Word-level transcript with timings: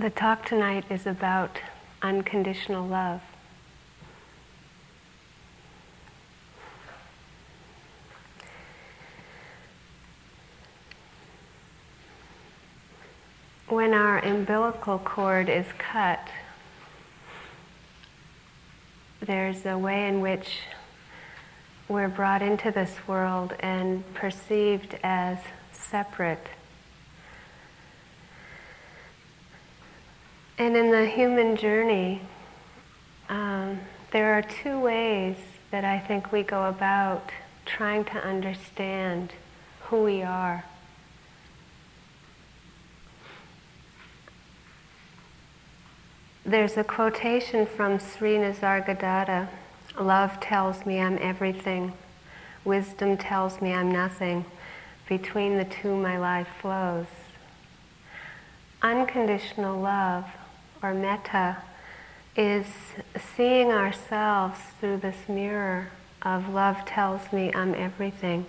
The 0.00 0.08
talk 0.08 0.46
tonight 0.46 0.86
is 0.88 1.06
about 1.06 1.58
unconditional 2.00 2.86
love. 2.86 3.20
When 13.68 13.92
our 13.92 14.20
umbilical 14.20 14.98
cord 15.00 15.50
is 15.50 15.66
cut, 15.76 16.26
there's 19.20 19.66
a 19.66 19.76
way 19.76 20.08
in 20.08 20.22
which 20.22 20.60
we're 21.88 22.08
brought 22.08 22.40
into 22.40 22.70
this 22.70 22.96
world 23.06 23.52
and 23.60 24.02
perceived 24.14 24.98
as 25.02 25.36
separate. 25.72 26.46
And 30.60 30.76
in 30.76 30.90
the 30.90 31.06
human 31.06 31.56
journey, 31.56 32.20
um, 33.30 33.80
there 34.10 34.34
are 34.34 34.42
two 34.42 34.78
ways 34.78 35.36
that 35.70 35.86
I 35.86 35.98
think 35.98 36.32
we 36.32 36.42
go 36.42 36.66
about 36.66 37.30
trying 37.64 38.04
to 38.04 38.18
understand 38.18 39.32
who 39.84 40.02
we 40.02 40.22
are. 40.22 40.66
There's 46.44 46.76
a 46.76 46.84
quotation 46.84 47.64
from 47.64 47.98
Sri 47.98 48.34
Nisargadatta 48.34 49.48
Love 49.98 50.40
tells 50.40 50.84
me 50.84 51.00
I'm 51.00 51.16
everything, 51.22 51.94
wisdom 52.66 53.16
tells 53.16 53.62
me 53.62 53.72
I'm 53.72 53.90
nothing. 53.90 54.44
Between 55.08 55.56
the 55.56 55.64
two, 55.64 55.96
my 55.96 56.18
life 56.18 56.48
flows. 56.60 57.06
Unconditional 58.82 59.80
love, 59.80 60.26
or 60.82 60.94
metta, 60.94 61.58
is 62.36 62.66
seeing 63.36 63.70
ourselves 63.70 64.58
through 64.78 64.98
this 64.98 65.28
mirror 65.28 65.88
of 66.22 66.48
love 66.48 66.84
tells 66.84 67.32
me 67.32 67.52
I'm 67.54 67.74
everything. 67.74 68.46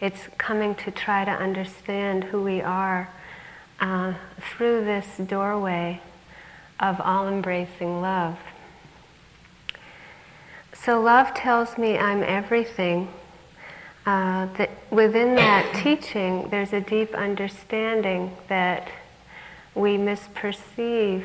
It's 0.00 0.28
coming 0.38 0.74
to 0.76 0.90
try 0.90 1.24
to 1.24 1.30
understand 1.30 2.24
who 2.24 2.42
we 2.42 2.60
are 2.60 3.10
uh, 3.80 4.14
through 4.38 4.84
this 4.84 5.06
doorway 5.18 6.00
of 6.78 7.00
all 7.00 7.28
embracing 7.28 8.00
love. 8.00 8.38
So, 10.72 11.00
love 11.00 11.34
tells 11.34 11.76
me 11.76 11.98
I'm 11.98 12.22
everything. 12.22 13.08
Uh, 14.06 14.46
that 14.56 14.70
within 14.90 15.34
that 15.34 15.74
teaching, 15.82 16.48
there's 16.48 16.72
a 16.72 16.80
deep 16.80 17.14
understanding 17.14 18.34
that 18.48 18.88
we 19.74 19.98
misperceive 19.98 21.24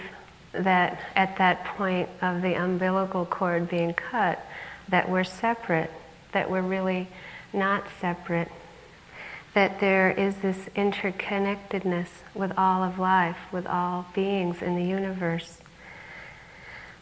that 0.64 1.02
at 1.16 1.38
that 1.38 1.66
point 1.66 2.10
of 2.22 2.42
the 2.42 2.54
umbilical 2.54 3.26
cord 3.26 3.70
being 3.70 3.94
cut, 3.94 4.46
that 4.90 5.10
we're 5.10 5.24
separate, 5.24 5.92
that 6.32 6.50
we're 6.50 6.62
really 6.62 7.08
not 7.54 7.84
separate, 8.00 8.52
that 9.54 9.80
there 9.80 10.12
is 10.12 10.36
this 10.38 10.70
interconnectedness 10.76 12.08
with 12.34 12.52
all 12.58 12.84
of 12.84 13.00
life, 13.00 13.38
with 13.52 13.66
all 13.66 14.06
beings 14.14 14.62
in 14.62 14.76
the 14.76 14.84
universe. 14.84 15.60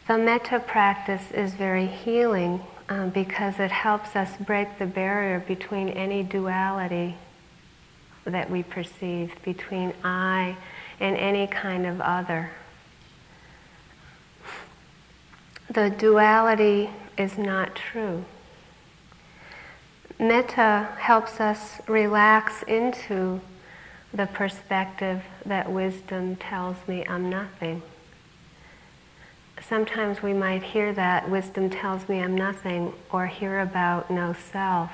The 0.06 0.18
metta 0.18 0.60
practice 0.60 1.30
is 1.32 1.54
very 1.54 1.86
healing 1.86 2.60
um, 2.88 3.10
because 3.10 3.58
it 3.58 3.70
helps 3.70 4.14
us 4.14 4.36
break 4.36 4.78
the 4.78 4.86
barrier 4.86 5.40
between 5.40 5.88
any 5.88 6.22
duality 6.22 7.16
that 8.24 8.50
we 8.50 8.62
perceive, 8.62 9.32
between 9.44 9.92
I 10.02 10.56
and 11.00 11.16
any 11.16 11.46
kind 11.46 11.86
of 11.86 12.00
other. 12.00 12.50
The 15.74 15.90
duality 15.90 16.90
is 17.18 17.36
not 17.36 17.74
true. 17.76 18.24
Metta 20.18 20.88
helps 20.98 21.40
us 21.40 21.80
relax 21.86 22.62
into 22.62 23.40
the 24.12 24.26
perspective 24.26 25.22
that 25.44 25.70
wisdom 25.70 26.36
tells 26.36 26.76
me 26.88 27.04
I'm 27.06 27.28
nothing 27.28 27.82
sometimes 29.68 30.22
we 30.22 30.32
might 30.32 30.62
hear 30.62 30.92
that 30.92 31.30
wisdom 31.30 31.70
tells 31.70 32.08
me 32.08 32.20
I'm 32.20 32.36
nothing, 32.36 32.92
or 33.10 33.26
hear 33.26 33.60
about 33.60 34.10
no 34.10 34.32
self, 34.32 34.90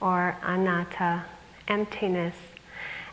or 0.00 0.36
anatta, 0.42 1.24
emptiness. 1.68 2.34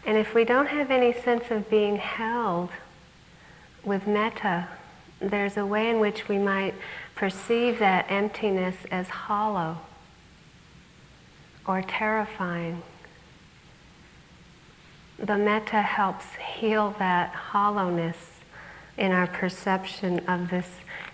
And 0.05 0.17
if 0.17 0.33
we 0.33 0.43
don't 0.43 0.67
have 0.67 0.91
any 0.91 1.13
sense 1.13 1.51
of 1.51 1.69
being 1.69 1.97
held 1.97 2.69
with 3.83 4.07
metta, 4.07 4.67
there's 5.21 5.57
a 5.57 5.65
way 5.65 5.89
in 5.89 5.99
which 5.99 6.27
we 6.27 6.37
might 6.37 6.73
perceive 7.15 7.79
that 7.79 8.05
emptiness 8.09 8.75
as 8.89 9.09
hollow 9.09 9.77
or 11.65 11.81
terrifying. 11.81 12.81
The 15.19 15.37
metta 15.37 15.81
helps 15.81 16.25
heal 16.35 16.95
that 16.97 17.29
hollowness 17.29 18.39
in 18.97 19.11
our 19.11 19.27
perception 19.27 20.19
of 20.27 20.49
this 20.49 20.67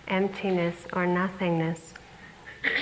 emptiness 0.08 0.88
or 0.94 1.06
nothingness. 1.06 1.94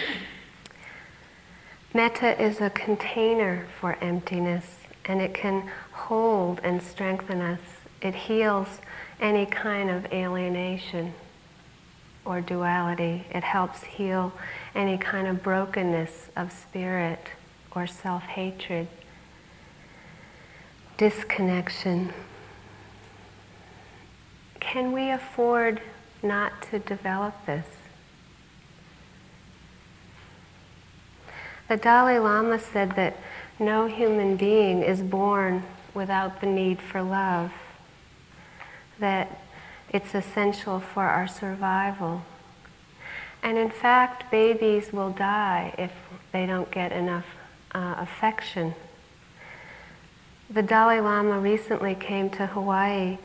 Metta 1.94 2.40
is 2.41 2.62
a 2.62 2.69
container 2.69 3.66
for 3.80 3.97
emptiness 4.02 4.80
and 5.06 5.22
it 5.22 5.34
can 5.34 5.72
hold 5.91 6.59
and 6.64 6.81
strengthen 6.81 7.41
us. 7.41 7.59
It 8.02 8.14
heals 8.14 8.80
any 9.20 9.46
kind 9.46 9.90
of 9.90 10.06
alienation 10.12 11.14
or 12.26 12.42
duality. 12.42 13.26
It 13.31 13.44
helps 13.44 13.84
heal 13.84 14.34
any 14.74 14.98
kind 14.98 15.28
of 15.28 15.44
brokenness 15.44 16.30
of 16.36 16.52
spirit 16.52 17.30
or 17.72 17.88
self 17.88 18.24
hatred, 18.24 18.88
disconnection. 20.98 22.14
Can 24.59 24.92
we 24.92 25.09
afford 25.09 25.82
not 26.24 26.62
to 26.72 26.80
develop 26.80 27.46
this? 27.46 27.68
The 31.68 31.78
Dalai 31.78 32.20
Lama 32.20 32.59
said 32.59 32.96
that 32.96 33.18
no 33.59 33.88
human 33.88 34.36
being 34.36 34.84
is 34.84 35.02
born 35.02 35.64
without 35.94 36.42
the 36.42 36.47
need 36.47 36.82
for 36.82 37.02
love, 37.02 37.52
that 39.00 39.41
it's 39.89 40.16
essential 40.16 40.79
for 40.79 41.03
our 41.03 41.28
survival. 41.28 42.23
And 43.44 43.57
in 43.57 43.69
fact, 43.69 44.31
babies 44.31 44.91
will 44.91 45.11
die 45.11 45.73
if 45.78 45.91
they 46.31 46.45
don't 46.45 46.72
get 46.72 46.91
enough 46.91 47.25
uh, 47.73 47.95
affection. 47.97 48.73
The 50.50 50.61
Dalai 50.61 51.00
Lama 51.00 51.39
recently 51.39 51.95
came 51.95 52.29
to 52.31 52.47
Hawaii 52.47 53.17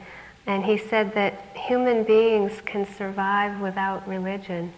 and 0.47 0.65
he 0.65 0.77
said 0.77 1.15
that 1.15 1.41
human 1.55 2.03
beings 2.05 2.61
can 2.65 2.87
survive 2.87 3.61
without 3.61 4.09
religion, 4.09 4.73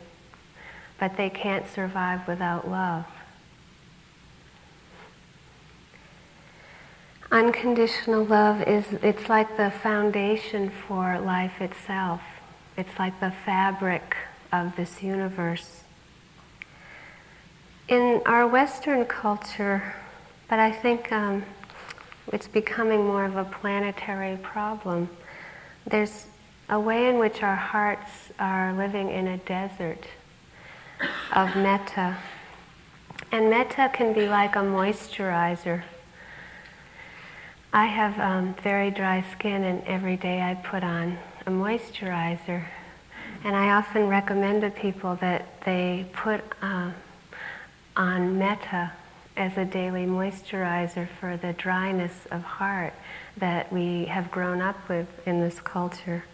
but 0.98 1.16
they 1.16 1.30
can't 1.30 1.68
survive 1.68 2.26
without 2.26 2.68
love. 2.68 3.06
Unconditional 7.32 8.24
love 8.24 8.62
is, 8.62 8.84
it's 9.02 9.28
like 9.28 9.56
the 9.56 9.70
foundation 9.70 10.70
for 10.70 11.18
life 11.18 11.60
itself. 11.60 12.20
It's 12.76 12.98
like 12.98 13.18
the 13.18 13.32
fabric 13.32 14.16
of 14.52 14.76
this 14.76 15.02
universe. 15.02 15.82
In 17.88 18.22
our 18.26 18.46
Western 18.46 19.06
culture, 19.06 19.94
but 20.48 20.60
I 20.60 20.70
think 20.70 21.10
um, 21.10 21.44
it's 22.32 22.46
becoming 22.46 23.06
more 23.06 23.24
of 23.24 23.36
a 23.36 23.44
planetary 23.44 24.36
problem 24.36 25.08
there's 25.86 26.26
a 26.68 26.78
way 26.78 27.08
in 27.08 27.18
which 27.18 27.42
our 27.42 27.56
hearts 27.56 28.30
are 28.38 28.72
living 28.72 29.10
in 29.10 29.26
a 29.26 29.36
desert 29.38 30.06
of 31.32 31.56
metta. 31.56 32.18
And 33.30 33.50
metta 33.50 33.90
can 33.92 34.12
be 34.12 34.28
like 34.28 34.54
a 34.54 34.60
moisturizer. 34.60 35.82
I 37.74 37.86
have 37.86 38.18
um, 38.20 38.54
very 38.62 38.90
dry 38.90 39.24
skin, 39.32 39.64
and 39.64 39.82
every 39.86 40.18
day 40.18 40.42
I 40.42 40.54
put 40.54 40.84
on 40.84 41.16
a 41.46 41.50
moisturizer. 41.50 42.66
And 43.44 43.56
I 43.56 43.70
often 43.70 44.08
recommend 44.08 44.60
to 44.60 44.70
people 44.70 45.16
that 45.16 45.62
they 45.64 46.04
put 46.12 46.42
uh, 46.60 46.90
on 47.96 48.38
metta 48.38 48.92
as 49.38 49.56
a 49.56 49.64
daily 49.64 50.04
moisturizer 50.04 51.08
for 51.18 51.38
the 51.38 51.54
dryness 51.54 52.26
of 52.30 52.42
heart 52.42 52.92
that 53.38 53.72
we 53.72 54.04
have 54.04 54.30
grown 54.30 54.60
up 54.60 54.86
with 54.90 55.08
in 55.26 55.40
this 55.40 55.58
culture. 55.58 56.24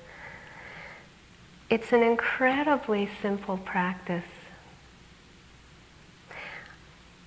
It's 1.70 1.93
an 1.93 2.02
incredibly 2.02 3.08
simple 3.23 3.58
practice. 3.58 4.25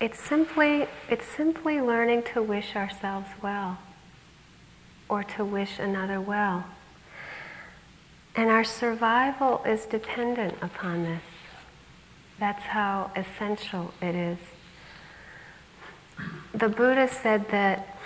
It's 0.01 0.19
simply, 0.19 0.87
it's 1.09 1.25
simply 1.25 1.79
learning 1.79 2.23
to 2.33 2.43
wish 2.43 2.75
ourselves 2.75 3.29
well 3.41 3.77
or 5.11 5.25
to 5.25 5.43
wish 5.43 5.77
another 5.77 6.21
well. 6.21 6.63
And 8.33 8.49
our 8.49 8.63
survival 8.63 9.61
is 9.65 9.85
dependent 9.85 10.55
upon 10.61 11.03
this. 11.03 11.21
That's 12.39 12.63
how 12.63 13.11
essential 13.13 13.93
it 14.01 14.15
is. 14.15 14.37
The 16.53 16.69
Buddha 16.69 17.09
said 17.09 17.49
that 17.49 17.97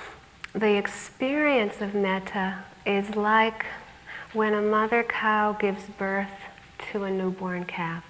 the 0.53 0.75
experience 0.75 1.79
of 1.79 1.93
metta 1.93 2.63
is 2.87 3.15
like 3.15 3.67
when 4.33 4.55
a 4.55 4.61
mother 4.61 5.03
cow 5.03 5.53
gives 5.53 5.83
birth 5.83 6.33
to 6.91 7.03
a 7.03 7.11
newborn 7.11 7.65
calf. 7.65 8.03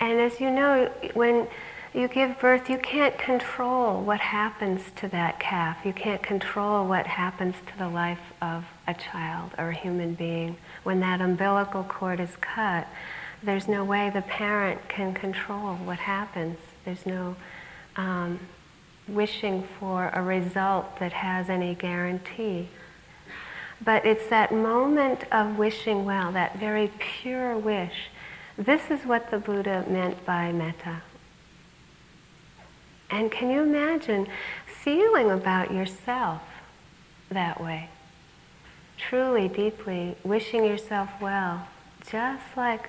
And 0.00 0.18
as 0.18 0.40
you 0.40 0.50
know, 0.50 0.90
when 1.12 1.46
you 1.92 2.06
give 2.06 2.38
birth, 2.38 2.70
you 2.70 2.78
can't 2.78 3.18
control 3.18 4.00
what 4.00 4.20
happens 4.20 4.82
to 4.96 5.08
that 5.08 5.40
calf. 5.40 5.78
You 5.84 5.92
can't 5.92 6.22
control 6.22 6.86
what 6.86 7.06
happens 7.06 7.56
to 7.66 7.78
the 7.78 7.88
life 7.88 8.32
of 8.40 8.64
a 8.86 8.94
child 8.94 9.50
or 9.58 9.70
a 9.70 9.74
human 9.74 10.14
being. 10.14 10.56
When 10.84 11.00
that 11.00 11.20
umbilical 11.20 11.82
cord 11.82 12.20
is 12.20 12.36
cut, 12.40 12.86
there's 13.42 13.66
no 13.66 13.84
way 13.84 14.10
the 14.10 14.22
parent 14.22 14.88
can 14.88 15.14
control 15.14 15.76
what 15.76 15.98
happens. 15.98 16.58
There's 16.84 17.06
no 17.06 17.34
um, 17.96 18.38
wishing 19.08 19.62
for 19.78 20.10
a 20.14 20.22
result 20.22 20.98
that 21.00 21.12
has 21.12 21.50
any 21.50 21.74
guarantee. 21.74 22.68
But 23.82 24.04
it's 24.04 24.28
that 24.28 24.52
moment 24.52 25.24
of 25.32 25.58
wishing 25.58 26.04
well, 26.04 26.30
that 26.32 26.58
very 26.58 26.92
pure 26.98 27.56
wish. 27.56 28.10
This 28.56 28.90
is 28.90 29.06
what 29.06 29.30
the 29.30 29.38
Buddha 29.38 29.86
meant 29.88 30.24
by 30.24 30.52
metta. 30.52 31.02
And 33.10 33.30
can 33.30 33.50
you 33.50 33.62
imagine 33.62 34.28
feeling 34.66 35.30
about 35.30 35.72
yourself 35.72 36.42
that 37.30 37.60
way? 37.60 37.88
Truly, 38.96 39.48
deeply 39.48 40.16
wishing 40.22 40.64
yourself 40.64 41.08
well, 41.20 41.66
just 42.10 42.44
like 42.56 42.88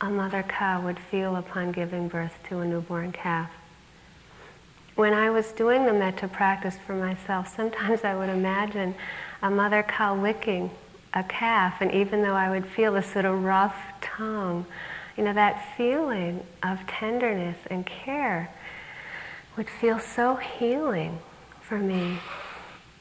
a 0.00 0.10
mother 0.10 0.42
cow 0.42 0.82
would 0.82 0.98
feel 0.98 1.36
upon 1.36 1.72
giving 1.72 2.08
birth 2.08 2.34
to 2.48 2.58
a 2.58 2.64
newborn 2.66 3.12
calf. 3.12 3.50
When 4.94 5.14
I 5.14 5.30
was 5.30 5.52
doing 5.52 5.86
the 5.86 5.92
metta 5.92 6.28
practice 6.28 6.76
for 6.86 6.94
myself, 6.94 7.54
sometimes 7.54 8.04
I 8.04 8.14
would 8.14 8.28
imagine 8.28 8.94
a 9.40 9.50
mother 9.50 9.82
cow 9.82 10.14
licking 10.14 10.70
a 11.14 11.22
calf, 11.22 11.80
and 11.80 11.92
even 11.92 12.22
though 12.22 12.34
I 12.34 12.50
would 12.50 12.66
feel 12.66 12.96
a 12.96 13.02
sort 13.02 13.24
of 13.24 13.42
rough 13.42 13.76
tongue, 14.00 14.66
you 15.16 15.24
know, 15.24 15.32
that 15.32 15.76
feeling 15.76 16.44
of 16.62 16.86
tenderness 16.86 17.58
and 17.70 17.86
care 17.86 18.50
would 19.56 19.68
feel 19.68 19.98
so 19.98 20.36
healing 20.36 21.18
for 21.60 21.78
me. 21.78 22.18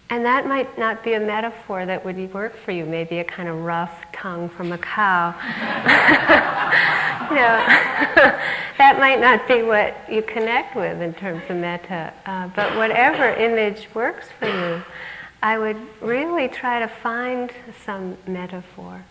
And 0.09 0.25
that 0.25 0.45
might 0.45 0.77
not 0.77 1.05
be 1.05 1.13
a 1.13 1.19
metaphor 1.21 1.85
that 1.85 2.03
would 2.03 2.33
work 2.33 2.57
for 2.57 2.71
you, 2.71 2.85
maybe 2.85 3.19
a 3.19 3.23
kind 3.23 3.47
of 3.47 3.61
rough 3.61 4.03
tongue 4.11 4.49
from 4.49 4.73
a 4.73 4.77
cow. 4.77 5.29
you 7.29 7.37
know, 7.37 7.63
that 8.77 8.97
might 8.99 9.21
not 9.21 9.47
be 9.47 9.63
what 9.63 9.95
you 10.11 10.21
connect 10.21 10.75
with 10.75 11.01
in 11.01 11.13
terms 11.13 11.43
of 11.47 11.55
metta. 11.55 12.11
Uh, 12.25 12.49
but 12.55 12.75
whatever 12.75 13.29
image 13.35 13.87
works 13.93 14.27
for 14.37 14.47
you, 14.47 14.83
I 15.41 15.57
would 15.57 15.77
really 16.01 16.49
try 16.49 16.79
to 16.79 16.89
find 16.89 17.49
some 17.85 18.17
metaphor 18.27 19.05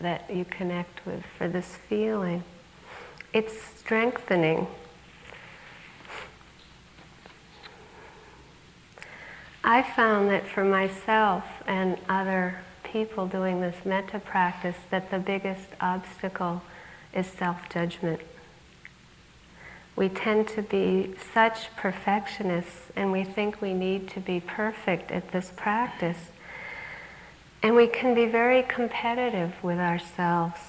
that 0.00 0.28
you 0.34 0.44
connect 0.44 1.06
with 1.06 1.22
for 1.38 1.48
this 1.48 1.76
feeling. 1.88 2.42
It's 3.32 3.54
strengthening. 3.78 4.66
I 9.62 9.82
found 9.82 10.30
that 10.30 10.46
for 10.46 10.64
myself 10.64 11.44
and 11.66 11.98
other 12.08 12.60
people 12.82 13.26
doing 13.26 13.60
this 13.60 13.76
metta 13.84 14.18
practice 14.18 14.76
that 14.90 15.10
the 15.10 15.18
biggest 15.18 15.68
obstacle 15.80 16.62
is 17.14 17.26
self-judgment. 17.26 18.20
We 19.96 20.08
tend 20.08 20.48
to 20.48 20.62
be 20.62 21.14
such 21.34 21.76
perfectionists 21.76 22.90
and 22.96 23.12
we 23.12 23.22
think 23.22 23.60
we 23.60 23.74
need 23.74 24.08
to 24.10 24.20
be 24.20 24.40
perfect 24.40 25.10
at 25.10 25.30
this 25.30 25.52
practice. 25.56 26.30
And 27.62 27.76
we 27.76 27.86
can 27.86 28.14
be 28.14 28.24
very 28.24 28.62
competitive 28.62 29.62
with 29.62 29.78
ourselves. 29.78 30.60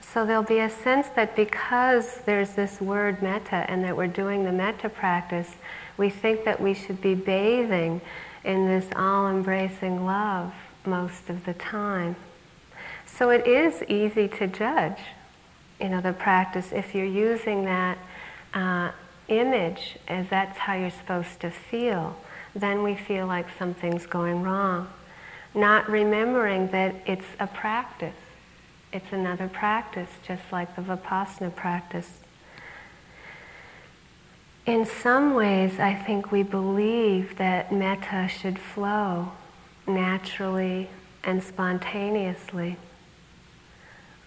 So 0.00 0.26
there'll 0.26 0.42
be 0.42 0.58
a 0.58 0.68
sense 0.68 1.08
that 1.16 1.34
because 1.34 2.18
there's 2.26 2.52
this 2.52 2.82
word 2.82 3.22
metta 3.22 3.64
and 3.70 3.82
that 3.84 3.96
we're 3.96 4.08
doing 4.08 4.44
the 4.44 4.52
metta 4.52 4.90
practice, 4.90 5.54
we 5.96 6.10
think 6.10 6.44
that 6.44 6.60
we 6.60 6.74
should 6.74 7.00
be 7.00 7.14
bathing 7.14 8.00
in 8.44 8.66
this 8.66 8.86
all 8.96 9.28
embracing 9.28 10.04
love 10.04 10.52
most 10.84 11.30
of 11.30 11.44
the 11.44 11.54
time. 11.54 12.16
So 13.06 13.30
it 13.30 13.46
is 13.46 13.82
easy 13.88 14.28
to 14.28 14.46
judge, 14.46 14.98
you 15.80 15.88
know, 15.88 16.00
the 16.00 16.12
practice 16.12 16.72
if 16.72 16.94
you're 16.94 17.04
using 17.04 17.64
that 17.66 17.98
uh, 18.54 18.90
image 19.28 19.96
as 20.08 20.28
that's 20.28 20.58
how 20.58 20.74
you're 20.74 20.90
supposed 20.90 21.40
to 21.40 21.50
feel. 21.50 22.16
Then 22.54 22.82
we 22.82 22.94
feel 22.94 23.26
like 23.26 23.46
something's 23.58 24.06
going 24.06 24.42
wrong. 24.42 24.88
Not 25.54 25.88
remembering 25.88 26.68
that 26.68 26.94
it's 27.06 27.26
a 27.38 27.46
practice. 27.46 28.14
It's 28.92 29.12
another 29.12 29.48
practice, 29.48 30.10
just 30.26 30.42
like 30.50 30.74
the 30.76 30.82
Vipassana 30.82 31.54
practice. 31.54 32.18
In 34.64 34.86
some 34.86 35.34
ways, 35.34 35.80
I 35.80 35.92
think 35.92 36.30
we 36.30 36.44
believe 36.44 37.36
that 37.38 37.72
metta 37.72 38.28
should 38.28 38.60
flow 38.60 39.32
naturally 39.88 40.88
and 41.24 41.42
spontaneously. 41.42 42.76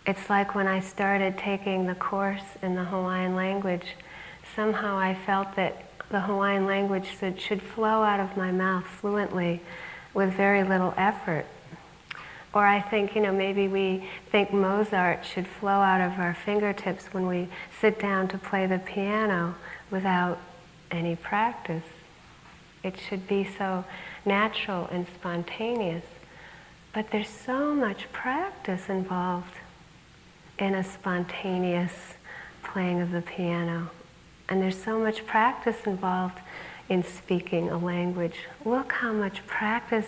It's 0.05 0.29
like 0.29 0.53
when 0.53 0.67
I 0.67 0.81
started 0.81 1.37
taking 1.37 1.87
the 1.87 1.95
course 1.95 2.43
in 2.61 2.75
the 2.75 2.83
Hawaiian 2.83 3.33
language, 3.33 3.95
somehow 4.53 4.97
I 4.97 5.13
felt 5.13 5.55
that 5.55 5.85
the 6.09 6.19
Hawaiian 6.19 6.65
language 6.65 7.17
should, 7.17 7.39
should 7.39 7.61
flow 7.61 8.03
out 8.03 8.19
of 8.19 8.35
my 8.35 8.51
mouth 8.51 8.85
fluently 8.85 9.61
with 10.13 10.33
very 10.33 10.65
little 10.65 10.93
effort. 10.97 11.45
Or 12.53 12.65
I 12.65 12.81
think, 12.81 13.15
you 13.15 13.21
know, 13.21 13.31
maybe 13.33 13.69
we 13.69 14.09
think 14.31 14.51
Mozart 14.51 15.25
should 15.25 15.47
flow 15.47 15.79
out 15.79 16.01
of 16.01 16.19
our 16.19 16.33
fingertips 16.33 17.05
when 17.13 17.25
we 17.25 17.47
sit 17.79 17.99
down 17.99 18.27
to 18.29 18.37
play 18.37 18.67
the 18.67 18.79
piano 18.79 19.55
without 19.95 20.37
any 20.91 21.15
practice. 21.15 21.85
It 22.83 22.99
should 22.99 23.29
be 23.29 23.47
so 23.57 23.85
natural 24.25 24.89
and 24.91 25.07
spontaneous. 25.15 26.03
But 26.93 27.11
there's 27.11 27.29
so 27.29 27.73
much 27.73 28.11
practice 28.11 28.89
involved 28.89 29.55
in 30.59 30.75
a 30.75 30.83
spontaneous 30.83 31.93
playing 32.61 32.99
of 32.99 33.11
the 33.11 33.21
piano. 33.21 33.89
And 34.49 34.61
there's 34.61 34.81
so 34.81 34.99
much 34.99 35.25
practice 35.25 35.77
involved 35.85 36.39
in 36.89 37.01
speaking 37.01 37.69
a 37.69 37.77
language. 37.77 38.39
Look 38.65 38.91
how 38.91 39.13
much 39.13 39.47
practice. 39.47 40.07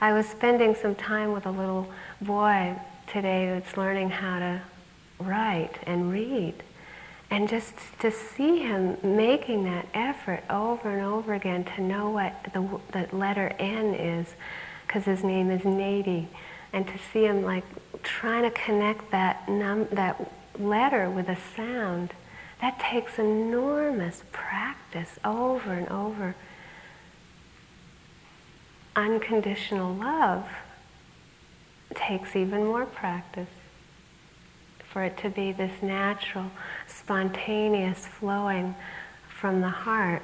I 0.00 0.12
was 0.12 0.26
spending 0.26 0.74
some 0.74 0.96
time 0.96 1.32
with 1.32 1.46
a 1.46 1.50
little 1.50 1.88
boy 2.20 2.74
today 3.06 3.50
that's 3.50 3.76
learning 3.76 4.10
how 4.10 4.40
to 4.40 4.62
write 5.20 5.76
and 5.86 6.10
read. 6.10 6.54
And 7.30 7.48
just 7.48 7.74
to 8.00 8.10
see 8.10 8.60
him 8.60 8.96
making 9.02 9.64
that 9.64 9.86
effort 9.92 10.42
over 10.48 10.88
and 10.88 11.02
over 11.02 11.34
again 11.34 11.64
to 11.76 11.82
know 11.82 12.10
what 12.10 12.34
the, 12.54 12.80
the 12.92 13.14
letter 13.14 13.54
N 13.58 13.94
is, 13.94 14.34
because 14.86 15.04
his 15.04 15.22
name 15.22 15.50
is 15.50 15.62
Nady, 15.62 16.28
and 16.72 16.86
to 16.86 16.98
see 17.12 17.24
him 17.24 17.42
like 17.42 17.64
trying 18.02 18.44
to 18.44 18.50
connect 18.50 19.10
that 19.10 19.48
num- 19.48 19.88
that 19.92 20.32
letter 20.58 21.10
with 21.10 21.28
a 21.28 21.36
sound, 21.54 22.14
that 22.62 22.80
takes 22.80 23.18
enormous 23.18 24.22
practice 24.32 25.18
over 25.24 25.72
and 25.72 25.88
over. 25.88 26.34
Unconditional 28.96 29.94
love 29.94 30.48
takes 31.94 32.34
even 32.34 32.64
more 32.64 32.86
practice 32.86 33.48
for 34.92 35.02
it 35.02 35.16
to 35.18 35.30
be 35.30 35.52
this 35.52 35.82
natural, 35.82 36.50
spontaneous 36.86 38.06
flowing 38.06 38.74
from 39.28 39.60
the 39.60 39.68
heart. 39.68 40.22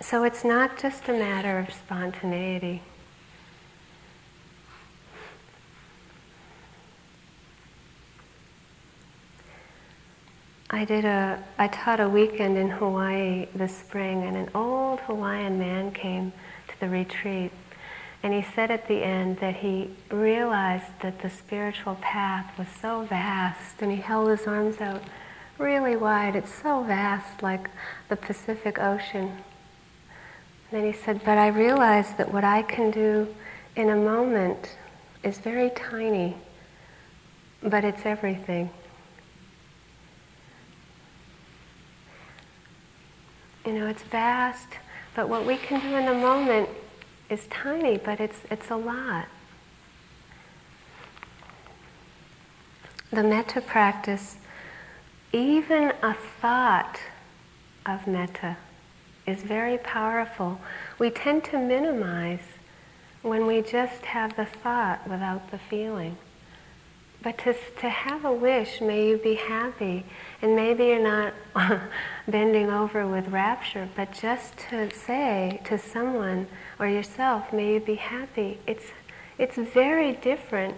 So 0.00 0.24
it's 0.24 0.44
not 0.44 0.78
just 0.78 1.08
a 1.08 1.12
matter 1.12 1.58
of 1.58 1.72
spontaneity. 1.72 2.82
I 10.70 10.84
did 10.84 11.04
a 11.04 11.42
I 11.58 11.68
taught 11.68 11.98
a 11.98 12.08
weekend 12.08 12.58
in 12.58 12.68
Hawaii 12.68 13.46
this 13.54 13.76
spring 13.76 14.22
and 14.24 14.36
an 14.36 14.50
old 14.54 15.00
Hawaiian 15.00 15.58
man 15.58 15.90
came 15.92 16.32
to 16.68 16.80
the 16.80 16.88
retreat 16.88 17.50
and 18.22 18.34
he 18.34 18.42
said 18.42 18.70
at 18.70 18.88
the 18.88 19.04
end 19.04 19.38
that 19.38 19.56
he 19.56 19.90
realized 20.10 20.92
that 21.02 21.20
the 21.20 21.30
spiritual 21.30 21.94
path 21.96 22.58
was 22.58 22.68
so 22.68 23.02
vast, 23.02 23.80
and 23.80 23.92
he 23.92 23.98
held 23.98 24.28
his 24.28 24.46
arms 24.46 24.80
out 24.80 25.02
really 25.56 25.96
wide. 25.96 26.34
It's 26.34 26.52
so 26.52 26.82
vast, 26.82 27.42
like 27.42 27.70
the 28.08 28.16
Pacific 28.16 28.78
Ocean. 28.78 29.28
And 29.28 29.42
then 30.70 30.84
he 30.84 30.92
said, 30.92 31.20
But 31.24 31.38
I 31.38 31.48
realize 31.48 32.14
that 32.14 32.32
what 32.32 32.44
I 32.44 32.62
can 32.62 32.90
do 32.90 33.28
in 33.76 33.90
a 33.90 33.96
moment 33.96 34.76
is 35.22 35.38
very 35.38 35.70
tiny, 35.70 36.36
but 37.62 37.84
it's 37.84 38.04
everything. 38.04 38.70
You 43.64 43.74
know, 43.74 43.86
it's 43.86 44.02
vast, 44.02 44.68
but 45.14 45.28
what 45.28 45.44
we 45.44 45.56
can 45.56 45.80
do 45.80 45.96
in 45.96 46.08
a 46.08 46.14
moment 46.14 46.68
is 47.30 47.46
tiny, 47.48 47.98
but 47.98 48.20
it's, 48.20 48.40
it's 48.50 48.70
a 48.70 48.76
lot. 48.76 49.26
The 53.10 53.22
metta 53.22 53.60
practice, 53.60 54.36
even 55.32 55.92
a 56.02 56.14
thought 56.14 56.98
of 57.86 58.06
metta 58.06 58.56
is 59.26 59.42
very 59.42 59.78
powerful. 59.78 60.60
We 60.98 61.10
tend 61.10 61.44
to 61.44 61.58
minimize 61.58 62.42
when 63.22 63.46
we 63.46 63.62
just 63.62 64.04
have 64.06 64.36
the 64.36 64.44
thought 64.46 65.08
without 65.08 65.50
the 65.50 65.58
feeling. 65.58 66.16
But 67.22 67.38
to, 67.38 67.54
to 67.80 67.88
have 67.88 68.24
a 68.24 68.32
wish, 68.32 68.80
may 68.80 69.08
you 69.08 69.16
be 69.16 69.34
happy, 69.34 70.04
and 70.40 70.54
maybe 70.54 70.84
you're 70.86 71.02
not 71.02 71.34
bending 72.28 72.70
over 72.70 73.06
with 73.08 73.28
rapture, 73.28 73.88
but 73.96 74.12
just 74.12 74.56
to 74.70 74.88
say 74.94 75.60
to 75.64 75.78
someone 75.78 76.46
or 76.78 76.86
yourself, 76.86 77.52
may 77.52 77.74
you 77.74 77.80
be 77.80 77.96
happy, 77.96 78.58
it's, 78.68 78.86
it's 79.36 79.56
very 79.56 80.12
different 80.12 80.76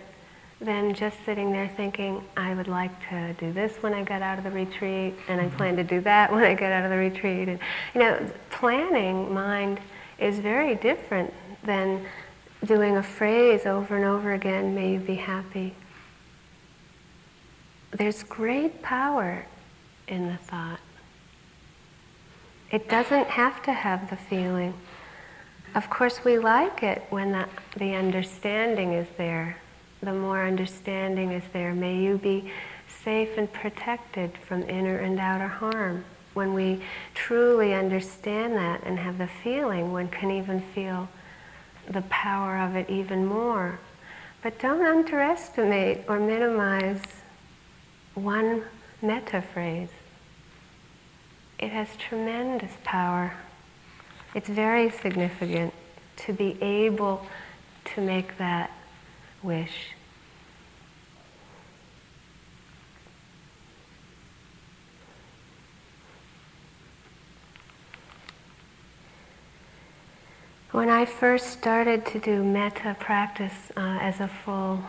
than 0.63 0.95
just 0.95 1.19
sitting 1.25 1.53
there 1.53 1.69
thinking, 1.69 2.23
I 2.37 2.55
would 2.55 2.69
like 2.69 2.93
to 3.11 3.35
do 3.35 3.53
this 3.53 3.77
when 3.83 3.93
I 3.93 4.03
get 4.03 4.23
out 4.23 4.39
of 4.39 4.45
the 4.45 4.51
retreat, 4.51 5.15
and 5.29 5.41
I 5.41 5.49
plan 5.49 5.77
to 5.77 5.85
do 5.85 6.01
that 6.03 6.33
when 6.33 6.45
I 6.45 6.55
get 6.55 6.73
out 6.73 6.85
of 6.85 6.91
the 6.91 6.97
retreat. 6.97 7.49
And, 7.49 7.59
you 7.95 8.01
know, 8.01 8.31
planning 8.51 9.33
mind 9.33 9.81
is 10.19 10.39
very 10.39 10.75
different 10.75 11.33
than 11.65 12.07
doing 12.65 12.97
a 12.97 13.03
phrase 13.03 13.67
over 13.67 13.97
and 13.97 14.05
over 14.05 14.33
again, 14.33 14.75
may 14.75 14.93
you 14.93 14.99
be 14.99 15.15
happy. 15.15 15.75
There's 17.93 18.23
great 18.23 18.83
power 18.83 19.47
in 20.09 20.29
the 20.29 20.37
thought. 20.37 20.81
It 22.71 22.89
doesn't 22.89 23.27
have 23.27 23.63
to 23.65 23.73
have 23.73 24.11
the 24.11 24.17
feeling. 24.17 24.75
Of 25.75 25.91
course, 25.91 26.25
we 26.25 26.39
like 26.39 26.83
it 26.83 27.05
when 27.11 27.33
the, 27.33 27.49
the 27.77 27.95
understanding 27.95 28.93
is 28.93 29.09
there 29.17 29.57
the 30.03 30.13
more 30.13 30.47
understanding 30.47 31.33
is 31.33 31.43
there. 31.53 31.75
May 31.75 32.03
you 32.03 32.19
be 32.19 32.51
safe 32.89 33.37
and 33.37 33.53
protected 33.53 34.33
from 34.39 34.63
inner 34.69 34.99
and 34.99 35.19
outer 35.21 35.49
harm. 35.49 36.05
When 36.33 36.55
we 36.55 36.83
truly 37.15 37.75
understand 37.75 38.55
that 38.55 38.83
and 38.85 38.99
have 38.99 39.19
the 39.19 39.27
feeling, 39.27 39.93
one 39.93 40.09
can 40.09 40.31
even 40.31 40.61
feel 40.61 41.09
the 41.89 42.03
power 42.03 42.57
of 42.59 42.77
it 42.77 42.89
even 42.89 43.27
more. 43.27 43.79
But 44.43 44.59
don't 44.59 44.85
underestimate 44.85 46.05
or 46.09 46.19
minimize 46.19 47.03
one 48.15 48.65
metta 49.03 49.43
phrase. 49.43 49.89
It 51.59 51.71
has 51.71 51.89
tremendous 51.97 52.73
power. 52.85 53.35
It's 54.35 54.49
very 54.49 54.91
significant 54.91 55.75
to 56.17 56.33
be 56.33 56.57
able 56.63 57.27
to 57.95 58.01
make 58.01 58.39
that 58.39 58.71
wish. 59.43 59.91
When 70.73 70.89
I 70.89 71.05
first 71.05 71.49
started 71.49 72.07
to 72.07 72.21
do 72.21 72.45
metta 72.45 72.97
practice 72.99 73.73
uh, 73.77 73.99
as 74.01 74.21
a 74.21 74.29
full 74.29 74.85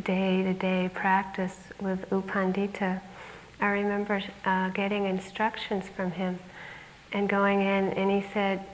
day 0.00 0.42
to 0.42 0.54
day 0.54 0.90
practice 0.92 1.56
with 1.80 2.06
U 2.10 2.22
Pandita, 2.26 3.00
I 3.60 3.66
remember 3.66 4.22
uh, 4.44 4.70
getting 4.70 5.04
instructions 5.04 5.88
from 5.88 6.12
him 6.12 6.38
and 7.12 7.28
going 7.28 7.60
in, 7.60 7.90
and 7.90 8.10
he 8.10 8.28
said, 8.32 8.64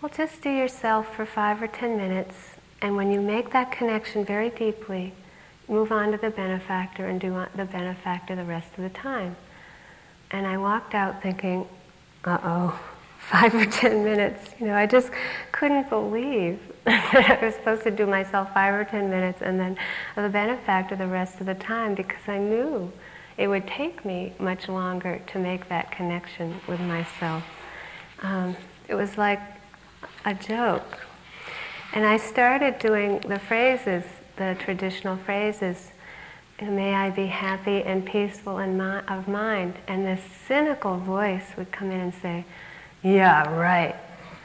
Well, 0.00 0.10
just 0.14 0.42
do 0.42 0.50
yourself 0.50 1.14
for 1.14 1.26
five 1.26 1.62
or 1.62 1.68
ten 1.68 1.96
minutes 1.96 2.34
and 2.80 2.96
when 2.96 3.10
you 3.10 3.20
make 3.20 3.50
that 3.50 3.72
connection 3.72 4.24
very 4.24 4.50
deeply, 4.50 5.12
move 5.68 5.90
on 5.90 6.12
to 6.12 6.18
the 6.18 6.30
benefactor 6.30 7.06
and 7.06 7.20
do 7.20 7.44
the 7.56 7.64
benefactor 7.64 8.36
the 8.36 8.44
rest 8.44 8.68
of 8.76 8.84
the 8.84 8.90
time. 8.90 9.36
And 10.30 10.46
I 10.46 10.58
walked 10.58 10.94
out 10.94 11.22
thinking, 11.22 11.66
uh 12.24 12.38
oh, 12.42 12.80
five 13.18 13.54
or 13.54 13.66
ten 13.66 14.04
minutes. 14.04 14.50
You 14.58 14.66
know, 14.66 14.74
I 14.74 14.86
just 14.86 15.10
couldn't 15.52 15.88
believe 15.88 16.60
that 16.84 17.38
I 17.40 17.44
was 17.44 17.54
supposed 17.54 17.82
to 17.82 17.90
do 17.90 18.06
myself 18.06 18.52
five 18.54 18.74
or 18.74 18.84
ten 18.84 19.10
minutes 19.10 19.42
and 19.42 19.58
then 19.58 19.76
the 20.16 20.28
benefactor 20.28 20.96
the 20.96 21.06
rest 21.06 21.40
of 21.40 21.46
the 21.46 21.54
time 21.54 21.94
because 21.94 22.26
I 22.26 22.38
knew 22.38 22.90
it 23.36 23.46
would 23.48 23.66
take 23.66 24.04
me 24.04 24.32
much 24.38 24.68
longer 24.68 25.20
to 25.28 25.38
make 25.38 25.68
that 25.68 25.92
connection 25.92 26.60
with 26.66 26.80
myself. 26.80 27.44
Um, 28.22 28.56
it 28.88 28.94
was 28.94 29.18
like 29.18 29.40
a 30.24 30.34
joke 30.34 30.98
and 31.94 32.04
I 32.04 32.18
started 32.18 32.78
doing 32.78 33.20
the 33.20 33.38
phrases, 33.38 34.04
the 34.36 34.56
traditional 34.58 35.16
phrases, 35.16 35.92
may 36.60 36.92
I 36.92 37.10
be 37.10 37.26
happy 37.26 37.82
and 37.82 38.04
peaceful 38.04 38.58
mi- 38.58 39.00
of 39.08 39.26
mind. 39.26 39.74
And 39.86 40.04
this 40.04 40.20
cynical 40.46 40.98
voice 40.98 41.56
would 41.56 41.72
come 41.72 41.90
in 41.90 42.00
and 42.00 42.14
say, 42.14 42.44
yeah, 43.02 43.48
right. 43.54 43.96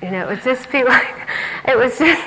You 0.01 0.11
know, 0.11 0.23
it 0.23 0.27
would 0.27 0.43
just 0.43 0.69
be 0.71 0.83
like, 0.83 1.27
it 1.65 1.77
was 1.77 1.97
just, 1.97 2.21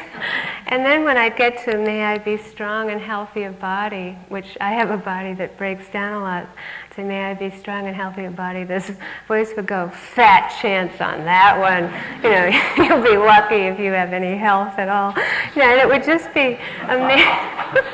and 0.69 0.85
then 0.85 1.05
when 1.05 1.17
I'd 1.17 1.37
get 1.37 1.63
to 1.65 1.77
may 1.79 2.05
I 2.05 2.19
be 2.19 2.37
strong 2.37 2.91
and 2.91 3.01
healthy 3.01 3.45
of 3.45 3.61
body, 3.61 4.17
which 4.29 4.57
I 4.61 4.73
have 4.73 4.91
a 4.91 4.97
body 4.97 5.35
that 5.35 5.59
breaks 5.59 5.89
down 5.91 6.15
a 6.15 6.21
lot, 6.21 6.49
say 6.97 7.05
may 7.05 7.25
I 7.25 7.35
be 7.35 7.51
strong 7.51 7.87
and 7.87 7.95
healthy 7.95 8.25
of 8.25 8.35
body, 8.35 8.65
this 8.65 8.91
voice 9.29 9.53
would 9.57 9.67
go, 9.67 9.91
fat 9.91 10.57
chance 10.61 11.01
on 11.01 11.25
that 11.25 11.59
one. 11.59 11.85
You 12.25 12.31
know, 12.31 12.47
you'll 12.97 13.05
be 13.05 13.19
lucky 13.19 13.67
if 13.67 13.79
you 13.79 13.93
have 13.93 14.13
any 14.13 14.37
health 14.37 14.79
at 14.79 14.89
all. 14.89 15.13
You 15.55 15.63
know, 15.63 15.71
and 15.71 15.81
it 15.81 15.87
would 15.87 16.03
just 16.03 16.33
be 16.33 16.59
amazing. 16.89 17.85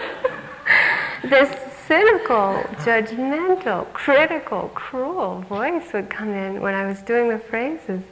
this 1.29 1.72
cynical, 1.93 2.55
judgmental, 2.87 3.93
critical, 3.93 4.71
cruel 4.75 5.43
voice 5.43 5.93
would 5.93 6.09
come 6.09 6.31
in 6.31 6.59
when 6.63 6.75
I 6.75 6.87
was 6.87 7.03
doing 7.03 7.29
the 7.29 7.39
phrases. 7.39 8.03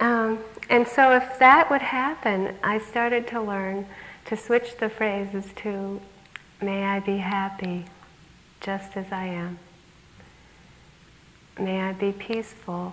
Um, 0.00 0.38
and 0.68 0.86
so, 0.86 1.16
if 1.16 1.38
that 1.38 1.70
would 1.70 1.80
happen, 1.80 2.54
I 2.62 2.78
started 2.78 3.26
to 3.28 3.40
learn 3.40 3.86
to 4.26 4.36
switch 4.36 4.76
the 4.76 4.90
phrases 4.90 5.46
to, 5.62 5.98
May 6.60 6.84
I 6.84 7.00
be 7.00 7.16
happy 7.16 7.86
just 8.60 8.94
as 8.98 9.06
I 9.10 9.24
am. 9.24 9.58
May 11.58 11.80
I 11.80 11.92
be 11.92 12.12
peaceful 12.12 12.92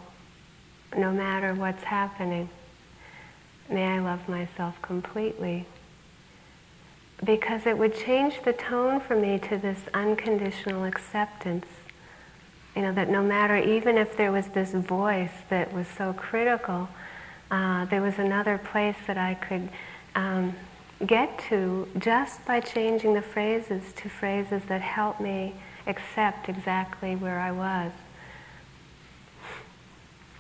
no 0.96 1.12
matter 1.12 1.54
what's 1.54 1.84
happening. 1.84 2.48
May 3.70 3.86
I 3.86 4.00
love 4.00 4.30
myself 4.30 4.82
completely. 4.82 5.66
Because 7.24 7.66
it 7.66 7.78
would 7.78 7.96
change 7.98 8.42
the 8.44 8.54
tone 8.54 9.00
for 9.00 9.16
me 9.16 9.40
to 9.40 9.58
this 9.58 9.80
unconditional 9.94 10.84
acceptance. 10.84 11.66
You 12.76 12.84
know, 12.84 12.94
that 12.94 13.10
no 13.10 13.24
matter, 13.24 13.58
even 13.58 13.98
if 13.98 14.16
there 14.16 14.32
was 14.32 14.48
this 14.50 14.72
voice 14.72 15.32
that 15.50 15.74
was 15.74 15.88
so 15.88 16.14
critical, 16.14 16.90
uh, 17.50 17.86
there 17.86 18.02
was 18.02 18.20
another 18.20 18.58
place 18.58 18.98
that 19.08 19.18
I 19.18 19.34
could 19.34 19.70
um, 20.16 20.56
get 21.06 21.40
to 21.50 21.88
just 21.98 22.46
by 22.46 22.60
changing 22.60 23.14
the 23.14 23.22
phrases 23.22 23.94
to 23.94 24.10
phrases 24.10 24.64
that 24.68 24.82
help 24.82 25.20
me 25.20 25.56
accept 25.86 26.50
exactly 26.50 27.16
where 27.16 27.40
I 27.40 27.52
was. 27.52 27.92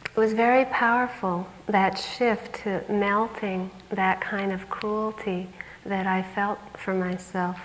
It 0.06 0.20
was 0.20 0.34
very 0.34 0.66
powerful, 0.66 1.48
that 1.68 1.98
shift 1.98 2.64
to 2.64 2.84
melting 2.90 3.70
that 3.92 4.20
kind 4.20 4.52
of 4.52 4.68
cruelty 4.70 5.48
that 5.88 6.06
I 6.06 6.22
felt 6.22 6.60
for 6.78 6.94
myself. 6.94 7.60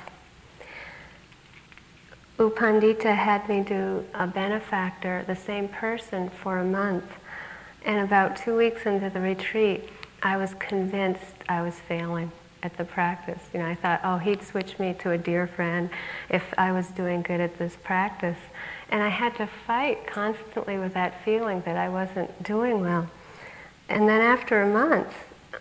U 2.38 2.50
Pandita 2.50 3.14
had 3.14 3.49
me 3.49 3.62
do 3.62 4.05
a 4.14 4.26
benefactor, 4.26 5.25
the 5.26 5.37
same 5.37 5.69
person, 5.69 6.31
for 6.31 6.59
a 6.59 6.64
month. 6.64 7.05
And 7.85 8.00
about 8.00 8.37
two 8.37 8.57
weeks 8.57 8.87
into 8.87 9.11
the 9.11 9.21
retreat, 9.21 9.88
I 10.23 10.37
was 10.37 10.55
convinced 10.55 11.35
I 11.49 11.62
was 11.62 11.75
failing 11.75 12.33
at 12.62 12.76
the 12.76 12.85
practice. 12.85 13.43
You 13.52 13.61
know, 13.61 13.67
I 13.67 13.75
thought, 13.75 14.00
oh, 14.05 14.19
he'd 14.19 14.43
switch 14.43 14.79
me 14.79 14.95
to 15.00 15.11
a 15.11 15.19
dear 15.19 15.47
friend 15.47 15.91
if 16.31 16.43
I 16.57 16.73
was 16.73 16.88
doing 16.88 17.23
good 17.23 17.41
at 17.41 17.59
this 17.59 17.76
practice. 17.83 18.38
And 18.88 19.02
I 19.02 19.09
had 19.09 19.35
to 19.37 19.47
fight 19.47 20.07
constantly 20.07 20.79
with 20.79 20.95
that 20.95 21.25
feeling 21.25 21.62
that 21.62 21.76
I 21.76 21.88
wasn't 21.88 22.43
doing 22.43 22.81
well. 22.81 23.11
And 23.88 24.09
then 24.09 24.21
after 24.21 24.62
a 24.62 24.69
month, 24.69 25.12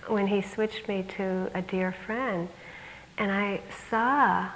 when 0.08 0.28
he 0.28 0.42
switched 0.42 0.88
me 0.88 1.04
to 1.18 1.52
a 1.54 1.62
dear 1.62 1.94
friend, 2.06 2.50
and 3.18 3.32
I 3.32 3.62
saw 3.90 4.50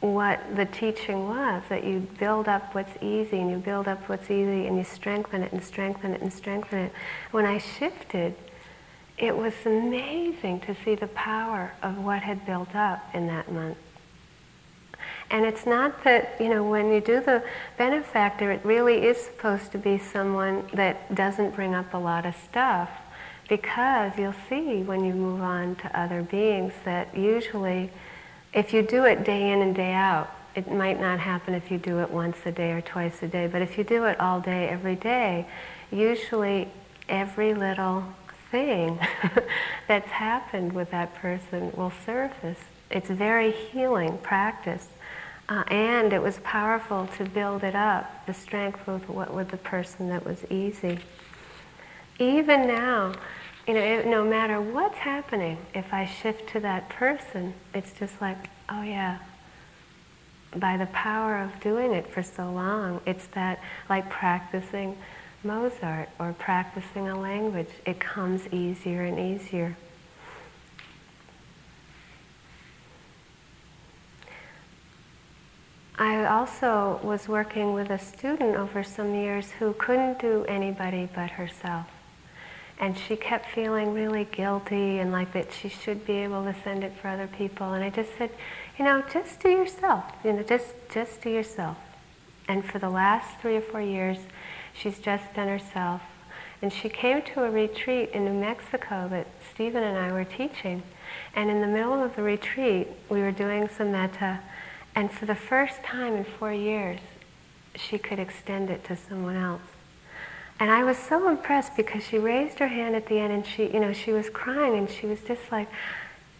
what 0.00 0.40
the 0.56 0.64
teaching 0.64 1.28
was 1.28 1.62
that 1.68 1.84
you 1.84 2.00
build 2.18 2.48
up 2.48 2.74
what's 2.74 3.02
easy 3.02 3.38
and 3.38 3.50
you 3.50 3.58
build 3.58 3.86
up 3.86 4.08
what's 4.08 4.30
easy 4.30 4.66
and 4.66 4.78
you 4.78 4.84
strengthen 4.84 5.42
it 5.42 5.52
and 5.52 5.62
strengthen 5.62 6.14
it 6.14 6.22
and 6.22 6.32
strengthen 6.32 6.78
it. 6.78 6.92
When 7.32 7.44
I 7.44 7.58
shifted 7.58 8.34
it 9.20 9.36
was 9.36 9.52
amazing 9.66 10.60
to 10.60 10.74
see 10.82 10.94
the 10.94 11.06
power 11.08 11.72
of 11.82 11.98
what 11.98 12.22
had 12.22 12.46
built 12.46 12.74
up 12.74 13.04
in 13.12 13.26
that 13.26 13.52
month. 13.52 13.76
And 15.30 15.44
it's 15.44 15.66
not 15.66 16.02
that, 16.04 16.40
you 16.40 16.48
know, 16.48 16.64
when 16.64 16.90
you 16.92 17.00
do 17.00 17.20
the 17.20 17.42
benefactor, 17.76 18.50
it 18.50 18.64
really 18.64 19.04
is 19.04 19.18
supposed 19.18 19.72
to 19.72 19.78
be 19.78 19.98
someone 19.98 20.66
that 20.72 21.14
doesn't 21.14 21.54
bring 21.54 21.74
up 21.74 21.92
a 21.92 21.98
lot 21.98 22.24
of 22.24 22.34
stuff. 22.34 22.88
Because 23.50 24.12
you'll 24.16 24.32
see 24.48 24.84
when 24.84 25.04
you 25.04 25.12
move 25.12 25.42
on 25.42 25.74
to 25.76 26.00
other 26.00 26.22
beings 26.22 26.72
that 26.84 27.16
usually, 27.16 27.90
if 28.54 28.72
you 28.72 28.80
do 28.80 29.04
it 29.04 29.24
day 29.24 29.50
in 29.50 29.60
and 29.60 29.74
day 29.74 29.92
out, 29.92 30.30
it 30.54 30.70
might 30.70 31.00
not 31.00 31.18
happen 31.18 31.54
if 31.54 31.68
you 31.68 31.76
do 31.76 31.98
it 31.98 32.10
once 32.10 32.36
a 32.46 32.52
day 32.52 32.70
or 32.70 32.80
twice 32.80 33.24
a 33.24 33.26
day, 33.26 33.48
but 33.48 33.60
if 33.60 33.76
you 33.76 33.82
do 33.82 34.04
it 34.04 34.20
all 34.20 34.40
day, 34.40 34.68
every 34.68 34.94
day, 34.94 35.46
usually 35.90 36.68
every 37.08 37.52
little 37.52 38.04
thing 38.52 39.00
that's 39.88 40.10
happened 40.10 40.72
with 40.72 40.92
that 40.92 41.12
person 41.16 41.72
will 41.76 41.92
surface. 42.06 42.58
It's 42.88 43.10
very 43.10 43.50
healing 43.50 44.18
practice. 44.18 44.86
Uh, 45.48 45.64
and 45.66 46.12
it 46.12 46.22
was 46.22 46.38
powerful 46.44 47.08
to 47.16 47.24
build 47.24 47.64
it 47.64 47.74
up, 47.74 48.24
the 48.26 48.34
strength 48.34 48.86
with, 48.86 49.08
what, 49.08 49.34
with 49.34 49.48
the 49.48 49.56
person 49.56 50.08
that 50.08 50.24
was 50.24 50.44
easy. 50.50 51.00
Even 52.20 52.68
now, 52.68 53.12
you 53.70 53.76
know, 53.76 53.84
it, 53.84 54.04
no 54.04 54.24
matter 54.24 54.60
what's 54.60 54.98
happening, 54.98 55.56
if 55.74 55.94
I 55.94 56.04
shift 56.04 56.48
to 56.54 56.60
that 56.60 56.88
person, 56.88 57.54
it's 57.72 57.92
just 57.92 58.20
like, 58.20 58.50
oh 58.68 58.82
yeah, 58.82 59.18
by 60.56 60.76
the 60.76 60.86
power 60.86 61.38
of 61.38 61.60
doing 61.60 61.92
it 61.92 62.12
for 62.12 62.20
so 62.20 62.50
long, 62.50 63.00
it's 63.06 63.28
that 63.28 63.60
like 63.88 64.10
practicing 64.10 64.98
Mozart 65.44 66.08
or 66.18 66.32
practicing 66.32 67.08
a 67.08 67.16
language, 67.16 67.68
it 67.86 68.00
comes 68.00 68.48
easier 68.48 69.02
and 69.02 69.20
easier. 69.20 69.76
I 75.96 76.24
also 76.24 76.98
was 77.04 77.28
working 77.28 77.72
with 77.72 77.90
a 77.90 78.00
student 78.00 78.56
over 78.56 78.82
some 78.82 79.14
years 79.14 79.52
who 79.52 79.74
couldn't 79.74 80.18
do 80.18 80.44
anybody 80.46 81.08
but 81.14 81.30
herself. 81.30 81.86
And 82.80 82.98
she 82.98 83.14
kept 83.14 83.50
feeling 83.50 83.92
really 83.92 84.24
guilty 84.24 84.98
and 84.98 85.12
like 85.12 85.32
that 85.34 85.52
she 85.52 85.68
should 85.68 86.04
be 86.06 86.14
able 86.14 86.42
to 86.44 86.54
send 86.64 86.82
it 86.82 86.92
for 87.00 87.08
other 87.08 87.28
people. 87.28 87.72
And 87.74 87.84
I 87.84 87.90
just 87.90 88.16
said, 88.18 88.30
you 88.78 88.84
know, 88.84 89.04
just 89.12 89.38
do 89.40 89.50
yourself. 89.50 90.04
You 90.24 90.32
know, 90.32 90.42
just 90.42 90.74
just 90.92 91.22
do 91.22 91.30
yourself. 91.30 91.76
And 92.48 92.64
for 92.64 92.78
the 92.78 92.88
last 92.88 93.38
three 93.40 93.56
or 93.56 93.60
four 93.60 93.82
years, 93.82 94.18
she's 94.72 94.98
just 94.98 95.32
done 95.34 95.46
herself. 95.46 96.00
And 96.62 96.72
she 96.72 96.88
came 96.88 97.22
to 97.22 97.44
a 97.44 97.50
retreat 97.50 98.10
in 98.10 98.24
New 98.24 98.34
Mexico 98.34 99.06
that 99.10 99.28
Stephen 99.54 99.82
and 99.82 99.96
I 99.96 100.12
were 100.12 100.24
teaching. 100.24 100.82
And 101.36 101.50
in 101.50 101.60
the 101.60 101.66
middle 101.66 102.02
of 102.02 102.16
the 102.16 102.22
retreat, 102.22 102.88
we 103.08 103.20
were 103.20 103.32
doing 103.32 103.68
some 103.68 103.92
metta 103.92 104.40
and 104.94 105.10
for 105.10 105.26
the 105.26 105.34
first 105.34 105.82
time 105.82 106.14
in 106.14 106.24
four 106.24 106.52
years, 106.52 107.00
she 107.74 107.98
could 107.98 108.18
extend 108.18 108.70
it 108.70 108.84
to 108.84 108.96
someone 108.96 109.36
else. 109.36 109.62
And 110.60 110.70
I 110.70 110.84
was 110.84 110.98
so 110.98 111.26
impressed 111.28 111.74
because 111.74 112.04
she 112.04 112.18
raised 112.18 112.58
her 112.58 112.68
hand 112.68 112.94
at 112.94 113.06
the 113.06 113.18
end 113.18 113.32
and 113.32 113.46
she, 113.46 113.64
you 113.72 113.80
know, 113.80 113.94
she 113.94 114.12
was 114.12 114.28
crying 114.28 114.76
and 114.76 114.90
she 114.90 115.06
was 115.06 115.18
just 115.22 115.50
like, 115.50 115.68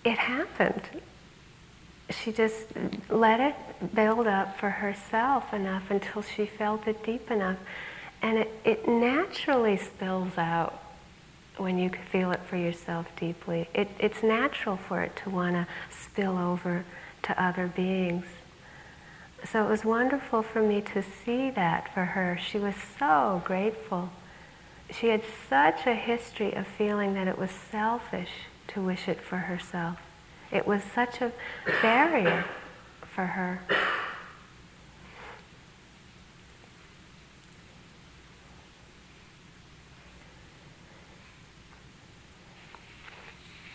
it 0.04 0.18
happened. 0.18 0.82
She 2.10 2.30
just 2.30 2.66
let 3.08 3.40
it 3.40 3.94
build 3.94 4.26
up 4.26 4.58
for 4.60 4.68
herself 4.68 5.54
enough 5.54 5.90
until 5.90 6.20
she 6.20 6.44
felt 6.44 6.86
it 6.86 7.02
deep 7.02 7.30
enough. 7.30 7.56
And 8.20 8.38
it, 8.38 8.50
it 8.62 8.86
naturally 8.86 9.78
spills 9.78 10.36
out 10.36 10.82
when 11.56 11.78
you 11.78 11.90
feel 12.10 12.30
it 12.32 12.40
for 12.40 12.56
yourself 12.56 13.06
deeply. 13.18 13.68
It, 13.74 13.88
it's 13.98 14.22
natural 14.22 14.76
for 14.76 15.02
it 15.02 15.16
to 15.24 15.30
want 15.30 15.54
to 15.54 15.66
spill 15.88 16.36
over 16.36 16.84
to 17.22 17.42
other 17.42 17.68
beings. 17.68 18.26
So 19.44 19.64
it 19.64 19.68
was 19.68 19.84
wonderful 19.84 20.42
for 20.42 20.62
me 20.62 20.80
to 20.80 21.02
see 21.02 21.50
that 21.50 21.92
for 21.92 22.04
her. 22.04 22.38
She 22.40 22.58
was 22.58 22.74
so 22.98 23.42
grateful. 23.44 24.10
She 24.90 25.08
had 25.08 25.22
such 25.48 25.86
a 25.86 25.94
history 25.94 26.52
of 26.52 26.66
feeling 26.66 27.14
that 27.14 27.26
it 27.26 27.38
was 27.38 27.50
selfish 27.50 28.30
to 28.68 28.80
wish 28.80 29.08
it 29.08 29.20
for 29.20 29.38
herself. 29.38 29.98
It 30.52 30.66
was 30.66 30.82
such 30.82 31.20
a 31.20 31.32
barrier 31.80 32.44
for 33.02 33.24
her. 33.24 33.62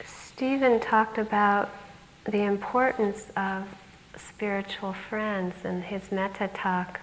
Stephen 0.06 0.80
talked 0.82 1.18
about 1.18 1.70
the 2.26 2.42
importance 2.42 3.28
of 3.38 3.66
spiritual 4.18 4.94
friends 4.94 5.56
and 5.64 5.84
his 5.84 6.12
metta 6.12 6.50
talk. 6.54 7.00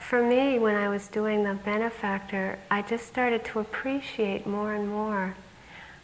For 0.00 0.22
me, 0.22 0.58
when 0.58 0.74
I 0.74 0.88
was 0.88 1.08
doing 1.08 1.44
the 1.44 1.54
benefactor, 1.54 2.58
I 2.70 2.82
just 2.82 3.06
started 3.06 3.44
to 3.46 3.60
appreciate 3.60 4.46
more 4.46 4.74
and 4.74 4.88
more 4.88 5.34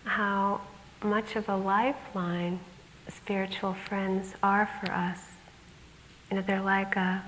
how 0.04 0.60
much 1.02 1.36
of 1.36 1.48
a 1.48 1.56
lifeline 1.56 2.60
spiritual 3.08 3.74
friends 3.74 4.34
are 4.42 4.68
for 4.80 4.92
us. 4.92 5.20
You 6.30 6.36
know, 6.36 6.42
they're 6.42 6.62
like 6.62 6.96
a, 6.96 7.22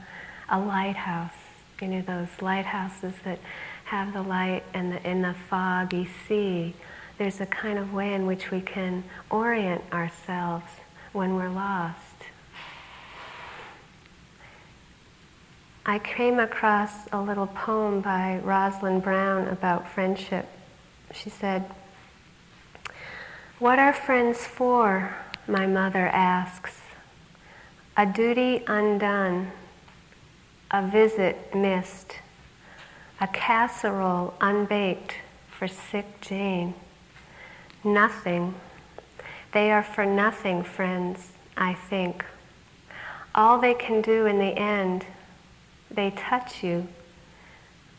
a 0.48 0.58
lighthouse. 0.58 1.32
You 1.80 1.88
know, 1.88 2.02
those 2.02 2.28
lighthouses 2.40 3.14
that 3.24 3.38
have 3.84 4.12
the 4.12 4.22
light 4.22 4.62
and 4.72 4.92
the, 4.92 5.08
in 5.08 5.22
the 5.22 5.34
foggy 5.34 6.08
sea. 6.26 6.74
There's 7.18 7.40
a 7.40 7.46
kind 7.46 7.78
of 7.78 7.92
way 7.92 8.14
in 8.14 8.26
which 8.26 8.50
we 8.50 8.60
can 8.60 9.04
orient 9.30 9.82
ourselves 9.92 10.66
when 11.12 11.36
we're 11.36 11.50
lost. 11.50 12.13
I 15.86 15.98
came 15.98 16.38
across 16.38 17.06
a 17.12 17.20
little 17.20 17.46
poem 17.46 18.00
by 18.00 18.40
Rosellen 18.42 19.02
Brown 19.02 19.48
about 19.48 19.86
friendship. 19.86 20.48
She 21.12 21.28
said, 21.28 21.70
What 23.58 23.78
are 23.78 23.92
friends 23.92 24.46
for? 24.46 25.14
My 25.46 25.66
mother 25.66 26.06
asks. 26.06 26.80
A 27.98 28.06
duty 28.06 28.64
undone, 28.66 29.52
a 30.70 30.86
visit 30.86 31.54
missed, 31.54 32.14
a 33.20 33.26
casserole 33.26 34.32
unbaked 34.40 35.16
for 35.50 35.68
sick 35.68 36.18
Jane. 36.22 36.72
Nothing. 37.84 38.54
They 39.52 39.70
are 39.70 39.82
for 39.82 40.06
nothing, 40.06 40.62
friends, 40.62 41.32
I 41.58 41.74
think. 41.74 42.24
All 43.34 43.60
they 43.60 43.74
can 43.74 44.00
do 44.00 44.24
in 44.24 44.38
the 44.38 44.58
end 44.58 45.04
they 45.94 46.10
touch 46.10 46.62
you. 46.62 46.88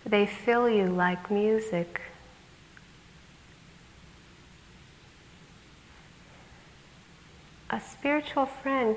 They 0.05 0.25
fill 0.25 0.69
you 0.69 0.85
like 0.85 1.31
music. 1.31 2.01
A 7.69 7.79
spiritual 7.79 8.45
friend, 8.45 8.95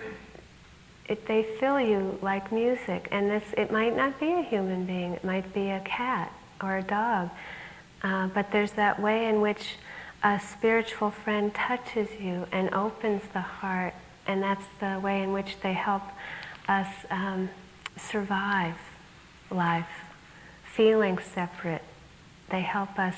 it, 1.09 1.27
they 1.27 1.43
fill 1.43 1.81
you 1.81 2.19
like 2.21 2.53
music. 2.53 3.09
And 3.11 3.31
this, 3.31 3.45
it 3.57 3.73
might 3.73 3.97
not 3.97 4.21
be 4.21 4.33
a 4.33 4.43
human 4.43 4.85
being, 4.85 5.15
it 5.15 5.25
might 5.25 5.53
be 5.55 5.71
a 5.71 5.81
cat 5.81 6.33
or 6.63 6.77
a 6.77 6.83
dog. 6.83 7.31
Uh, 8.03 8.29
but 8.29 8.53
there's 8.53 8.73
that 8.73 9.01
way 9.01 9.27
in 9.27 9.41
which 9.41 9.77
a 10.23 10.39
spiritual 10.39 11.11
friend 11.11 11.55
touches 11.55 12.09
you 12.21 12.47
and 12.53 12.73
opens 12.75 13.23
the 13.33 13.41
heart, 13.41 13.95
and 14.27 14.43
that's 14.43 14.65
the 14.81 15.01
way 15.03 15.23
in 15.23 15.33
which 15.33 15.57
they 15.63 15.73
help 15.73 16.03
us 16.69 16.89
um, 17.11 17.49
survive 17.97 18.77
life, 19.51 19.89
feeling 20.65 21.19
separate. 21.19 21.83
They 22.51 22.63
help 22.63 22.99
us 22.99 23.17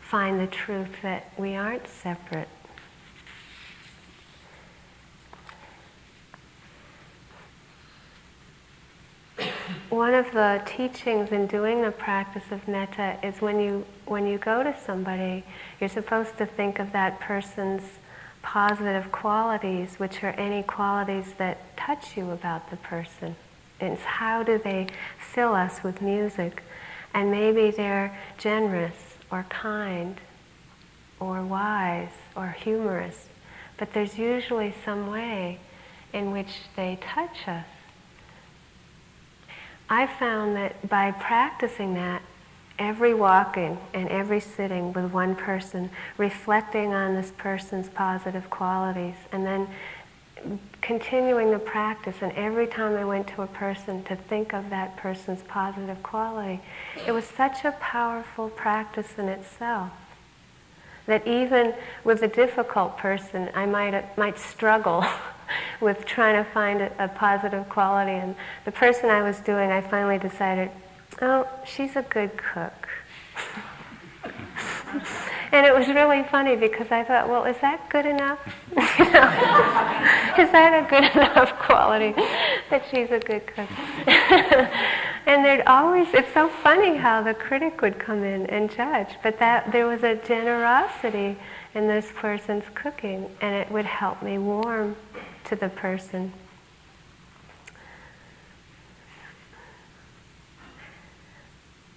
find 0.00 0.40
the 0.40 0.46
truth 0.46 1.02
that 1.02 1.32
we 1.36 1.54
aren't 1.54 1.88
separate. 1.88 2.48
One 9.90 10.14
of 10.14 10.32
the 10.32 10.60
teachings 10.66 11.30
in 11.30 11.46
doing 11.46 11.82
the 11.82 11.90
practice 11.90 12.50
of 12.50 12.66
metta 12.66 13.16
is 13.22 13.40
when 13.40 13.60
you 13.60 13.84
when 14.06 14.26
you 14.26 14.38
go 14.38 14.62
to 14.62 14.76
somebody, 14.84 15.44
you're 15.80 15.88
supposed 15.88 16.36
to 16.38 16.46
think 16.46 16.78
of 16.78 16.92
that 16.92 17.20
person's 17.20 17.82
positive 18.42 19.10
qualities, 19.10 19.98
which 19.98 20.22
are 20.22 20.30
any 20.30 20.62
qualities 20.62 21.34
that 21.38 21.76
touch 21.76 22.16
you 22.16 22.30
about 22.30 22.70
the 22.70 22.76
person. 22.76 23.36
It's 23.80 24.02
how 24.02 24.42
do 24.42 24.58
they 24.58 24.88
fill 25.18 25.54
us 25.54 25.82
with 25.82 26.00
music? 26.00 26.62
And 27.12 27.30
maybe 27.30 27.70
they're 27.70 28.16
generous 28.38 29.16
or 29.30 29.44
kind 29.48 30.20
or 31.20 31.42
wise 31.42 32.12
or 32.36 32.48
humorous, 32.48 33.26
but 33.76 33.92
there's 33.92 34.18
usually 34.18 34.74
some 34.84 35.10
way 35.10 35.60
in 36.12 36.30
which 36.30 36.60
they 36.76 36.98
touch 37.00 37.48
us. 37.48 37.66
I 39.88 40.06
found 40.06 40.56
that 40.56 40.88
by 40.88 41.10
practicing 41.10 41.94
that, 41.94 42.22
every 42.78 43.14
walking 43.14 43.78
and 43.92 44.08
every 44.08 44.40
sitting 44.40 44.92
with 44.92 45.12
one 45.12 45.36
person, 45.36 45.90
reflecting 46.16 46.92
on 46.92 47.14
this 47.14 47.32
person's 47.36 47.88
positive 47.88 48.50
qualities, 48.50 49.14
and 49.30 49.46
then 49.46 49.68
continuing 50.80 51.50
the 51.50 51.58
practice. 51.58 52.16
And 52.20 52.32
every 52.32 52.66
time 52.66 52.96
I 52.96 53.04
went 53.04 53.28
to 53.28 53.42
a 53.42 53.46
person 53.46 54.02
to 54.04 54.16
think 54.16 54.52
of 54.52 54.70
that 54.70 54.96
person's 54.96 55.42
positive 55.42 56.02
quality, 56.02 56.60
it 57.06 57.12
was 57.12 57.24
such 57.24 57.64
a 57.64 57.72
powerful 57.72 58.48
practice 58.50 59.18
in 59.18 59.28
itself 59.28 59.90
that 61.06 61.26
even 61.26 61.74
with 62.02 62.22
a 62.22 62.28
difficult 62.28 62.96
person, 62.96 63.50
I 63.54 63.66
might, 63.66 64.16
might 64.16 64.38
struggle 64.38 65.04
with 65.80 66.06
trying 66.06 66.42
to 66.42 66.50
find 66.50 66.80
a, 66.80 67.04
a, 67.04 67.08
positive 67.08 67.68
quality. 67.68 68.12
And 68.12 68.34
the 68.64 68.72
person 68.72 69.10
I 69.10 69.22
was 69.22 69.38
doing, 69.40 69.70
I 69.70 69.80
finally 69.82 70.18
decided, 70.18 70.70
oh, 71.20 71.46
she's 71.66 71.96
a 71.96 72.02
good 72.02 72.30
cook. 72.36 72.88
and 75.52 75.66
it 75.66 75.74
was 75.74 75.88
really 75.88 76.22
funny 76.24 76.56
because 76.56 76.90
I 76.90 77.04
thought, 77.04 77.28
well, 77.28 77.44
is 77.44 77.56
that 77.60 77.88
good 77.90 78.06
enough? 78.06 78.38
is 78.72 80.50
that 80.52 80.84
a 80.84 80.88
good 80.88 81.04
enough 81.14 81.58
quality 81.58 82.12
that 82.70 82.84
she's 82.90 83.10
a 83.10 83.20
good 83.20 83.46
cook? 83.46 83.68
and 85.26 85.44
there'd 85.44 85.66
always, 85.66 86.08
it's 86.12 86.32
so 86.32 86.48
funny 86.48 86.96
how 86.96 87.22
the 87.22 87.34
critic 87.34 87.80
would 87.82 87.98
come 87.98 88.24
in 88.24 88.46
and 88.46 88.70
judge, 88.70 89.08
but 89.22 89.38
that 89.38 89.70
there 89.72 89.86
was 89.86 90.02
a 90.02 90.16
generosity 90.16 91.36
in 91.74 91.88
this 91.88 92.06
person's 92.14 92.64
cooking, 92.74 93.30
and 93.40 93.54
it 93.54 93.70
would 93.70 93.86
help 93.86 94.22
me 94.22 94.38
warm 94.38 94.96
to 95.44 95.56
the 95.56 95.68
person. 95.68 96.32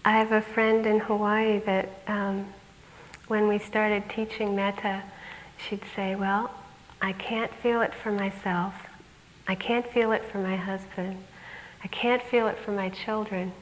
I 0.07 0.11
have 0.11 0.31
a 0.31 0.41
friend 0.41 0.85
in 0.85 0.99
Hawaii 0.99 1.59
that 1.65 1.89
um, 2.07 2.53
when 3.27 3.47
we 3.47 3.59
started 3.59 4.09
teaching 4.09 4.55
metta, 4.55 5.03
she'd 5.57 5.81
say, 5.95 6.15
Well, 6.15 6.51
I 7.01 7.13
can't 7.13 7.53
feel 7.53 7.81
it 7.81 7.93
for 7.93 8.11
myself. 8.11 8.73
I 9.47 9.55
can't 9.55 9.87
feel 9.87 10.11
it 10.11 10.25
for 10.25 10.39
my 10.39 10.55
husband. 10.55 11.23
I 11.83 11.87
can't 11.87 12.21
feel 12.21 12.47
it 12.47 12.57
for 12.57 12.71
my 12.71 12.89
children. 12.89 13.53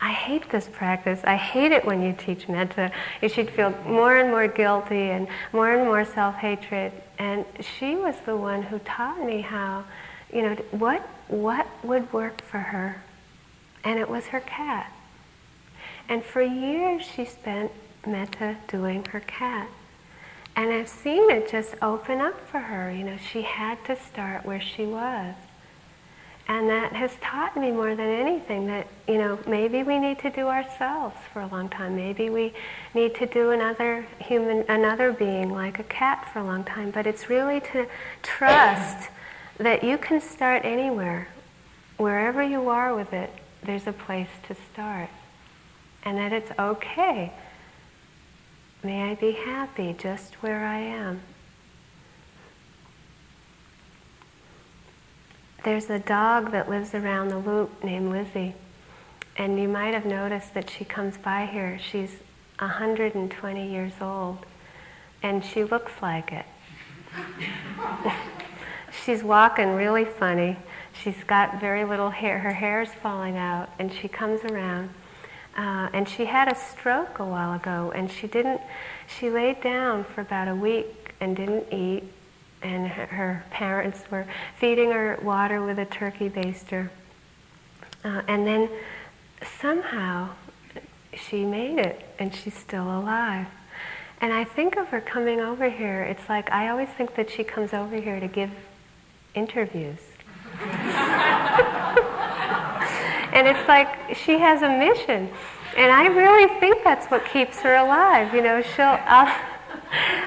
I 0.00 0.12
hate 0.12 0.50
this 0.50 0.68
practice. 0.68 1.20
I 1.22 1.36
hate 1.36 1.70
it 1.70 1.84
when 1.84 2.02
you 2.02 2.12
teach 2.12 2.48
metta. 2.48 2.90
You 3.22 3.28
should 3.28 3.48
feel 3.48 3.70
more 3.86 4.16
and 4.16 4.30
more 4.30 4.48
guilty 4.48 5.10
and 5.10 5.28
more 5.52 5.72
and 5.72 5.84
more 5.84 6.04
self 6.04 6.34
hatred. 6.34 6.92
And 7.18 7.44
she 7.78 7.94
was 7.94 8.16
the 8.26 8.36
one 8.36 8.62
who 8.62 8.80
taught 8.80 9.24
me 9.24 9.42
how, 9.42 9.84
you 10.32 10.42
know, 10.42 10.54
what, 10.72 11.02
what 11.28 11.68
would 11.84 12.12
work 12.12 12.42
for 12.42 12.58
her. 12.58 13.00
And 13.84 13.98
it 14.00 14.08
was 14.08 14.26
her 14.26 14.40
cat. 14.40 14.92
And 16.08 16.24
for 16.24 16.42
years 16.42 17.04
she 17.04 17.24
spent 17.24 17.70
metta 18.06 18.56
doing 18.68 19.04
her 19.06 19.20
cat. 19.20 19.68
And 20.54 20.70
I've 20.70 20.88
seen 20.88 21.30
it 21.30 21.50
just 21.50 21.74
open 21.80 22.20
up 22.20 22.38
for 22.48 22.58
her. 22.58 22.90
You 22.90 23.04
know, 23.04 23.16
she 23.16 23.42
had 23.42 23.82
to 23.86 23.96
start 23.96 24.44
where 24.44 24.60
she 24.60 24.84
was. 24.84 25.34
And 26.48 26.68
that 26.68 26.92
has 26.92 27.12
taught 27.22 27.56
me 27.56 27.70
more 27.70 27.94
than 27.94 28.08
anything 28.08 28.66
that, 28.66 28.88
you 29.06 29.16
know, 29.16 29.38
maybe 29.46 29.82
we 29.82 29.98
need 29.98 30.18
to 30.18 30.30
do 30.30 30.48
ourselves 30.48 31.16
for 31.32 31.40
a 31.40 31.46
long 31.46 31.68
time. 31.68 31.96
Maybe 31.96 32.28
we 32.28 32.52
need 32.94 33.14
to 33.14 33.26
do 33.26 33.52
another 33.52 34.04
human, 34.18 34.64
another 34.68 35.12
being 35.12 35.50
like 35.50 35.78
a 35.78 35.84
cat 35.84 36.28
for 36.32 36.40
a 36.40 36.44
long 36.44 36.64
time. 36.64 36.90
But 36.90 37.06
it's 37.06 37.30
really 37.30 37.60
to 37.72 37.86
trust 38.22 39.08
that 39.58 39.84
you 39.84 39.96
can 39.96 40.20
start 40.20 40.64
anywhere. 40.64 41.28
Wherever 41.96 42.42
you 42.42 42.68
are 42.68 42.94
with 42.94 43.12
it, 43.12 43.30
there's 43.62 43.86
a 43.86 43.92
place 43.92 44.28
to 44.48 44.56
start 44.72 45.08
and 46.04 46.18
that 46.18 46.32
it's 46.32 46.50
okay. 46.58 47.32
May 48.84 49.10
I 49.10 49.14
be 49.14 49.30
happy 49.30 49.94
just 49.96 50.34
where 50.42 50.66
I 50.66 50.80
am. 50.80 51.20
There's 55.62 55.88
a 55.88 56.00
dog 56.00 56.50
that 56.50 56.68
lives 56.68 56.92
around 56.92 57.28
the 57.28 57.38
loop 57.38 57.84
named 57.84 58.10
Lizzie, 58.10 58.56
and 59.36 59.60
you 59.60 59.68
might 59.68 59.94
have 59.94 60.04
noticed 60.04 60.54
that 60.54 60.68
she 60.68 60.84
comes 60.84 61.16
by 61.16 61.46
here. 61.46 61.78
She's 61.78 62.16
120 62.58 63.70
years 63.70 63.92
old, 64.00 64.44
and 65.22 65.44
she 65.44 65.62
looks 65.62 65.92
like 66.02 66.32
it. 66.32 66.46
She's 69.04 69.22
walking 69.22 69.74
really 69.74 70.04
funny. 70.04 70.56
She's 70.92 71.22
got 71.24 71.60
very 71.60 71.84
little 71.84 72.10
hair. 72.10 72.40
Her 72.40 72.54
hair's 72.54 72.92
falling 72.92 73.36
out, 73.36 73.70
and 73.78 73.92
she 73.92 74.08
comes 74.08 74.44
around 74.44 74.90
uh, 75.56 75.90
and 75.92 76.08
she 76.08 76.24
had 76.24 76.50
a 76.50 76.54
stroke 76.54 77.18
a 77.18 77.24
while 77.24 77.52
ago, 77.54 77.92
and 77.94 78.10
she 78.10 78.26
didn't. 78.26 78.60
She 79.06 79.28
laid 79.28 79.60
down 79.60 80.04
for 80.04 80.22
about 80.22 80.48
a 80.48 80.54
week 80.54 81.14
and 81.20 81.36
didn't 81.36 81.72
eat, 81.72 82.04
and 82.62 82.88
her, 82.88 83.06
her 83.06 83.44
parents 83.50 84.02
were 84.10 84.26
feeding 84.58 84.92
her 84.92 85.18
water 85.22 85.62
with 85.62 85.78
a 85.78 85.84
turkey 85.84 86.30
baster. 86.30 86.88
Uh, 88.04 88.22
and 88.28 88.46
then 88.46 88.70
somehow 89.60 90.30
she 91.14 91.44
made 91.44 91.78
it, 91.78 92.00
and 92.18 92.34
she's 92.34 92.54
still 92.54 92.84
alive. 92.84 93.46
And 94.20 94.32
I 94.32 94.44
think 94.44 94.76
of 94.76 94.88
her 94.88 95.00
coming 95.00 95.40
over 95.40 95.68
here. 95.68 96.02
It's 96.02 96.28
like 96.28 96.50
I 96.50 96.68
always 96.68 96.88
think 96.88 97.14
that 97.16 97.28
she 97.28 97.44
comes 97.44 97.74
over 97.74 97.96
here 97.96 98.20
to 98.20 98.28
give 98.28 98.50
interviews. 99.34 99.98
And 103.32 103.46
it's 103.46 103.66
like 103.68 104.14
she 104.14 104.38
has 104.38 104.62
a 104.62 104.68
mission. 104.68 105.30
And 105.76 105.90
I 105.90 106.06
really 106.06 106.60
think 106.60 106.84
that's 106.84 107.06
what 107.06 107.24
keeps 107.24 107.60
her 107.60 107.76
alive. 107.76 108.34
You 108.34 108.42
know, 108.42 108.60
she'll, 108.60 108.98
I'll, 109.06 109.34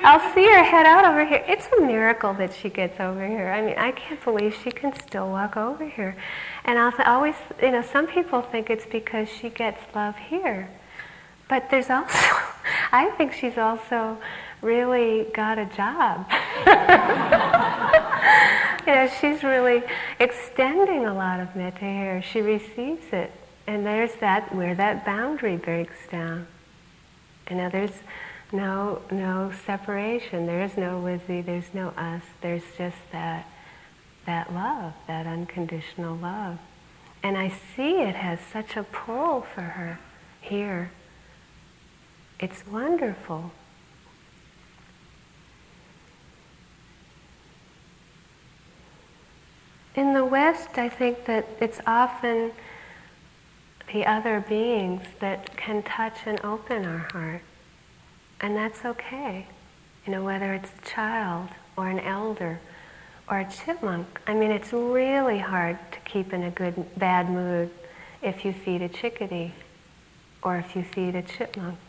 I'll 0.03 0.33
see 0.33 0.45
her 0.45 0.63
head 0.63 0.85
out 0.85 1.05
over 1.05 1.25
here. 1.25 1.43
It's 1.47 1.67
a 1.77 1.81
miracle 1.81 2.33
that 2.35 2.53
she 2.53 2.69
gets 2.69 2.99
over 2.99 3.25
here. 3.25 3.49
I 3.49 3.61
mean, 3.61 3.75
I 3.77 3.91
can't 3.91 4.23
believe 4.23 4.57
she 4.63 4.71
can 4.71 4.93
still 4.99 5.29
walk 5.29 5.55
over 5.55 5.87
here. 5.87 6.15
And 6.63 6.79
I'll 6.79 6.93
always, 7.05 7.35
you 7.61 7.71
know, 7.71 7.83
some 7.83 8.07
people 8.07 8.41
think 8.41 8.69
it's 8.69 8.85
because 8.87 9.29
she 9.29 9.49
gets 9.49 9.81
love 9.93 10.17
here. 10.17 10.69
But 11.47 11.69
there's 11.69 11.91
also, 11.91 12.09
I 12.91 13.11
think 13.17 13.33
she's 13.33 13.57
also 13.57 14.17
really 14.61 15.27
got 15.33 15.59
a 15.59 15.65
job. 15.65 16.25
you 18.87 18.93
know, 18.93 19.09
she's 19.19 19.43
really 19.43 19.83
extending 20.19 21.05
a 21.05 21.13
lot 21.13 21.39
of 21.39 21.55
metta 21.55 21.85
here. 21.85 22.21
She 22.21 22.41
receives 22.41 23.11
it. 23.11 23.31
And 23.67 23.85
there's 23.85 24.15
that, 24.15 24.53
where 24.53 24.75
that 24.75 25.05
boundary 25.05 25.57
breaks 25.57 26.07
down. 26.11 26.47
You 27.49 27.57
know, 27.57 27.69
there's 27.69 28.03
no, 28.51 29.01
no 29.11 29.51
separation. 29.65 30.45
There 30.45 30.61
is 30.61 30.77
no 30.77 30.99
Lizzie, 30.99 31.41
there's 31.41 31.73
no 31.73 31.89
us. 31.89 32.23
There's 32.41 32.63
just 32.77 32.97
that, 33.11 33.47
that 34.25 34.53
love, 34.53 34.93
that 35.07 35.25
unconditional 35.25 36.15
love. 36.15 36.59
And 37.23 37.37
I 37.37 37.49
see 37.49 38.01
it 38.01 38.15
has 38.15 38.39
such 38.39 38.77
a 38.77 38.83
pull 38.83 39.41
for 39.41 39.61
her 39.61 39.99
here. 40.41 40.91
It's 42.39 42.67
wonderful. 42.67 43.51
In 49.95 50.13
the 50.13 50.25
West, 50.25 50.77
I 50.77 50.89
think 50.89 51.23
that 51.25 51.47
it's 51.61 51.79
often 51.87 52.51
the 53.93 54.05
other 54.05 54.43
beings 54.47 55.03
that 55.21 55.55
can 55.55 55.83
touch 55.83 56.17
and 56.25 56.43
open 56.43 56.83
our 56.85 57.07
heart. 57.13 57.41
And 58.41 58.57
that's 58.57 58.83
okay. 58.83 59.47
You 60.05 60.11
know, 60.11 60.23
whether 60.23 60.53
it's 60.53 60.69
a 60.69 60.85
child 60.85 61.47
or 61.77 61.87
an 61.87 61.99
elder 62.01 62.59
or 63.29 63.39
a 63.39 63.49
chipmunk. 63.49 64.19
I 64.27 64.33
mean, 64.33 64.51
it's 64.51 64.73
really 64.73 65.39
hard 65.39 65.79
to 65.93 65.99
keep 66.01 66.33
in 66.33 66.43
a 66.43 66.51
good, 66.51 66.85
bad 66.99 67.29
mood 67.29 67.69
if 68.21 68.43
you 68.43 68.51
feed 68.51 68.81
a 68.81 68.89
chickadee 68.89 69.53
or 70.43 70.57
if 70.57 70.75
you 70.75 70.83
feed 70.83 71.15
a 71.15 71.21
chipmunk. 71.21 71.79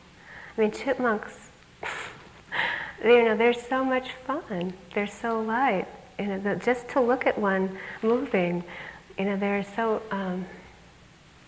I 0.56 0.60
mean, 0.60 0.70
chipmunks, 0.70 1.50
you 3.04 3.24
know, 3.24 3.36
they're 3.36 3.52
so 3.52 3.84
much 3.84 4.10
fun. 4.24 4.74
They're 4.94 5.08
so 5.08 5.40
light 5.40 5.88
you 6.18 6.26
know, 6.26 6.38
the, 6.38 6.56
just 6.56 6.88
to 6.90 7.00
look 7.00 7.26
at 7.26 7.38
one 7.38 7.78
moving, 8.02 8.64
you 9.18 9.24
know, 9.24 9.36
they're 9.36 9.64
so 9.76 10.02
um, 10.10 10.46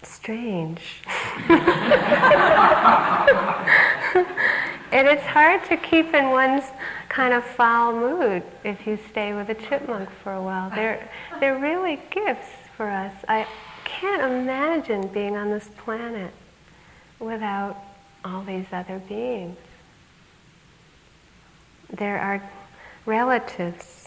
strange. 0.02 1.02
and 4.92 5.06
it's 5.08 5.24
hard 5.24 5.64
to 5.66 5.76
keep 5.76 6.14
in 6.14 6.30
one's 6.30 6.64
kind 7.08 7.32
of 7.34 7.44
foul 7.44 7.92
mood 7.92 8.42
if 8.64 8.86
you 8.86 8.98
stay 9.10 9.34
with 9.34 9.48
a 9.48 9.54
chipmunk 9.54 10.08
for 10.22 10.32
a 10.32 10.42
while. 10.42 10.70
They're, 10.70 11.08
they're 11.40 11.58
really 11.58 12.00
gifts 12.10 12.48
for 12.76 12.88
us. 12.88 13.14
I 13.28 13.46
can't 13.84 14.22
imagine 14.22 15.08
being 15.08 15.36
on 15.36 15.50
this 15.50 15.68
planet 15.78 16.32
without 17.18 17.76
all 18.24 18.42
these 18.42 18.66
other 18.72 18.98
beings. 19.08 19.56
There 21.90 22.20
are 22.20 22.42
relatives 23.06 23.97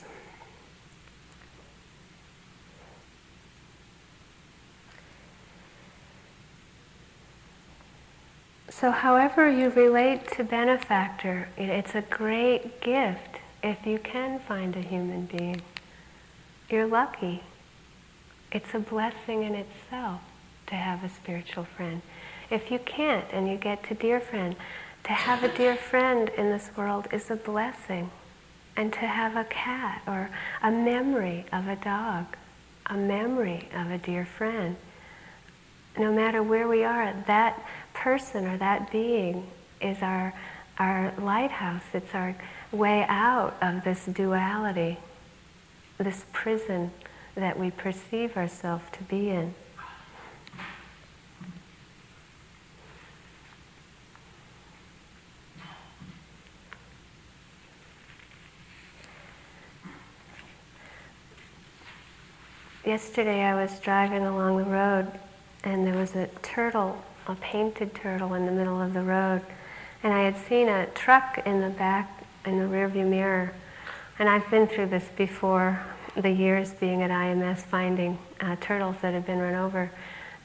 So, 8.81 8.89
however 8.89 9.47
you 9.47 9.69
relate 9.69 10.31
to 10.31 10.43
benefactor, 10.43 11.49
it's 11.55 11.93
a 11.93 12.01
great 12.01 12.81
gift 12.81 13.37
if 13.61 13.85
you 13.85 13.99
can 13.99 14.39
find 14.39 14.75
a 14.75 14.81
human 14.81 15.27
being. 15.27 15.61
You're 16.67 16.87
lucky. 16.87 17.43
It's 18.51 18.73
a 18.73 18.79
blessing 18.79 19.43
in 19.43 19.53
itself 19.53 20.21
to 20.65 20.73
have 20.73 21.03
a 21.03 21.09
spiritual 21.09 21.65
friend. 21.65 22.01
If 22.49 22.71
you 22.71 22.79
can't 22.79 23.25
and 23.31 23.47
you 23.47 23.55
get 23.55 23.83
to 23.83 23.93
dear 23.93 24.19
friend, 24.19 24.55
to 25.03 25.11
have 25.11 25.43
a 25.43 25.55
dear 25.55 25.75
friend 25.75 26.29
in 26.29 26.49
this 26.49 26.71
world 26.75 27.07
is 27.11 27.29
a 27.29 27.35
blessing. 27.35 28.09
And 28.75 28.91
to 28.93 29.01
have 29.01 29.35
a 29.35 29.43
cat 29.43 30.01
or 30.07 30.31
a 30.63 30.71
memory 30.71 31.45
of 31.53 31.67
a 31.67 31.75
dog, 31.75 32.35
a 32.87 32.97
memory 32.97 33.69
of 33.75 33.91
a 33.91 33.99
dear 33.99 34.25
friend, 34.25 34.75
no 35.99 36.11
matter 36.11 36.41
where 36.41 36.67
we 36.67 36.83
are, 36.83 37.13
that 37.27 37.61
person 38.01 38.47
or 38.47 38.57
that 38.57 38.91
being 38.91 39.45
is 39.79 40.01
our, 40.01 40.33
our 40.79 41.13
lighthouse. 41.19 41.83
It's 41.93 42.15
our 42.15 42.35
way 42.71 43.05
out 43.07 43.55
of 43.61 43.83
this 43.83 44.05
duality, 44.05 44.97
this 45.99 46.25
prison 46.33 46.91
that 47.35 47.59
we 47.59 47.69
perceive 47.69 48.35
ourselves 48.35 48.85
to 48.93 49.03
be 49.03 49.29
in. 49.29 49.53
Yesterday 62.83 63.43
I 63.43 63.53
was 63.53 63.79
driving 63.79 64.25
along 64.25 64.57
the 64.57 64.63
road 64.63 65.11
and 65.63 65.85
there 65.85 65.93
was 65.93 66.15
a 66.15 66.25
turtle, 66.41 66.99
a 67.31 67.35
painted 67.35 67.95
turtle 67.95 68.33
in 68.33 68.45
the 68.45 68.51
middle 68.51 68.81
of 68.81 68.93
the 68.93 69.01
road. 69.01 69.41
And 70.03 70.13
I 70.13 70.23
had 70.23 70.37
seen 70.37 70.67
a 70.67 70.85
truck 70.87 71.41
in 71.45 71.61
the 71.61 71.69
back, 71.69 72.23
in 72.45 72.59
the 72.59 72.65
rearview 72.65 73.07
mirror. 73.07 73.53
And 74.19 74.27
I've 74.27 74.49
been 74.51 74.67
through 74.67 74.87
this 74.87 75.05
before, 75.15 75.79
the 76.15 76.29
years 76.29 76.73
being 76.73 77.01
at 77.01 77.09
IMS 77.09 77.59
finding 77.59 78.19
uh, 78.41 78.57
turtles 78.59 78.97
that 79.01 79.13
had 79.13 79.25
been 79.25 79.39
run 79.39 79.55
over. 79.55 79.91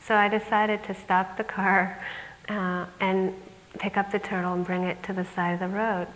So 0.00 0.14
I 0.14 0.28
decided 0.28 0.84
to 0.84 0.94
stop 0.94 1.36
the 1.36 1.44
car 1.44 2.00
uh, 2.48 2.86
and 3.00 3.34
pick 3.78 3.96
up 3.96 4.12
the 4.12 4.20
turtle 4.20 4.54
and 4.54 4.64
bring 4.64 4.84
it 4.84 5.02
to 5.04 5.12
the 5.12 5.24
side 5.24 5.54
of 5.54 5.60
the 5.60 5.68
road. 5.68 6.06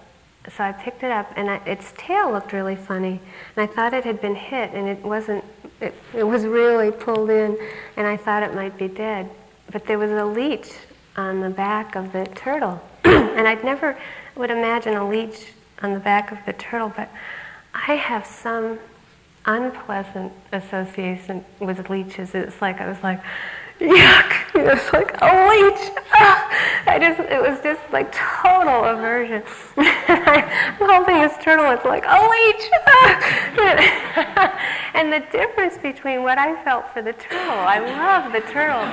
So 0.57 0.65
I 0.65 0.73
picked 0.73 1.03
it 1.03 1.11
up, 1.11 1.31
and 1.37 1.51
I, 1.51 1.57
its 1.67 1.93
tail 1.99 2.31
looked 2.33 2.53
really 2.53 2.77
funny. 2.77 3.21
And 3.57 3.69
I 3.69 3.73
thought 3.73 3.93
it 3.93 4.05
had 4.05 4.21
been 4.23 4.37
hit, 4.37 4.71
and 4.73 4.89
it 4.89 5.03
wasn't 5.03 5.45
it, 5.81 5.95
it 6.15 6.25
was 6.25 6.45
really 6.45 6.91
pulled 6.91 7.31
in, 7.31 7.59
and 7.97 8.07
I 8.07 8.17
thought 8.17 8.43
it 8.43 8.55
might 8.55 8.79
be 8.79 8.89
dead. 8.89 9.31
But 9.71 9.87
there 9.87 9.99
was 9.99 10.11
a 10.11 10.25
leech 10.25 10.73
on 11.17 11.41
the 11.41 11.51
back 11.51 11.95
of 11.95 12.13
the 12.13 12.27
turtle, 12.27 12.83
and 13.05 13.47
I'd 13.47 13.65
never 13.65 13.97
would 14.37 14.51
imagine 14.51 14.95
a 14.95 15.09
leech 15.09 15.53
on 15.83 15.93
the 15.93 16.01
back 16.01 16.33
of 16.33 16.39
the 16.47 16.53
turtle, 16.53 16.93
but 16.95 17.11
I 17.75 17.95
have 17.95 18.27
some 18.27 18.79
unpleasant 19.45 20.33
association 20.53 21.45
with 21.61 21.89
leeches. 21.89 22.35
It's 22.35 22.61
like 22.61 22.81
I 22.81 22.89
was 22.89 23.03
like, 23.03 23.21
yuck, 23.81 24.55
it 24.55 24.65
was 24.65 24.93
like 24.93 25.17
a 25.23 25.49
leech. 25.49 25.91
Ah. 26.13 26.47
I 26.87 26.99
just, 26.99 27.21
it 27.21 27.41
was 27.41 27.61
just 27.63 27.81
like 27.93 28.13
total 28.13 28.85
aversion. 28.85 29.43
I'm 29.77 30.77
holding 30.77 31.21
this 31.21 31.37
turtle, 31.43 31.71
it's 31.71 31.85
like, 31.85 32.05
a 32.07 32.19
leech. 32.31 32.71
Ah. 32.87 33.31
and 34.95 35.13
the 35.13 35.21
difference 35.33 35.79
between 35.79 36.23
what 36.23 36.39
I 36.39 36.63
felt 36.63 36.93
for 36.93 37.03
the 37.03 37.13
turtle, 37.15 37.59
I 37.59 37.79
love 37.79 38.33
the 38.33 38.41
turtle. 38.41 38.85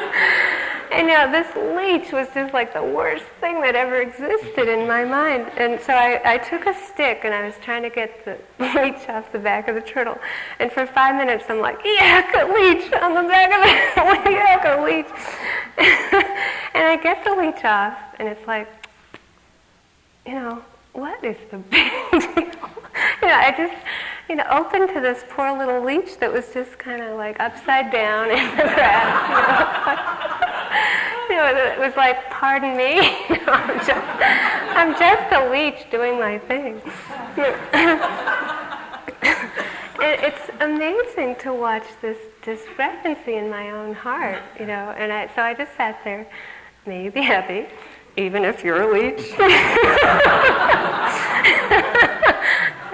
And 0.96 1.08
know, 1.08 1.30
this 1.30 1.54
leech 1.54 2.10
was 2.10 2.26
just 2.32 2.54
like 2.54 2.72
the 2.72 2.82
worst 2.82 3.26
thing 3.38 3.60
that 3.60 3.74
ever 3.74 4.00
existed 4.00 4.66
in 4.66 4.88
my 4.88 5.04
mind. 5.04 5.46
And 5.58 5.78
so 5.78 5.92
I, 5.92 6.22
I 6.24 6.38
took 6.38 6.64
a 6.64 6.72
stick 6.72 7.20
and 7.24 7.34
I 7.34 7.44
was 7.44 7.54
trying 7.60 7.82
to 7.82 7.90
get 7.90 8.24
the 8.24 8.38
leech 8.58 9.06
off 9.10 9.30
the 9.30 9.38
back 9.38 9.68
of 9.68 9.74
the 9.74 9.82
turtle. 9.82 10.18
And 10.58 10.72
for 10.72 10.86
five 10.86 11.14
minutes 11.14 11.44
I'm 11.50 11.60
like, 11.60 11.80
yuck, 11.80 12.32
a 12.32 12.50
leech 12.50 12.90
on 12.94 13.12
the 13.12 13.28
back 13.28 13.52
of 13.52 13.60
it, 13.62 14.24
yuck, 14.24 14.78
a 14.78 14.82
leech. 14.82 15.06
and 16.74 16.84
I 16.84 16.98
get 17.02 17.22
the 17.24 17.34
leech 17.34 17.62
off 17.62 17.98
and 18.18 18.26
it's 18.26 18.46
like, 18.46 18.66
you 20.24 20.32
know, 20.32 20.64
what 20.94 21.22
is 21.22 21.36
the 21.50 21.58
big 21.58 21.92
deal? 22.10 22.22
you 22.34 23.28
know, 23.28 23.34
I 23.34 23.54
just, 23.54 23.84
you 24.30 24.36
know, 24.36 24.46
opened 24.50 24.88
to 24.94 25.00
this 25.02 25.24
poor 25.28 25.56
little 25.58 25.84
leech 25.84 26.18
that 26.20 26.32
was 26.32 26.54
just 26.54 26.78
kind 26.78 27.02
of 27.02 27.18
like 27.18 27.38
upside 27.38 27.92
down 27.92 28.30
in 28.30 28.56
the 28.56 28.62
grass. 28.62 30.40
You 30.40 30.46
know? 30.46 30.55
you 31.30 31.36
know, 31.36 31.46
it 31.46 31.78
was 31.78 31.94
like, 31.96 32.30
pardon 32.30 32.76
me, 32.76 32.98
I'm, 33.46 33.78
just, 33.78 33.90
I'm 33.90 34.92
just 34.98 35.32
a 35.32 35.50
leech 35.50 35.90
doing 35.90 36.18
my 36.18 36.38
thing. 36.38 36.80
it's 40.00 40.50
amazing 40.60 41.36
to 41.36 41.52
watch 41.52 41.86
this 42.00 42.18
discrepancy 42.42 43.34
in 43.34 43.50
my 43.50 43.70
own 43.70 43.94
heart, 43.94 44.42
you 44.58 44.66
know, 44.66 44.94
and 44.96 45.12
I, 45.12 45.26
so 45.34 45.42
I 45.42 45.54
just 45.54 45.76
sat 45.76 46.00
there, 46.04 46.26
may 46.86 47.04
you 47.04 47.10
be 47.10 47.22
happy, 47.22 47.66
even 48.16 48.44
if 48.44 48.64
you're 48.64 48.82
a 48.82 48.92
leech. 48.92 49.34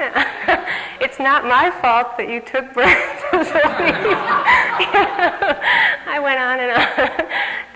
it's 1.00 1.18
not 1.18 1.44
my 1.44 1.70
fault 1.80 2.16
that 2.16 2.28
you 2.28 2.40
took 2.40 2.72
birth 2.74 2.86
as 3.32 3.48
a 3.48 3.52
leech. 3.52 4.16
I 6.06 6.18
went 6.22 6.40
on 6.40 6.60
and 6.60 6.72
on 6.72 7.28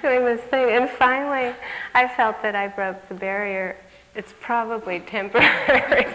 doing 0.03 0.25
this 0.25 0.41
thing. 0.51 0.71
And 0.71 0.91
finally, 0.91 1.55
I 1.95 2.09
felt 2.09 2.43
that 2.43 2.55
I 2.55 2.69
broke 2.69 3.09
the 3.09 3.15
barrier. 3.15 3.77
It's 4.15 4.35
probably 4.41 5.01
temporary. 5.01 6.07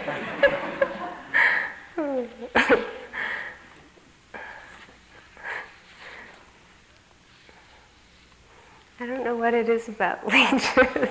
I 9.02 9.06
don't 9.06 9.24
know 9.24 9.34
what 9.34 9.52
it 9.52 9.68
is 9.68 9.88
about 9.88 10.24
leeches. 10.32 11.08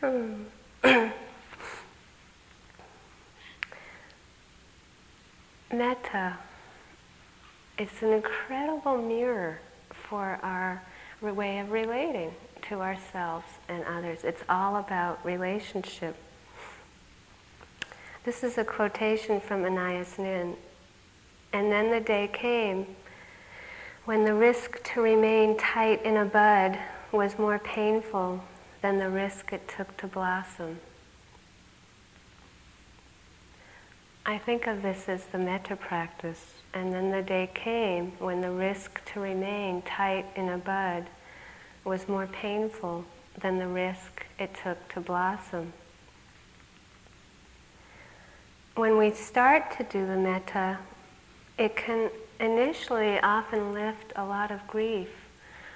Metta 5.72 6.38
is 7.78 7.90
an 8.00 8.12
incredible 8.12 8.96
mirror 8.96 9.58
for 9.90 10.38
our 10.44 10.80
way 11.20 11.58
of 11.58 11.72
relating 11.72 12.32
to 12.68 12.80
ourselves 12.80 13.46
and 13.68 13.82
others. 13.82 14.22
It's 14.22 14.44
all 14.48 14.76
about 14.76 15.18
relationship. 15.26 16.14
This 18.22 18.44
is 18.44 18.56
a 18.56 18.64
quotation 18.64 19.40
from 19.40 19.64
Anais 19.64 20.06
Nin. 20.16 20.54
And 21.52 21.72
then 21.72 21.90
the 21.90 21.98
day 21.98 22.30
came 22.32 22.86
when 24.04 24.24
the 24.24 24.34
risk 24.34 24.82
to 24.82 25.00
remain 25.00 25.56
tight 25.56 26.04
in 26.04 26.16
a 26.16 26.24
bud 26.24 26.78
was 27.12 27.38
more 27.38 27.58
painful 27.58 28.42
than 28.80 28.98
the 28.98 29.08
risk 29.08 29.52
it 29.52 29.68
took 29.68 29.96
to 29.96 30.06
blossom. 30.06 30.80
I 34.26 34.38
think 34.38 34.66
of 34.66 34.82
this 34.82 35.08
as 35.08 35.26
the 35.26 35.38
metta 35.38 35.76
practice. 35.76 36.54
And 36.74 36.92
then 36.92 37.10
the 37.10 37.22
day 37.22 37.50
came 37.54 38.12
when 38.18 38.40
the 38.40 38.50
risk 38.50 39.04
to 39.12 39.20
remain 39.20 39.82
tight 39.82 40.26
in 40.36 40.48
a 40.48 40.58
bud 40.58 41.06
was 41.84 42.08
more 42.08 42.26
painful 42.26 43.04
than 43.40 43.58
the 43.58 43.66
risk 43.66 44.24
it 44.38 44.54
took 44.62 44.88
to 44.94 45.00
blossom. 45.00 45.72
When 48.74 48.96
we 48.96 49.10
start 49.10 49.76
to 49.76 49.84
do 49.84 50.06
the 50.06 50.16
metta, 50.16 50.78
it 51.58 51.76
can 51.76 52.10
initially 52.42 53.18
often 53.20 53.72
lift 53.72 54.12
a 54.16 54.24
lot 54.24 54.50
of 54.50 54.66
grief 54.66 55.08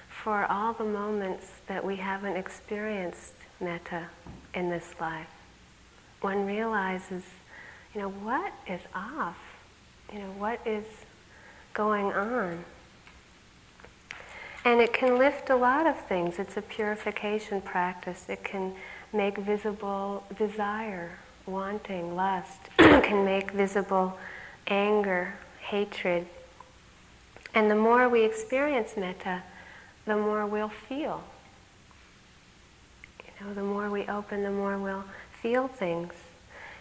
for 0.08 0.44
all 0.46 0.72
the 0.72 0.84
moments 0.84 1.46
that 1.68 1.84
we 1.84 1.96
haven't 1.96 2.36
experienced 2.36 3.34
metta 3.60 4.06
in 4.52 4.68
this 4.68 4.94
life. 5.00 5.28
One 6.20 6.44
realizes 6.44 7.22
you 7.94 8.02
know, 8.02 8.10
what 8.10 8.52
is 8.66 8.82
off? 8.94 9.38
You 10.12 10.18
know, 10.18 10.30
what 10.36 10.60
is 10.66 10.84
going 11.72 12.12
on? 12.12 12.62
And 14.66 14.82
it 14.82 14.92
can 14.92 15.16
lift 15.16 15.48
a 15.48 15.56
lot 15.56 15.86
of 15.86 15.98
things. 16.06 16.38
It's 16.38 16.58
a 16.58 16.62
purification 16.62 17.62
practice. 17.62 18.26
It 18.28 18.44
can 18.44 18.74
make 19.14 19.38
visible 19.38 20.24
desire, 20.36 21.18
wanting, 21.46 22.14
lust. 22.14 22.58
it 22.78 23.04
can 23.08 23.24
make 23.24 23.52
visible 23.52 24.18
anger, 24.66 25.32
hatred. 25.60 26.26
And 27.56 27.70
the 27.70 27.74
more 27.74 28.06
we 28.10 28.22
experience 28.22 28.98
metta, 28.98 29.42
the 30.04 30.14
more 30.14 30.44
we'll 30.44 30.68
feel. 30.68 31.24
You 33.24 33.46
know, 33.46 33.54
the 33.54 33.62
more 33.62 33.88
we 33.88 34.02
open, 34.08 34.42
the 34.42 34.50
more 34.50 34.76
we'll 34.76 35.04
feel 35.40 35.66
things. 35.66 36.12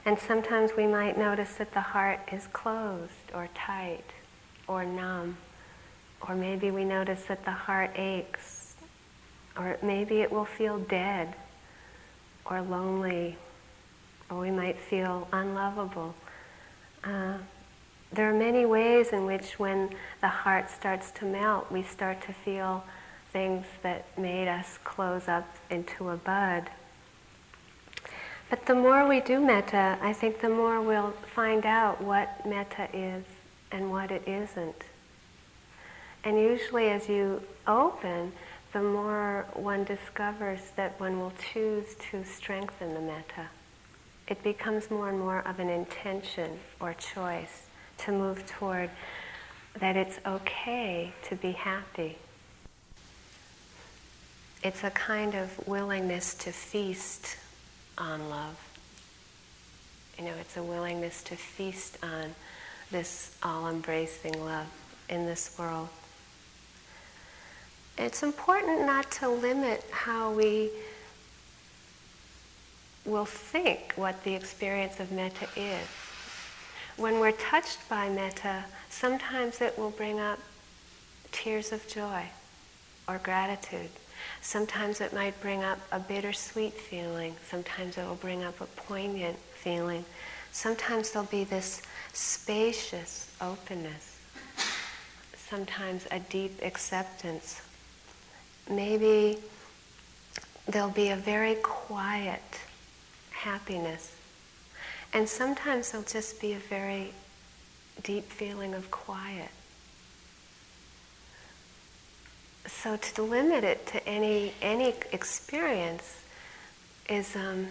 And 0.03 0.19
sometimes 0.19 0.71
we 0.75 0.85
might 0.85 1.17
notice 1.17 1.53
that 1.55 1.73
the 1.73 1.79
heart 1.79 2.19
is 2.29 2.47
closed 2.47 3.31
or 3.33 3.47
tight 3.55 4.03
or 4.67 4.83
numb. 4.83 5.37
Or 6.27 6.35
maybe 6.35 6.71
we 6.71 6.83
notice 6.83 7.23
that 7.29 7.45
the 7.45 7.51
heart 7.51 7.91
aches 7.95 8.75
or 9.57 9.77
maybe 9.81 10.19
it 10.19 10.29
will 10.29 10.43
feel 10.43 10.79
dead 10.79 11.33
or 12.43 12.61
lonely, 12.61 13.37
or 14.29 14.39
we 14.39 14.51
might 14.51 14.77
feel 14.77 15.25
unlovable. 15.31 16.13
Uh, 17.01 17.37
there 18.11 18.29
are 18.29 18.33
many 18.33 18.65
ways 18.65 19.09
in 19.09 19.25
which, 19.25 19.59
when 19.59 19.89
the 20.21 20.27
heart 20.27 20.69
starts 20.69 21.11
to 21.11 21.25
melt, 21.25 21.71
we 21.71 21.83
start 21.83 22.21
to 22.23 22.33
feel 22.33 22.83
things 23.31 23.65
that 23.83 24.05
made 24.17 24.47
us 24.47 24.79
close 24.83 25.27
up 25.27 25.47
into 25.69 26.09
a 26.09 26.15
bud. 26.15 26.69
But 28.49 28.65
the 28.67 28.75
more 28.75 29.07
we 29.07 29.19
do 29.19 29.39
metta, 29.39 29.97
I 30.01 30.13
think 30.13 30.39
the 30.39 30.49
more 30.49 30.79
we'll 30.79 31.13
find 31.33 31.65
out 31.65 32.01
what 32.01 32.45
metta 32.45 32.87
is 32.93 33.25
and 33.71 33.91
what 33.91 34.11
it 34.11 34.27
isn't. 34.27 34.83
And 36.23 36.39
usually, 36.39 36.89
as 36.89 37.09
you 37.09 37.41
open, 37.67 38.31
the 38.71 38.81
more 38.81 39.45
one 39.53 39.83
discovers 39.83 40.59
that 40.75 40.99
one 40.99 41.19
will 41.19 41.33
choose 41.53 41.95
to 42.11 42.23
strengthen 42.23 42.93
the 42.93 43.01
metta. 43.01 43.49
It 44.27 44.41
becomes 44.43 44.89
more 44.89 45.09
and 45.09 45.19
more 45.19 45.39
of 45.39 45.59
an 45.59 45.69
intention 45.69 46.59
or 46.79 46.93
choice 46.93 47.64
to 47.99 48.11
move 48.11 48.45
toward 48.45 48.89
that 49.79 49.95
it's 49.95 50.19
okay 50.25 51.11
to 51.23 51.35
be 51.35 51.51
happy. 51.51 52.17
It's 54.63 54.83
a 54.83 54.89
kind 54.89 55.35
of 55.35 55.67
willingness 55.67 56.33
to 56.35 56.51
feast 56.51 57.37
on 57.97 58.29
love. 58.29 58.57
You 60.17 60.25
know, 60.25 60.33
it's 60.39 60.57
a 60.57 60.63
willingness 60.63 61.21
to 61.23 61.35
feast 61.35 61.97
on 62.01 62.33
this 62.91 63.35
all 63.43 63.67
embracing 63.67 64.43
love 64.43 64.67
in 65.09 65.25
this 65.25 65.55
world. 65.59 65.89
It's 67.97 68.23
important 68.23 68.85
not 68.85 69.11
to 69.11 69.29
limit 69.29 69.83
how 69.91 70.31
we 70.31 70.69
will 73.05 73.25
think 73.25 73.93
what 73.95 74.23
the 74.23 74.33
experience 74.33 74.99
of 74.99 75.11
metta 75.11 75.47
is. 75.55 76.04
When 76.97 77.19
we're 77.19 77.33
touched 77.33 77.87
by 77.89 78.09
metta, 78.09 78.65
sometimes 78.89 79.61
it 79.61 79.77
will 79.77 79.89
bring 79.91 80.19
up 80.19 80.39
tears 81.31 81.71
of 81.71 81.87
joy 81.87 82.23
or 83.07 83.17
gratitude. 83.17 83.89
Sometimes 84.41 85.01
it 85.01 85.13
might 85.13 85.39
bring 85.41 85.63
up 85.63 85.79
a 85.91 85.99
bittersweet 85.99 86.73
feeling. 86.73 87.35
Sometimes 87.49 87.97
it 87.97 88.05
will 88.05 88.15
bring 88.15 88.43
up 88.43 88.61
a 88.61 88.65
poignant 88.65 89.37
feeling. 89.53 90.05
Sometimes 90.51 91.11
there'll 91.11 91.27
be 91.27 91.43
this 91.43 91.81
spacious 92.13 93.29
openness. 93.41 94.17
Sometimes 95.35 96.07
a 96.11 96.19
deep 96.19 96.59
acceptance 96.61 97.61
maybe 98.69 99.37
there'll 100.67 100.89
be 100.89 101.09
a 101.09 101.15
very 101.15 101.55
quiet 101.55 102.41
happiness. 103.31 104.15
And 105.15 105.29
sometimes 105.29 105.91
there'll 105.91 106.05
just 106.05 106.41
be 106.41 106.51
a 106.51 106.59
very 106.59 107.13
deep 108.03 108.25
feeling 108.25 108.73
of 108.73 108.91
quiet. 108.91 109.49
So 112.67 112.97
to 112.97 113.21
limit 113.21 113.63
it 113.63 113.87
to 113.87 114.05
any, 114.05 114.51
any 114.61 114.93
experience 115.13 116.21
is 117.07 117.33
um, 117.37 117.67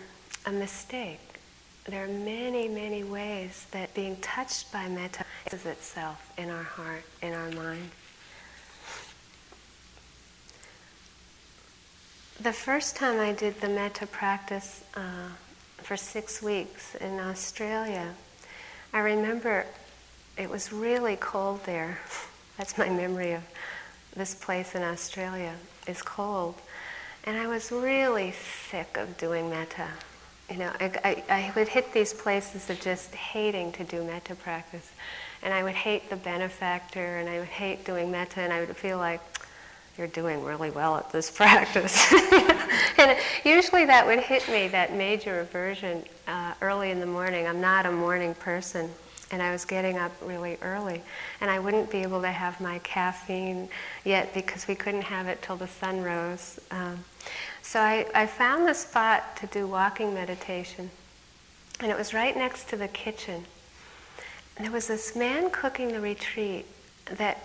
a 0.46 0.52
mistake. 0.52 1.20
There 1.84 2.02
are 2.02 2.08
many, 2.08 2.66
many 2.66 3.04
ways 3.04 3.66
that 3.72 3.92
being 3.92 4.16
touched 4.22 4.72
by 4.72 4.88
metta 4.88 5.26
is 5.52 5.66
itself 5.66 6.32
in 6.38 6.48
our 6.48 6.62
heart, 6.62 7.04
in 7.20 7.34
our 7.34 7.50
mind. 7.50 7.90
The 12.40 12.54
first 12.54 12.96
time 12.96 13.20
I 13.20 13.32
did 13.32 13.60
the 13.60 13.68
metta 13.68 14.06
practice 14.06 14.82
uh, 14.94 15.28
for 15.84 15.96
six 15.98 16.42
weeks 16.42 16.94
in 16.96 17.20
Australia, 17.20 18.14
I 18.92 19.00
remember 19.00 19.66
it 20.38 20.48
was 20.48 20.72
really 20.72 21.16
cold 21.16 21.62
there. 21.64 21.98
That's 22.58 22.78
my 22.78 22.88
memory 22.88 23.32
of 23.32 23.42
this 24.16 24.34
place 24.34 24.74
in 24.74 24.82
Australia 24.82 25.52
It's 25.86 26.00
cold. 26.00 26.54
And 27.24 27.36
I 27.36 27.46
was 27.46 27.70
really 27.72 28.32
sick 28.70 28.96
of 28.96 29.16
doing 29.18 29.50
metta. 29.50 29.88
You 30.50 30.58
know, 30.58 30.72
I, 30.80 30.84
I, 31.04 31.24
I, 31.28 31.52
would 31.56 31.68
hit 31.68 31.92
these 31.92 32.12
places 32.12 32.68
of 32.68 32.80
just 32.80 33.14
hating 33.14 33.72
to 33.72 33.84
do 33.84 34.04
metta 34.04 34.34
practice. 34.34 34.90
And 35.42 35.52
I 35.52 35.62
would 35.62 35.74
hate 35.74 36.10
the 36.10 36.16
benefactor, 36.16 37.18
and 37.18 37.28
I 37.28 37.38
would 37.38 37.48
hate 37.48 37.84
doing 37.84 38.10
metta, 38.10 38.40
and 38.40 38.52
I 38.52 38.60
would 38.60 38.76
feel 38.76 38.98
like, 38.98 39.20
you're 39.96 40.06
doing 40.08 40.42
really 40.42 40.70
well 40.70 40.96
at 40.96 41.10
this 41.12 41.30
practice. 41.36 42.12
and 42.98 43.16
usually 43.44 43.84
that 43.84 44.04
would 44.06 44.20
hit 44.20 44.48
me, 44.48 44.68
that 44.68 44.94
major 44.94 45.40
aversion, 45.40 46.04
uh, 46.26 46.54
early 46.60 46.90
in 46.90 47.00
the 47.00 47.06
morning. 47.06 47.46
I'm 47.46 47.60
not 47.60 47.86
a 47.86 47.92
morning 47.92 48.34
person, 48.34 48.90
and 49.30 49.42
I 49.42 49.52
was 49.52 49.64
getting 49.64 49.98
up 49.98 50.12
really 50.22 50.58
early. 50.62 51.02
And 51.40 51.50
I 51.50 51.58
wouldn't 51.58 51.90
be 51.90 51.98
able 51.98 52.20
to 52.22 52.30
have 52.30 52.60
my 52.60 52.78
caffeine 52.80 53.68
yet 54.04 54.34
because 54.34 54.66
we 54.66 54.74
couldn't 54.74 55.02
have 55.02 55.28
it 55.28 55.42
till 55.42 55.56
the 55.56 55.68
sun 55.68 56.02
rose. 56.02 56.58
Um, 56.70 57.04
so 57.62 57.80
I, 57.80 58.06
I 58.14 58.26
found 58.26 58.66
the 58.66 58.74
spot 58.74 59.36
to 59.36 59.46
do 59.46 59.66
walking 59.66 60.12
meditation, 60.12 60.90
and 61.80 61.90
it 61.90 61.96
was 61.96 62.12
right 62.12 62.36
next 62.36 62.68
to 62.70 62.76
the 62.76 62.88
kitchen. 62.88 63.44
And 64.56 64.64
there 64.64 64.72
was 64.72 64.86
this 64.86 65.16
man 65.16 65.50
cooking 65.50 65.88
the 65.88 66.00
retreat 66.00 66.66
that, 67.06 67.42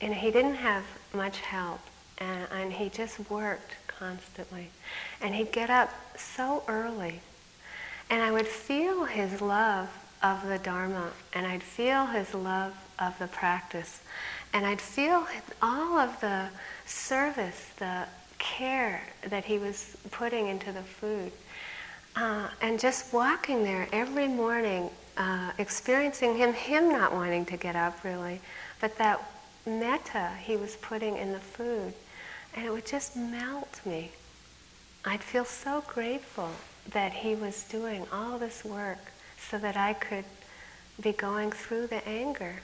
and 0.00 0.14
he 0.14 0.30
didn't 0.30 0.56
have 0.56 0.84
much 1.14 1.38
help. 1.38 1.80
And, 2.18 2.46
and 2.52 2.72
he 2.72 2.88
just 2.88 3.30
worked 3.30 3.74
constantly. 3.86 4.68
And 5.20 5.34
he'd 5.34 5.52
get 5.52 5.70
up 5.70 5.90
so 6.16 6.62
early. 6.68 7.20
And 8.10 8.22
I 8.22 8.30
would 8.30 8.46
feel 8.46 9.04
his 9.04 9.40
love 9.40 9.88
of 10.22 10.46
the 10.46 10.58
Dharma, 10.58 11.10
and 11.32 11.46
I'd 11.46 11.62
feel 11.62 12.06
his 12.06 12.34
love 12.34 12.74
of 12.98 13.18
the 13.18 13.28
practice. 13.28 14.00
And 14.52 14.66
I'd 14.66 14.80
feel 14.80 15.26
all 15.62 15.98
of 15.98 16.20
the 16.20 16.48
service, 16.84 17.70
the 17.78 18.04
care 18.38 19.02
that 19.28 19.44
he 19.44 19.58
was 19.58 19.96
putting 20.10 20.48
into 20.48 20.72
the 20.72 20.82
food. 20.82 21.32
Uh, 22.16 22.48
and 22.60 22.80
just 22.80 23.12
walking 23.12 23.62
there 23.62 23.86
every 23.92 24.26
morning, 24.26 24.90
uh, 25.16 25.52
experiencing 25.58 26.36
him, 26.36 26.52
him 26.52 26.90
not 26.90 27.12
wanting 27.12 27.46
to 27.46 27.56
get 27.56 27.76
up 27.76 28.02
really, 28.02 28.40
but 28.80 28.96
that 28.98 29.20
metta 29.66 30.30
he 30.42 30.56
was 30.56 30.76
putting 30.76 31.16
in 31.16 31.32
the 31.32 31.40
food, 31.40 31.92
and 32.54 32.66
it 32.66 32.72
would 32.72 32.86
just 32.86 33.16
melt 33.16 33.80
me. 33.84 34.10
I'd 35.04 35.22
feel 35.22 35.44
so 35.44 35.82
grateful 35.86 36.50
that 36.90 37.12
he 37.12 37.34
was 37.34 37.64
doing 37.64 38.06
all 38.12 38.38
this 38.38 38.64
work 38.64 39.12
so 39.38 39.58
that 39.58 39.76
I 39.76 39.94
could 39.94 40.24
be 41.00 41.12
going 41.12 41.52
through 41.52 41.86
the 41.86 42.06
anger. 42.06 42.56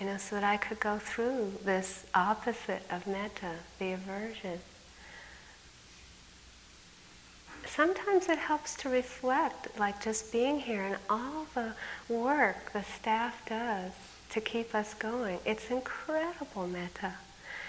You 0.00 0.06
know, 0.06 0.16
so 0.16 0.36
that 0.36 0.44
I 0.44 0.56
could 0.56 0.78
go 0.78 0.98
through 0.98 1.52
this 1.64 2.06
opposite 2.14 2.82
of 2.90 3.06
metta, 3.06 3.54
the 3.78 3.92
aversion. 3.92 4.60
Sometimes 7.66 8.28
it 8.28 8.38
helps 8.38 8.76
to 8.76 8.88
reflect, 8.88 9.78
like 9.78 10.00
just 10.02 10.32
being 10.32 10.60
here 10.60 10.82
and 10.82 10.96
all 11.10 11.46
the 11.54 11.74
work 12.08 12.72
the 12.72 12.82
staff 12.84 13.44
does 13.46 13.92
to 14.30 14.40
keep 14.40 14.74
us 14.74 14.94
going. 14.94 15.38
It's 15.44 15.70
incredible 15.70 16.66
metta. 16.66 17.14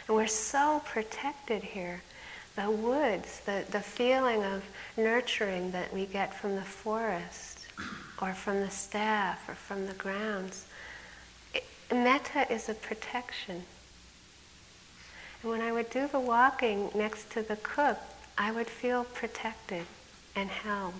And 0.07 0.15
we're 0.15 0.27
so 0.27 0.81
protected 0.85 1.63
here. 1.63 2.01
The 2.55 2.69
woods, 2.69 3.41
the, 3.45 3.63
the 3.71 3.79
feeling 3.79 4.43
of 4.43 4.63
nurturing 4.97 5.71
that 5.71 5.93
we 5.93 6.05
get 6.05 6.33
from 6.33 6.55
the 6.55 6.63
forest 6.63 7.67
or 8.21 8.33
from 8.33 8.59
the 8.59 8.69
staff 8.69 9.47
or 9.47 9.55
from 9.55 9.85
the 9.85 9.93
grounds. 9.93 10.65
It, 11.53 11.63
metta 11.91 12.51
is 12.51 12.67
a 12.67 12.73
protection. 12.73 13.63
And 15.41 15.51
when 15.51 15.61
I 15.61 15.71
would 15.71 15.89
do 15.89 16.07
the 16.07 16.19
walking 16.19 16.89
next 16.93 17.31
to 17.31 17.41
the 17.41 17.55
cook, 17.57 17.97
I 18.37 18.51
would 18.51 18.67
feel 18.67 19.05
protected 19.05 19.85
and 20.35 20.49
held. 20.49 20.93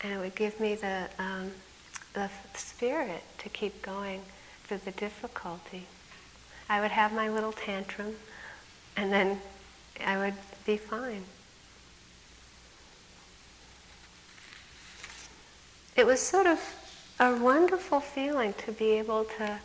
And 0.00 0.12
it 0.12 0.18
would 0.18 0.34
give 0.34 0.58
me 0.58 0.74
the 0.74 1.08
um, 1.18 1.50
the 2.12 2.30
spirit 2.54 3.22
to 3.38 3.48
keep 3.48 3.82
going 3.82 4.22
through 4.64 4.80
the 4.84 4.90
difficulty. 4.92 5.86
I 6.68 6.80
would 6.80 6.90
have 6.90 7.12
my 7.12 7.28
little 7.28 7.52
tantrum 7.52 8.16
and 8.96 9.12
then 9.12 9.40
I 10.04 10.18
would 10.18 10.34
be 10.66 10.76
fine. 10.76 11.24
It 15.96 16.06
was 16.06 16.20
sort 16.20 16.46
of 16.46 16.60
a 17.18 17.36
wonderful 17.36 18.00
feeling 18.00 18.54
to 18.64 18.72
be 18.72 18.92
able 18.92 19.24
to 19.38 19.58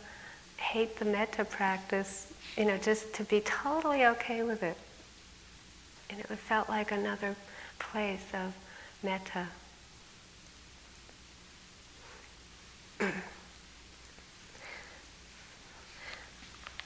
hate 0.58 0.98
the 0.98 1.04
metta 1.04 1.44
practice, 1.44 2.32
you 2.56 2.64
know, 2.64 2.76
just 2.76 3.14
to 3.14 3.24
be 3.24 3.40
totally 3.40 4.04
okay 4.04 4.42
with 4.42 4.62
it. 4.62 4.76
And 6.10 6.20
it 6.20 6.26
felt 6.26 6.68
like 6.68 6.92
another 6.92 7.34
place 7.78 8.26
of 8.34 8.54
metta. 9.02 9.46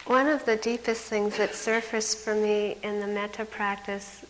One 0.06 0.26
of 0.26 0.44
the 0.44 0.56
deepest 0.56 1.02
things 1.02 1.36
that 1.36 1.54
surfaced 1.54 2.18
for 2.18 2.34
me 2.34 2.76
in 2.82 3.00
the 3.00 3.06
metta 3.06 3.44
practice 3.44 4.24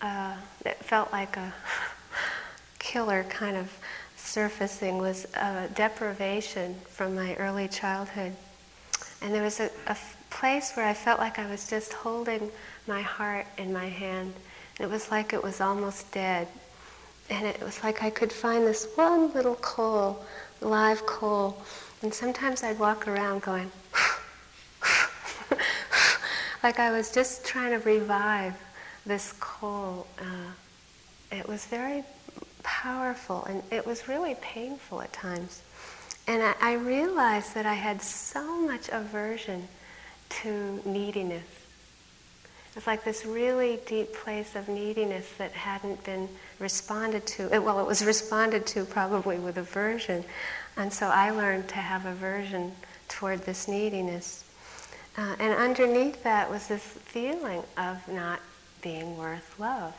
uh, 0.00 0.34
that 0.62 0.82
felt 0.82 1.12
like 1.12 1.36
a 1.36 1.52
killer 2.78 3.24
kind 3.24 3.56
of 3.56 3.70
surfacing 4.16 4.98
was 4.98 5.26
a 5.34 5.68
deprivation 5.74 6.74
from 6.88 7.14
my 7.14 7.34
early 7.36 7.68
childhood. 7.68 8.32
And 9.20 9.34
there 9.34 9.42
was 9.42 9.60
a, 9.60 9.70
a 9.86 9.96
place 10.30 10.72
where 10.74 10.86
I 10.86 10.94
felt 10.94 11.18
like 11.18 11.38
I 11.38 11.50
was 11.50 11.68
just 11.68 11.92
holding 11.92 12.50
my 12.86 13.02
heart 13.02 13.46
in 13.58 13.72
my 13.72 13.88
hand. 13.88 14.32
And 14.78 14.88
it 14.88 14.90
was 14.90 15.10
like 15.10 15.32
it 15.32 15.42
was 15.42 15.60
almost 15.60 16.10
dead. 16.12 16.48
And 17.28 17.46
it 17.46 17.60
was 17.60 17.82
like 17.82 18.02
I 18.02 18.10
could 18.10 18.32
find 18.32 18.66
this 18.66 18.88
one 18.94 19.32
little 19.32 19.56
coal, 19.56 20.24
live 20.60 21.04
coal. 21.06 21.60
And 22.02 22.12
sometimes 22.12 22.62
I'd 22.62 22.78
walk 22.78 23.08
around 23.08 23.42
going, 23.42 23.70
like 26.62 26.78
I 26.78 26.90
was 26.90 27.12
just 27.12 27.44
trying 27.44 27.78
to 27.78 27.84
revive 27.84 28.54
this 29.04 29.34
coal. 29.40 30.06
Uh, 30.18 30.52
it 31.32 31.48
was 31.48 31.66
very 31.66 32.04
powerful 32.62 33.44
and 33.44 33.62
it 33.70 33.86
was 33.86 34.08
really 34.08 34.36
painful 34.40 35.02
at 35.02 35.12
times. 35.12 35.62
And 36.26 36.42
I, 36.42 36.54
I 36.60 36.72
realized 36.74 37.54
that 37.54 37.66
I 37.66 37.74
had 37.74 38.02
so 38.02 38.60
much 38.60 38.88
aversion 38.90 39.68
to 40.42 40.80
neediness. 40.84 41.59
It's 42.76 42.86
like 42.86 43.04
this 43.04 43.26
really 43.26 43.80
deep 43.86 44.14
place 44.14 44.54
of 44.54 44.68
neediness 44.68 45.28
that 45.38 45.52
hadn't 45.52 46.04
been 46.04 46.28
responded 46.60 47.26
to. 47.26 47.48
Well, 47.60 47.80
it 47.80 47.86
was 47.86 48.04
responded 48.04 48.64
to 48.68 48.84
probably 48.84 49.38
with 49.38 49.58
aversion. 49.58 50.24
And 50.76 50.92
so 50.92 51.08
I 51.08 51.30
learned 51.30 51.68
to 51.70 51.76
have 51.76 52.06
aversion 52.06 52.72
toward 53.08 53.40
this 53.40 53.66
neediness. 53.66 54.44
Uh, 55.16 55.34
and 55.40 55.52
underneath 55.52 56.22
that 56.22 56.48
was 56.48 56.68
this 56.68 56.82
feeling 56.82 57.62
of 57.76 58.06
not 58.08 58.40
being 58.80 59.18
worth 59.18 59.58
love, 59.58 59.94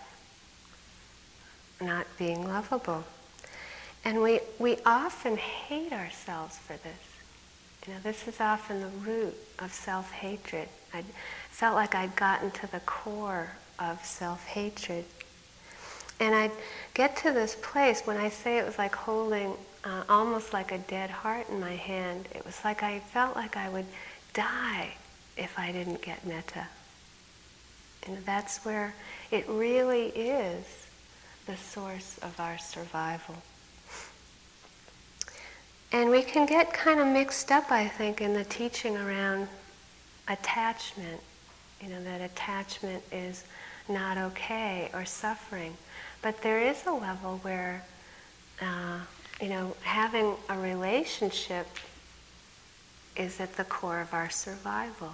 not 1.81 2.07
being 2.17 2.47
lovable. 2.47 3.03
And 4.05 4.21
we, 4.21 4.39
we 4.57 4.77
often 4.85 5.37
hate 5.37 5.91
ourselves 5.91 6.57
for 6.57 6.73
this. 6.73 7.11
You 7.85 7.93
know, 7.93 7.99
this 8.01 8.27
is 8.27 8.39
often 8.39 8.79
the 8.79 8.87
root 8.87 9.35
of 9.59 9.73
self-hatred. 9.73 10.69
I 10.93 11.03
felt 11.61 11.75
like 11.75 11.93
I'd 11.93 12.15
gotten 12.15 12.49
to 12.49 12.71
the 12.71 12.79
core 12.79 13.47
of 13.77 14.03
self-hatred. 14.03 15.05
And 16.19 16.33
I'd 16.33 16.51
get 16.95 17.15
to 17.17 17.31
this 17.31 17.55
place 17.61 18.01
when 18.01 18.17
I 18.17 18.29
say 18.29 18.57
it 18.57 18.65
was 18.65 18.79
like 18.79 18.95
holding 18.95 19.53
uh, 19.83 20.03
almost 20.09 20.53
like 20.53 20.71
a 20.71 20.79
dead 20.79 21.11
heart 21.11 21.47
in 21.49 21.59
my 21.59 21.75
hand. 21.75 22.27
It 22.33 22.43
was 22.47 22.59
like 22.63 22.81
I 22.81 22.97
felt 22.97 23.35
like 23.35 23.57
I 23.57 23.69
would 23.69 23.85
die 24.33 24.95
if 25.37 25.53
I 25.59 25.71
didn't 25.71 26.01
get 26.01 26.25
metta. 26.25 26.65
And 28.07 28.17
that's 28.25 28.65
where 28.65 28.95
it 29.29 29.47
really 29.47 30.07
is 30.07 30.65
the 31.45 31.57
source 31.57 32.17
of 32.23 32.39
our 32.39 32.57
survival. 32.57 33.35
And 35.91 36.09
we 36.09 36.23
can 36.23 36.47
get 36.47 36.73
kind 36.73 36.99
of 36.99 37.05
mixed 37.05 37.51
up, 37.51 37.71
I 37.71 37.87
think, 37.87 38.19
in 38.19 38.33
the 38.33 38.45
teaching 38.45 38.97
around 38.97 39.47
attachment. 40.27 41.21
You 41.81 41.89
know, 41.89 42.03
that 42.03 42.21
attachment 42.21 43.03
is 43.11 43.43
not 43.89 44.17
okay 44.17 44.89
or 44.93 45.05
suffering. 45.05 45.75
But 46.21 46.41
there 46.41 46.59
is 46.59 46.85
a 46.85 46.91
level 46.91 47.39
where, 47.41 47.83
uh, 48.61 48.99
you 49.41 49.49
know, 49.49 49.75
having 49.81 50.35
a 50.49 50.57
relationship 50.57 51.67
is 53.15 53.39
at 53.39 53.57
the 53.57 53.63
core 53.63 53.99
of 53.99 54.13
our 54.13 54.29
survival. 54.29 55.13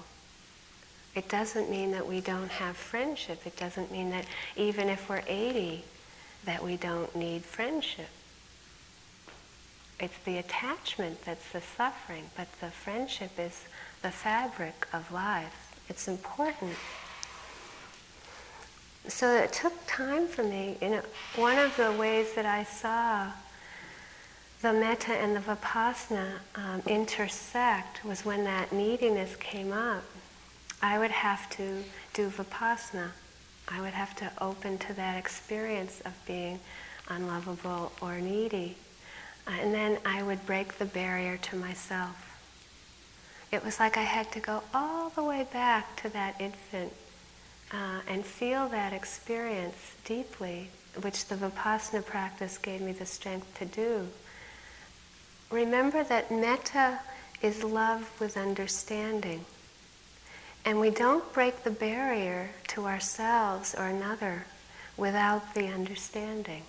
It 1.16 1.30
doesn't 1.30 1.70
mean 1.70 1.92
that 1.92 2.06
we 2.06 2.22
don't 2.22 2.50
have 2.50 2.76
friendship. 2.76 3.48
It 3.48 3.56
doesn't 3.58 3.92
mean 3.92 4.12
that 4.12 4.26
even 4.56 4.90
if 4.90 5.10
we're 5.10 5.24
80, 5.26 5.84
that 6.46 6.64
we 6.64 6.78
don't 6.78 7.16
need 7.16 7.44
friendship. 7.44 8.10
It's 10.00 10.18
the 10.26 10.38
attachment 10.38 11.26
that's 11.26 11.52
the 11.52 11.62
suffering, 11.62 12.30
but 12.36 12.48
the 12.60 12.70
friendship 12.70 13.32
is 13.40 13.64
the 14.04 14.12
fabric 14.12 14.86
of 14.94 15.12
life. 15.12 15.67
It's 15.90 16.08
important. 16.08 16.74
So 19.08 19.36
it 19.38 19.54
took 19.54 19.74
time 19.88 20.28
for 20.28 20.44
me. 20.44 20.78
You 20.82 20.90
know, 20.90 21.02
one 21.36 21.58
of 21.58 21.76
the 21.78 21.92
ways 21.94 22.34
that 22.36 22.46
I 22.46 22.64
saw 22.64 23.32
the 24.62 24.74
metta 24.74 25.14
and 25.14 25.36
the 25.36 25.40
vipassana 25.40 26.40
um, 26.56 26.82
intersect 26.88 28.04
was 28.04 28.26
when 28.26 28.44
that 28.44 28.74
neediness 28.74 29.36
came 29.38 29.72
up. 29.72 30.04
I 30.82 31.00
would 31.00 31.12
have 31.12 31.50
to 31.52 31.84
do 32.14 32.30
vipassana. 32.30 33.10
I 33.68 33.82
would 33.82 33.94
have 33.94 34.16
to 34.18 34.32
open 34.42 34.78
to 34.80 34.94
that 34.94 35.18
experience 35.18 36.02
of 36.06 36.14
being 36.26 36.60
unlovable 37.08 37.92
or 38.02 38.20
needy. 38.20 38.76
Uh, 39.46 39.52
and 39.62 39.74
then 39.74 40.00
I 40.06 40.24
would 40.24 40.46
break 40.46 40.78
the 40.78 40.86
barrier 40.86 41.38
to 41.38 41.56
myself. 41.56 42.27
It 43.52 43.64
was 43.64 43.80
like 43.80 43.98
I 43.98 44.04
had 44.04 44.32
to 44.34 44.40
go 44.40 44.64
all 44.74 45.10
the 45.10 45.24
way 45.24 45.48
back 45.52 45.96
to 46.02 46.10
that 46.10 46.36
infant 46.40 46.94
uh, 47.72 48.02
and 48.08 48.26
feel 48.26 48.68
that 48.70 48.94
experience 48.94 49.96
deeply, 50.04 50.70
which 51.02 51.26
the 51.26 51.36
Vipassana 51.36 52.06
practice 52.06 52.58
gave 52.58 52.82
me 52.82 52.92
the 52.92 53.06
strength 53.06 53.58
to 53.60 53.66
do. 53.66 54.08
Remember 55.50 56.04
that 56.04 56.30
metta 56.30 57.00
is 57.42 57.64
love 57.64 58.10
with 58.20 58.36
understanding. 58.36 59.46
And 60.66 60.80
we 60.82 60.90
don't 60.90 61.32
break 61.34 61.64
the 61.64 61.72
barrier 61.72 62.50
to 62.70 62.86
ourselves 62.86 63.74
or 63.74 63.86
another 63.86 64.46
without 64.98 65.54
the 65.54 65.68
understanding. 65.68 66.64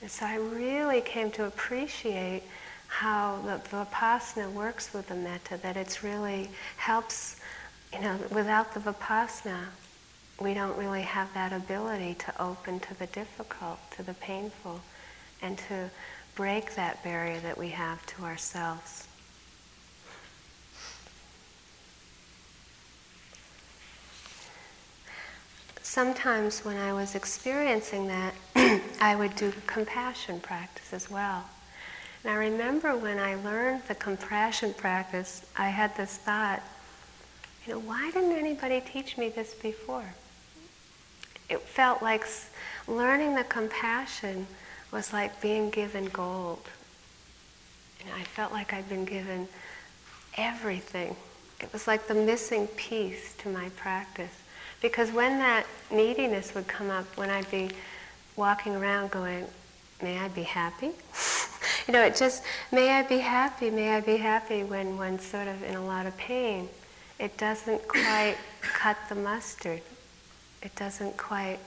And 0.00 0.10
so 0.10 0.24
I 0.24 0.36
really 0.36 1.00
came 1.02 1.30
to 1.32 1.44
appreciate 1.44 2.42
how 2.94 3.40
the 3.44 3.60
vipassana 3.68 4.52
works 4.52 4.92
with 4.94 5.08
the 5.08 5.16
metta, 5.16 5.56
that 5.58 5.76
it 5.76 6.00
really 6.04 6.48
helps, 6.76 7.36
you 7.92 8.00
know, 8.00 8.16
without 8.30 8.72
the 8.72 8.78
vipassana, 8.78 9.66
we 10.40 10.54
don't 10.54 10.76
really 10.78 11.02
have 11.02 11.32
that 11.34 11.52
ability 11.52 12.14
to 12.14 12.42
open 12.42 12.78
to 12.78 12.94
the 13.00 13.06
difficult, 13.06 13.78
to 13.96 14.04
the 14.04 14.14
painful, 14.14 14.80
and 15.42 15.58
to 15.58 15.90
break 16.36 16.76
that 16.76 17.02
barrier 17.02 17.40
that 17.40 17.58
we 17.58 17.68
have 17.70 18.04
to 18.06 18.22
ourselves. 18.22 19.08
sometimes 25.82 26.64
when 26.64 26.76
I 26.76 26.92
was 26.92 27.14
experiencing 27.14 28.08
that, 28.08 28.34
I 29.00 29.14
would 29.14 29.36
do 29.36 29.52
compassion 29.68 30.40
practice 30.40 30.92
as 30.92 31.08
well. 31.08 31.44
I 32.26 32.34
remember 32.36 32.96
when 32.96 33.18
I 33.18 33.34
learned 33.34 33.82
the 33.86 33.94
compassion 33.94 34.72
practice, 34.72 35.44
I 35.58 35.68
had 35.68 35.94
this 35.96 36.16
thought, 36.16 36.62
you 37.66 37.74
know, 37.74 37.80
why 37.80 38.10
didn't 38.12 38.32
anybody 38.32 38.80
teach 38.80 39.18
me 39.18 39.28
this 39.28 39.54
before? 39.54 40.04
It 41.50 41.60
felt 41.60 42.02
like 42.02 42.26
learning 42.88 43.34
the 43.34 43.44
compassion 43.44 44.46
was 44.90 45.12
like 45.12 45.40
being 45.42 45.68
given 45.70 46.06
gold. 46.06 46.66
And 48.00 48.08
I 48.14 48.22
felt 48.22 48.52
like 48.52 48.72
I'd 48.72 48.88
been 48.88 49.04
given 49.04 49.48
everything. 50.36 51.16
It 51.60 51.72
was 51.72 51.86
like 51.86 52.06
the 52.06 52.14
missing 52.14 52.66
piece 52.68 53.34
to 53.38 53.48
my 53.48 53.68
practice. 53.76 54.32
Because 54.80 55.10
when 55.12 55.38
that 55.38 55.66
neediness 55.90 56.54
would 56.54 56.68
come 56.68 56.90
up, 56.90 57.04
when 57.16 57.30
I'd 57.30 57.50
be 57.50 57.70
walking 58.36 58.74
around 58.76 59.10
going, 59.10 59.46
may 60.02 60.18
I 60.18 60.28
be 60.28 60.42
happy? 60.42 60.92
you 61.86 61.92
know, 61.92 62.02
it 62.02 62.16
just, 62.16 62.42
may 62.72 62.90
I 62.90 63.02
be 63.02 63.18
happy, 63.18 63.70
may 63.70 63.94
I 63.94 64.00
be 64.00 64.16
happy 64.16 64.64
when 64.64 64.96
one's 64.96 65.24
sort 65.24 65.48
of 65.48 65.62
in 65.62 65.74
a 65.74 65.84
lot 65.84 66.06
of 66.06 66.16
pain. 66.16 66.68
It 67.18 67.36
doesn't 67.36 67.86
quite 67.86 68.36
cut 68.60 68.96
the 69.08 69.14
mustard. 69.14 69.82
It 70.62 70.74
doesn't 70.76 71.16
quite 71.16 71.58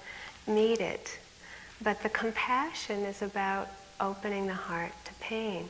meet 0.47 0.80
it. 0.80 1.20
But 1.82 2.01
the 2.01 2.09
compassion 2.09 3.01
is 3.01 3.22
about 3.22 3.70
opening 3.99 4.47
the 4.47 4.53
heart 4.53 4.93
to 5.05 5.13
pain. 5.15 5.70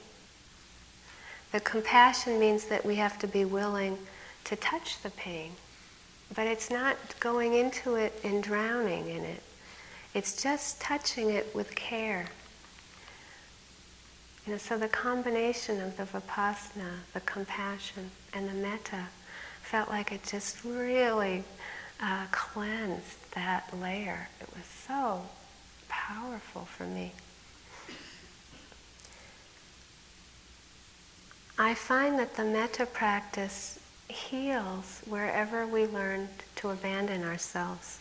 The 1.52 1.60
compassion 1.60 2.39
means 2.39 2.66
that 2.66 2.86
we 2.86 2.95
have 2.95 3.20
to 3.20 3.28
be 3.28 3.45
willing 3.45 3.98
to 4.45 4.56
touch 4.56 5.02
the 5.02 5.10
pain. 5.12 5.52
But 6.36 6.48
it's 6.48 6.70
not 6.70 6.98
going 7.20 7.54
into 7.54 7.95
it 7.95 8.20
and 8.24 8.43
drowning 8.43 9.10
in 9.10 9.24
it. 9.24 9.41
It's 10.14 10.41
just 10.41 10.82
touching 10.82 11.30
it 11.30 11.54
with 11.54 11.76
care. 11.76 12.28
You 14.48 14.54
know, 14.54 14.60
so 14.60 14.78
the 14.78 14.88
combination 14.88 15.82
of 15.82 15.98
the 15.98 16.04
vipassana, 16.04 17.02
the 17.14 17.20
compassion, 17.20 18.10
and 18.32 18.48
the 18.48 18.54
metta 18.54 19.08
felt 19.62 19.89
like 19.89 20.14
it 20.14 20.24
just 20.24 20.64
really 20.64 21.43
uh, 22.02 22.28
cleansed 22.32 23.34
that 23.34 23.78
layer. 23.78 24.30
It 24.39 24.48
was 24.56 24.64
so 24.66 25.24
powerful 25.89 26.62
for 26.64 26.86
me. 26.86 27.12
I 31.60 31.74
find 31.74 32.18
that 32.18 32.38
the 32.38 32.45
metta 32.45 32.86
practice 32.86 33.80
heals 34.08 35.02
wherever 35.06 35.68
we 35.68 35.88
learn 35.88 36.30
to 36.56 36.70
abandon 36.70 37.26
ourselves. 37.26 38.00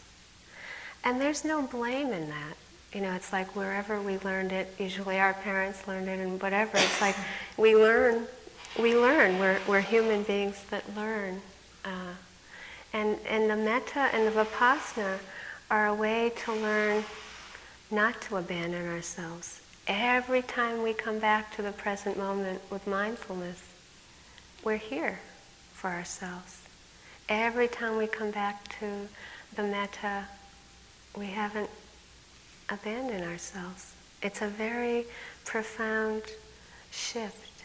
And 1.02 1.20
there's 1.20 1.44
no 1.44 1.62
blame 1.62 2.12
in 2.12 2.28
that. 2.28 2.56
You 2.92 3.00
know, 3.02 3.12
it's 3.12 3.32
like 3.32 3.54
wherever 3.54 4.00
we 4.00 4.18
learned 4.18 4.52
it, 4.52 4.74
usually 4.78 5.18
our 5.18 5.34
parents 5.34 5.86
learned 5.86 6.08
it 6.08 6.18
and 6.20 6.40
whatever, 6.40 6.78
it's 6.78 7.00
like 7.00 7.16
we 7.56 7.76
learn, 7.76 8.26
we 8.78 8.96
learn. 8.96 9.38
We're, 9.38 9.58
we're 9.68 9.80
human 9.80 10.22
beings 10.22 10.64
that 10.70 10.82
learn. 10.96 11.42
Uh, 11.84 12.14
and, 12.92 13.18
and 13.28 13.50
the 13.50 13.56
metta 13.56 14.08
and 14.12 14.26
the 14.26 14.30
vipassana 14.30 15.18
are 15.70 15.86
a 15.86 15.94
way 15.94 16.32
to 16.44 16.54
learn 16.54 17.04
not 17.90 18.20
to 18.22 18.36
abandon 18.36 18.88
ourselves. 18.88 19.60
Every 19.86 20.42
time 20.42 20.82
we 20.82 20.92
come 20.92 21.18
back 21.18 21.54
to 21.56 21.62
the 21.62 21.72
present 21.72 22.16
moment 22.16 22.60
with 22.70 22.86
mindfulness, 22.86 23.62
we're 24.64 24.76
here 24.76 25.20
for 25.72 25.90
ourselves. 25.90 26.62
Every 27.28 27.68
time 27.68 27.96
we 27.96 28.06
come 28.06 28.30
back 28.30 28.68
to 28.80 29.08
the 29.54 29.62
metta, 29.62 30.24
we 31.16 31.26
haven't 31.26 31.70
abandoned 32.68 33.24
ourselves. 33.24 33.92
It's 34.22 34.42
a 34.42 34.48
very 34.48 35.06
profound 35.44 36.22
shift, 36.90 37.62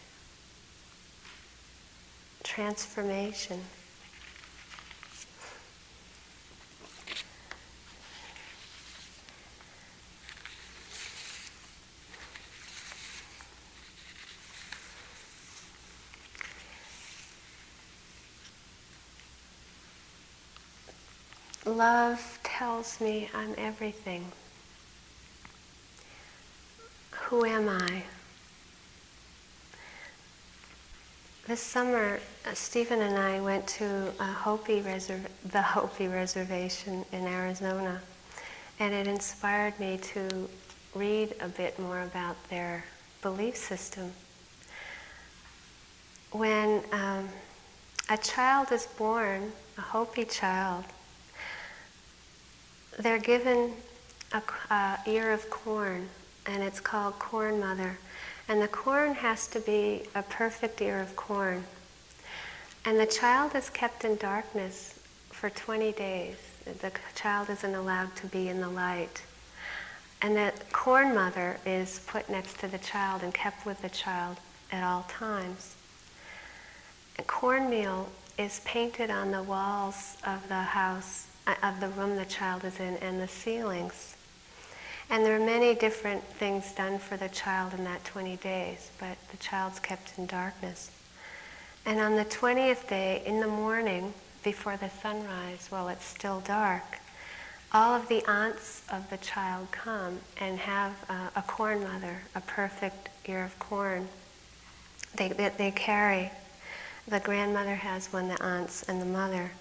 transformation. 2.43 3.61
Love 21.65 22.39
tells 22.43 22.99
me 22.99 23.29
I'm 23.33 23.55
everything. 23.57 24.31
Who 27.31 27.45
am 27.45 27.69
I? 27.69 28.03
This 31.47 31.61
summer, 31.61 32.19
uh, 32.45 32.53
Stephen 32.53 32.99
and 32.99 33.17
I 33.17 33.39
went 33.39 33.65
to 33.79 34.11
Hopi 34.19 34.81
reserv- 34.81 35.29
the 35.45 35.61
Hopi 35.61 36.09
Reservation 36.09 37.05
in 37.13 37.25
Arizona, 37.25 38.01
and 38.81 38.93
it 38.93 39.07
inspired 39.07 39.79
me 39.79 39.97
to 40.11 40.49
read 40.93 41.33
a 41.39 41.47
bit 41.47 41.79
more 41.79 42.01
about 42.01 42.35
their 42.49 42.83
belief 43.21 43.55
system. 43.55 44.11
When 46.33 46.83
um, 46.91 47.29
a 48.09 48.17
child 48.17 48.73
is 48.73 48.87
born, 48.87 49.53
a 49.77 49.81
Hopi 49.81 50.25
child, 50.25 50.83
they're 52.99 53.19
given 53.19 53.71
a, 54.33 54.41
a 54.69 54.99
ear 55.07 55.31
of 55.31 55.49
corn, 55.49 56.09
and 56.45 56.63
it's 56.63 56.79
called 56.79 57.19
corn 57.19 57.59
mother. 57.59 57.97
And 58.47 58.61
the 58.61 58.67
corn 58.67 59.13
has 59.13 59.47
to 59.47 59.59
be 59.59 60.03
a 60.15 60.23
perfect 60.23 60.81
ear 60.81 60.99
of 60.99 61.15
corn. 61.15 61.63
And 62.85 62.99
the 62.99 63.05
child 63.05 63.55
is 63.55 63.69
kept 63.69 64.03
in 64.03 64.15
darkness 64.17 64.99
for 65.29 65.49
20 65.49 65.91
days. 65.93 66.37
The 66.65 66.91
child 67.15 67.49
isn't 67.49 67.75
allowed 67.75 68.15
to 68.17 68.27
be 68.27 68.49
in 68.49 68.59
the 68.59 68.69
light. 68.69 69.21
And 70.21 70.35
the 70.35 70.53
corn 70.71 71.15
mother 71.15 71.57
is 71.65 71.99
put 72.05 72.29
next 72.29 72.59
to 72.59 72.67
the 72.67 72.77
child 72.77 73.23
and 73.23 73.33
kept 73.33 73.65
with 73.65 73.81
the 73.81 73.89
child 73.89 74.37
at 74.71 74.83
all 74.83 75.03
times. 75.09 75.75
cornmeal 77.27 78.09
is 78.37 78.61
painted 78.65 79.09
on 79.09 79.31
the 79.31 79.43
walls 79.43 80.17
of 80.25 80.47
the 80.47 80.55
house 80.55 81.27
uh, 81.47 81.55
of 81.63 81.79
the 81.79 81.89
room 81.89 82.15
the 82.15 82.25
child 82.25 82.63
is 82.63 82.79
in 82.79 82.97
and 82.97 83.21
the 83.21 83.27
ceilings. 83.27 84.15
And 85.11 85.25
there 85.25 85.35
are 85.35 85.45
many 85.45 85.75
different 85.75 86.23
things 86.23 86.71
done 86.71 86.97
for 86.97 87.17
the 87.17 87.27
child 87.27 87.73
in 87.73 87.83
that 87.83 88.01
20 88.05 88.37
days, 88.37 88.89
but 88.97 89.17
the 89.29 89.37
child's 89.37 89.77
kept 89.77 90.17
in 90.17 90.25
darkness. 90.25 90.89
And 91.85 91.99
on 91.99 92.15
the 92.15 92.23
20th 92.23 92.87
day, 92.87 93.21
in 93.25 93.41
the 93.41 93.47
morning, 93.47 94.13
before 94.41 94.77
the 94.77 94.89
sunrise, 94.89 95.67
while 95.69 95.89
it's 95.89 96.05
still 96.05 96.39
dark, 96.39 96.99
all 97.73 97.93
of 97.93 98.07
the 98.07 98.25
aunts 98.25 98.83
of 98.89 99.09
the 99.09 99.17
child 99.17 99.67
come 99.71 100.19
and 100.39 100.57
have 100.57 100.93
a, 101.09 101.39
a 101.39 101.41
corn 101.41 101.83
mother, 101.83 102.21
a 102.33 102.39
perfect 102.41 103.09
ear 103.27 103.43
of 103.43 103.59
corn. 103.59 104.07
They, 105.17 105.27
they, 105.27 105.49
they 105.49 105.71
carry, 105.71 106.31
the 107.05 107.19
grandmother 107.19 107.75
has 107.75 108.13
one, 108.13 108.29
the 108.29 108.41
aunts 108.41 108.83
and 108.83 109.01
the 109.01 109.05
mother. 109.05 109.51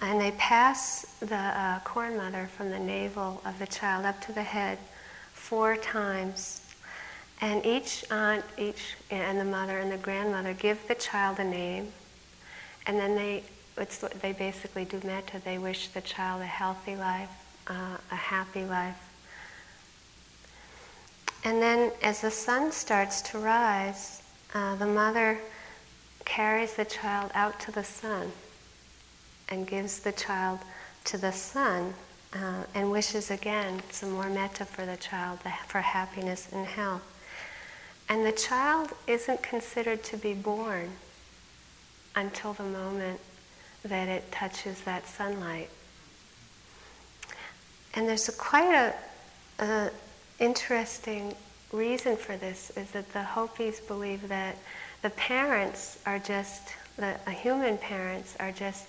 And 0.00 0.20
they 0.20 0.32
pass 0.32 1.06
the 1.20 1.36
uh, 1.36 1.80
corn 1.80 2.16
mother 2.16 2.48
from 2.54 2.70
the 2.70 2.78
navel 2.78 3.40
of 3.46 3.58
the 3.58 3.66
child 3.66 4.04
up 4.04 4.20
to 4.22 4.32
the 4.32 4.42
head 4.42 4.78
four 5.32 5.76
times. 5.76 6.62
And 7.40 7.64
each 7.64 8.04
aunt, 8.10 8.44
each, 8.58 8.94
and 9.10 9.38
the 9.38 9.44
mother 9.44 9.78
and 9.78 9.90
the 9.90 9.96
grandmother 9.96 10.52
give 10.52 10.86
the 10.86 10.94
child 10.94 11.38
a 11.38 11.44
name. 11.44 11.92
And 12.86 12.98
then 12.98 13.14
they, 13.14 13.42
it's, 13.78 13.98
they 13.98 14.32
basically 14.32 14.84
do 14.84 15.00
metta. 15.04 15.40
They 15.42 15.58
wish 15.58 15.88
the 15.88 16.02
child 16.02 16.42
a 16.42 16.46
healthy 16.46 16.96
life, 16.96 17.30
uh, 17.66 17.96
a 18.10 18.14
happy 18.14 18.64
life. 18.64 19.00
And 21.44 21.62
then 21.62 21.92
as 22.02 22.20
the 22.20 22.30
sun 22.30 22.72
starts 22.72 23.22
to 23.30 23.38
rise, 23.38 24.22
uh, 24.54 24.76
the 24.76 24.86
mother 24.86 25.38
carries 26.24 26.74
the 26.74 26.84
child 26.84 27.30
out 27.34 27.60
to 27.60 27.72
the 27.72 27.84
sun 27.84 28.32
and 29.48 29.66
gives 29.66 30.00
the 30.00 30.12
child 30.12 30.58
to 31.04 31.18
the 31.18 31.32
sun 31.32 31.94
uh, 32.32 32.64
and 32.74 32.90
wishes 32.90 33.30
again 33.30 33.80
some 33.90 34.10
more 34.10 34.28
metta 34.28 34.64
for 34.64 34.84
the 34.84 34.96
child, 34.96 35.38
for 35.66 35.80
happiness 35.80 36.48
and 36.52 36.66
health. 36.66 37.02
And 38.08 38.24
the 38.24 38.32
child 38.32 38.90
isn't 39.06 39.42
considered 39.42 40.02
to 40.04 40.16
be 40.16 40.34
born 40.34 40.90
until 42.14 42.52
the 42.52 42.64
moment 42.64 43.20
that 43.84 44.08
it 44.08 44.30
touches 44.32 44.80
that 44.82 45.06
sunlight. 45.06 45.70
And 47.94 48.08
there's 48.08 48.28
a 48.28 48.32
quite 48.32 48.74
a, 48.74 48.94
a 49.58 49.90
interesting 50.38 51.34
reason 51.72 52.16
for 52.16 52.36
this 52.36 52.70
is 52.76 52.90
that 52.92 53.12
the 53.12 53.22
Hopis 53.22 53.80
believe 53.80 54.28
that 54.28 54.56
the 55.02 55.10
parents 55.10 55.98
are 56.06 56.18
just 56.18 56.74
the 56.96 57.14
human 57.30 57.76
parents 57.76 58.36
are 58.40 58.52
just 58.52 58.86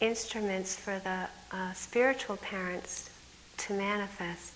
instruments 0.00 0.76
for 0.76 0.98
the 0.98 1.28
uh, 1.52 1.72
spiritual 1.72 2.36
parents 2.36 3.10
to 3.58 3.72
manifest. 3.72 4.52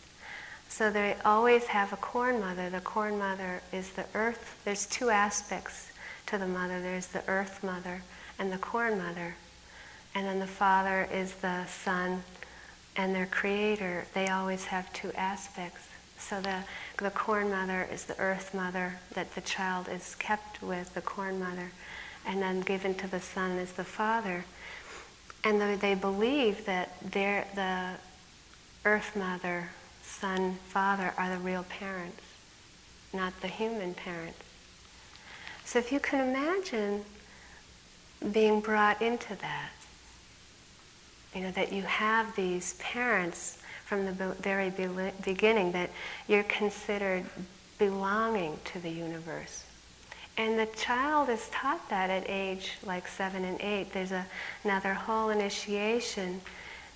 So 0.68 0.90
they 0.90 1.16
always 1.24 1.66
have 1.66 1.92
a 1.92 1.96
corn 1.96 2.40
mother. 2.40 2.70
The 2.70 2.80
corn 2.80 3.18
mother 3.18 3.60
is 3.72 3.90
the 3.90 4.04
earth. 4.14 4.60
There's 4.64 4.86
two 4.86 5.10
aspects 5.10 5.90
to 6.30 6.38
the 6.38 6.46
mother 6.46 6.80
there's 6.80 7.08
the 7.08 7.26
earth 7.26 7.64
mother 7.64 8.02
and 8.38 8.52
the 8.52 8.58
corn 8.58 8.98
mother. 8.98 9.34
And 10.14 10.26
then 10.26 10.38
the 10.38 10.46
father 10.46 11.08
is 11.12 11.34
the 11.34 11.66
sun 11.66 12.22
and 12.96 13.14
their 13.14 13.26
creator. 13.26 14.06
They 14.14 14.28
always 14.28 14.66
have 14.66 14.92
two 14.92 15.10
aspects. 15.12 15.88
So 16.18 16.40
the, 16.40 16.58
the 16.98 17.10
corn 17.10 17.50
mother 17.50 17.88
is 17.92 18.04
the 18.04 18.18
earth 18.20 18.54
mother 18.54 18.94
that 19.14 19.34
the 19.34 19.40
child 19.40 19.88
is 19.88 20.14
kept 20.16 20.62
with, 20.62 20.94
the 20.94 21.00
corn 21.00 21.40
mother. 21.40 21.72
And 22.24 22.40
then 22.40 22.60
given 22.60 22.94
to 22.96 23.08
the 23.08 23.20
sun 23.20 23.52
is 23.58 23.72
the 23.72 23.84
father. 23.84 24.44
And 25.42 25.80
they 25.80 25.94
believe 25.94 26.66
that 26.66 26.98
the 27.12 27.94
earth 28.84 29.16
mother, 29.16 29.68
sun, 30.02 30.56
father 30.68 31.14
are 31.16 31.30
the 31.30 31.38
real 31.38 31.64
parents, 31.64 32.22
not 33.12 33.40
the 33.40 33.48
human 33.48 33.94
parents. 33.94 34.38
So 35.64 35.78
if 35.78 35.92
you 35.92 36.00
can 36.00 36.28
imagine 36.28 37.04
being 38.32 38.60
brought 38.60 39.00
into 39.00 39.34
that, 39.36 39.70
you 41.34 41.40
know, 41.40 41.50
that 41.52 41.72
you 41.72 41.82
have 41.82 42.34
these 42.36 42.74
parents 42.74 43.58
from 43.86 44.04
the 44.04 44.12
very 44.12 44.70
beginning, 45.24 45.72
that 45.72 45.90
you're 46.28 46.42
considered 46.44 47.24
belonging 47.78 48.58
to 48.66 48.78
the 48.78 48.90
universe. 48.90 49.64
And 50.36 50.58
the 50.58 50.66
child 50.66 51.28
is 51.28 51.48
taught 51.50 51.88
that 51.90 52.08
at 52.08 52.28
age 52.28 52.72
like 52.84 53.06
seven 53.06 53.44
and 53.44 53.60
eight. 53.60 53.92
There's 53.92 54.12
a, 54.12 54.26
another 54.64 54.94
whole 54.94 55.30
initiation 55.30 56.40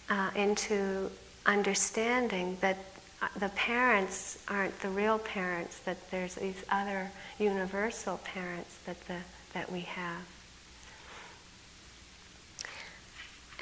uh, 0.08 0.30
into 0.34 1.10
understanding 1.46 2.56
that 2.60 2.78
uh, 3.20 3.28
the 3.38 3.50
parents 3.50 4.38
aren't 4.48 4.78
the 4.80 4.88
real 4.88 5.18
parents, 5.18 5.78
that 5.80 6.10
there's 6.10 6.36
these 6.36 6.64
other 6.70 7.10
universal 7.38 8.18
parents 8.18 8.78
that, 8.86 8.98
the, 9.06 9.18
that 9.52 9.70
we 9.70 9.80
have. 9.80 10.22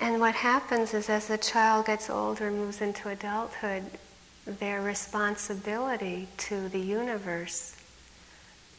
And 0.01 0.21
what 0.21 0.35
happens 0.35 0.95
is 0.95 1.09
as 1.09 1.29
the 1.29 1.39
child 1.39 1.87
gets 1.87 2.11
older 2.11 2.49
and 2.49 2.57
moves 2.57 2.81
into 2.81 3.09
adulthood, 3.09 3.85
their 4.47 4.81
responsibility 4.81 6.29
to 6.37 6.69
the 6.69 6.81
universe 6.81 7.77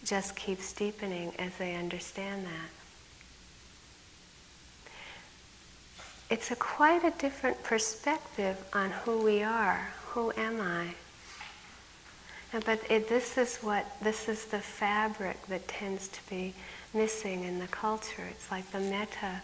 just 0.04 0.36
keeps 0.36 0.74
deepening 0.74 1.34
as 1.40 1.56
they 1.58 1.76
understand 1.76 2.46
that. 2.46 2.70
It's 6.30 6.52
a 6.52 6.56
quite 6.56 7.04
a 7.04 7.12
different 7.12 7.62
perspective 7.64 8.58
on 8.74 8.90
who 8.92 9.24
we 9.24 9.44
are. 9.44 9.90
Who 10.08 10.32
am 10.36 10.60
I? 10.62 10.96
But 12.66 12.80
it, 12.90 13.10
this 13.10 13.38
is 13.38 13.58
what 13.58 13.86
this 14.02 14.30
is 14.30 14.46
the 14.46 14.60
fabric 14.60 15.46
that 15.48 15.68
tends 15.68 16.08
to 16.08 16.20
be 16.30 16.54
missing 16.94 17.44
in 17.44 17.60
the 17.60 17.68
culture. 17.68 18.24
It's 18.30 18.52
like 18.52 18.70
the 18.72 18.80
metta. 18.80 19.42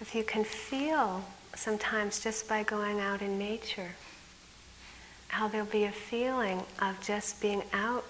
If 0.00 0.14
you 0.14 0.24
can 0.24 0.44
feel 0.44 1.24
sometimes 1.54 2.20
just 2.20 2.48
by 2.48 2.62
going 2.62 3.00
out 3.00 3.22
in 3.22 3.38
nature, 3.38 3.90
how 5.28 5.48
there'll 5.48 5.66
be 5.66 5.84
a 5.84 5.92
feeling 5.92 6.62
of 6.80 7.00
just 7.00 7.40
being 7.40 7.62
out 7.72 8.04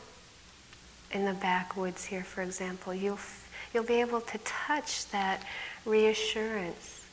in 1.13 1.25
the 1.25 1.33
backwoods 1.35 2.05
here, 2.05 2.25
for 2.25 2.43
example, 2.43 2.93
you'll 2.95 3.19
you'll 3.73 3.85
be 3.85 4.01
able 4.01 4.21
to 4.21 4.39
touch 4.39 5.09
that 5.11 5.43
reassurance, 5.85 7.05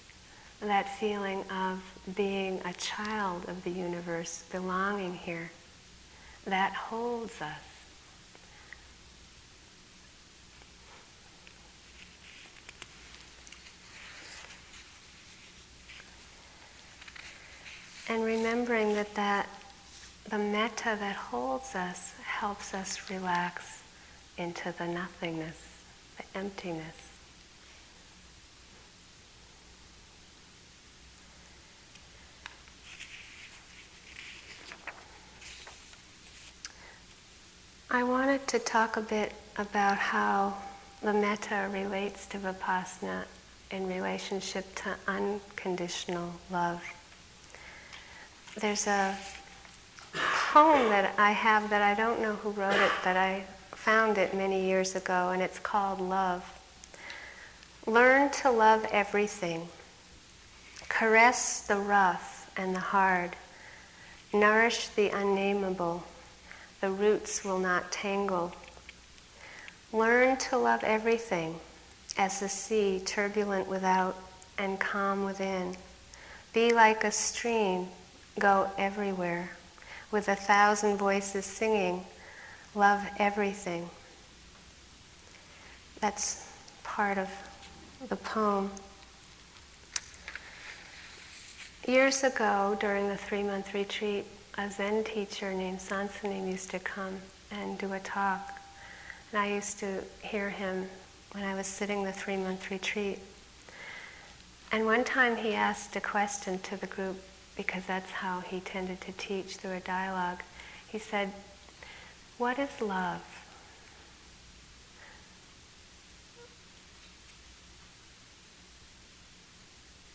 that 0.62 0.98
feeling 1.00 1.44
of 1.50 1.82
being 2.16 2.62
a 2.66 2.74
child 2.74 3.48
of 3.48 3.64
the 3.64 3.70
universe, 3.70 4.44
belonging 4.52 5.14
here 5.16 5.52
that 6.46 6.74
holds 6.74 7.42
us. 7.42 7.52
And 18.08 18.24
remembering 18.24 18.94
that, 18.94 19.16
that 19.16 19.50
the 20.30 20.38
metta 20.38 20.96
that 21.00 21.16
holds 21.16 21.74
us 21.74 22.14
helps 22.24 22.76
us 22.76 23.10
relax 23.10 23.82
into 24.38 24.74
the 24.78 24.86
nothingness, 24.86 25.58
the 26.18 26.38
emptiness. 26.38 26.96
I 37.90 38.04
wanted 38.04 38.46
to 38.48 38.60
talk 38.60 38.98
a 38.98 39.02
bit 39.02 39.32
about 39.58 39.98
how 39.98 40.56
the 41.02 41.14
metta 41.14 41.70
relates 41.72 42.26
to 42.28 42.38
vipassana 42.38 43.24
in 43.72 43.88
relationship 43.88 44.66
to 44.76 44.96
unconditional 45.08 46.34
love. 46.52 46.84
There's 48.60 48.88
a 48.88 49.18
poem 50.14 50.90
that 50.90 51.14
I 51.18 51.32
have 51.32 51.70
that 51.70 51.82
I 51.82 51.94
don't 51.94 52.22
know 52.22 52.34
who 52.36 52.50
wrote 52.52 52.76
it, 52.76 52.92
but 53.04 53.16
I 53.16 53.46
found 53.86 54.18
it 54.18 54.34
many 54.34 54.66
years 54.66 54.96
ago, 54.96 55.30
and 55.30 55.44
it's 55.44 55.60
called 55.60 56.02
Love. 56.02 56.44
Learn 57.86 58.32
to 58.32 58.50
love 58.50 58.84
everything. 58.90 59.68
Caress 60.90 61.62
the 61.62 61.78
rough 61.78 62.52
and 62.58 62.74
the 62.74 62.80
hard. 62.80 63.36
Nourish 64.34 64.88
the 64.88 65.10
unnameable 65.10 66.04
the 66.82 66.90
roots 66.90 67.46
will 67.46 67.60
not 67.60 67.92
tangle. 67.92 68.54
Learn 69.94 70.38
to 70.38 70.58
love 70.58 70.84
everything 70.84 71.60
as 72.18 72.40
the 72.40 72.50
sea, 72.50 73.00
turbulent 73.06 73.68
without 73.68 74.16
and 74.58 74.80
calm 74.80 75.26
within. 75.26 75.76
Be 76.54 76.74
like 76.74 77.04
a 77.04 77.12
stream, 77.12 77.90
go 78.40 78.72
everywhere, 78.80 79.52
with 80.10 80.28
a 80.28 80.36
thousand 80.36 80.98
voices 80.98 81.46
singing, 81.46 82.04
love 82.76 83.02
everything. 83.18 83.90
That's 86.02 86.48
part 86.84 87.18
of 87.18 87.30
the 88.10 88.18
poem. 88.18 88.70
Years 91.88 92.24
ago, 92.24 92.78
during 92.80 93.08
the 93.08 93.18
three 93.18 93.44
month 93.44 93.74
retreat, 93.74 94.26
a 94.58 94.70
Zen 94.70 95.04
teacher 95.04 95.54
named 95.54 95.80
Soen 95.80 96.10
Sa 96.10 96.28
Nim 96.28 96.48
used 96.48 96.72
to 96.72 96.80
come 96.80 97.18
and 97.52 97.78
do 97.78 97.94
a 97.94 98.00
talk. 98.00 98.60
And 99.32 99.42
I 99.42 99.54
used 99.54 99.80
to 99.80 100.04
hear 100.22 100.50
him 100.50 100.88
when 101.32 101.44
I 101.44 101.56
was 101.56 101.68
sitting 101.68 102.04
the 102.04 102.12
three 102.12 102.38
month 102.38 102.72
retreat. 102.72 103.20
And 104.72 104.86
one 104.86 105.04
time 105.04 105.36
he 105.38 105.54
asked 105.54 105.96
a 105.96 106.02
question 106.02 106.60
to 106.60 106.78
the 106.78 106.88
group, 106.88 107.18
because 107.56 107.86
that's 107.86 108.12
how 108.12 108.42
he 108.42 108.60
tended 108.60 109.00
to 109.02 109.12
teach 109.14 109.58
through 109.58 109.74
a 109.74 109.80
dialogue. 109.80 110.42
He 110.88 111.00
said, 111.00 111.32
What 112.38 112.60
is 112.60 112.82
love? 112.82 113.22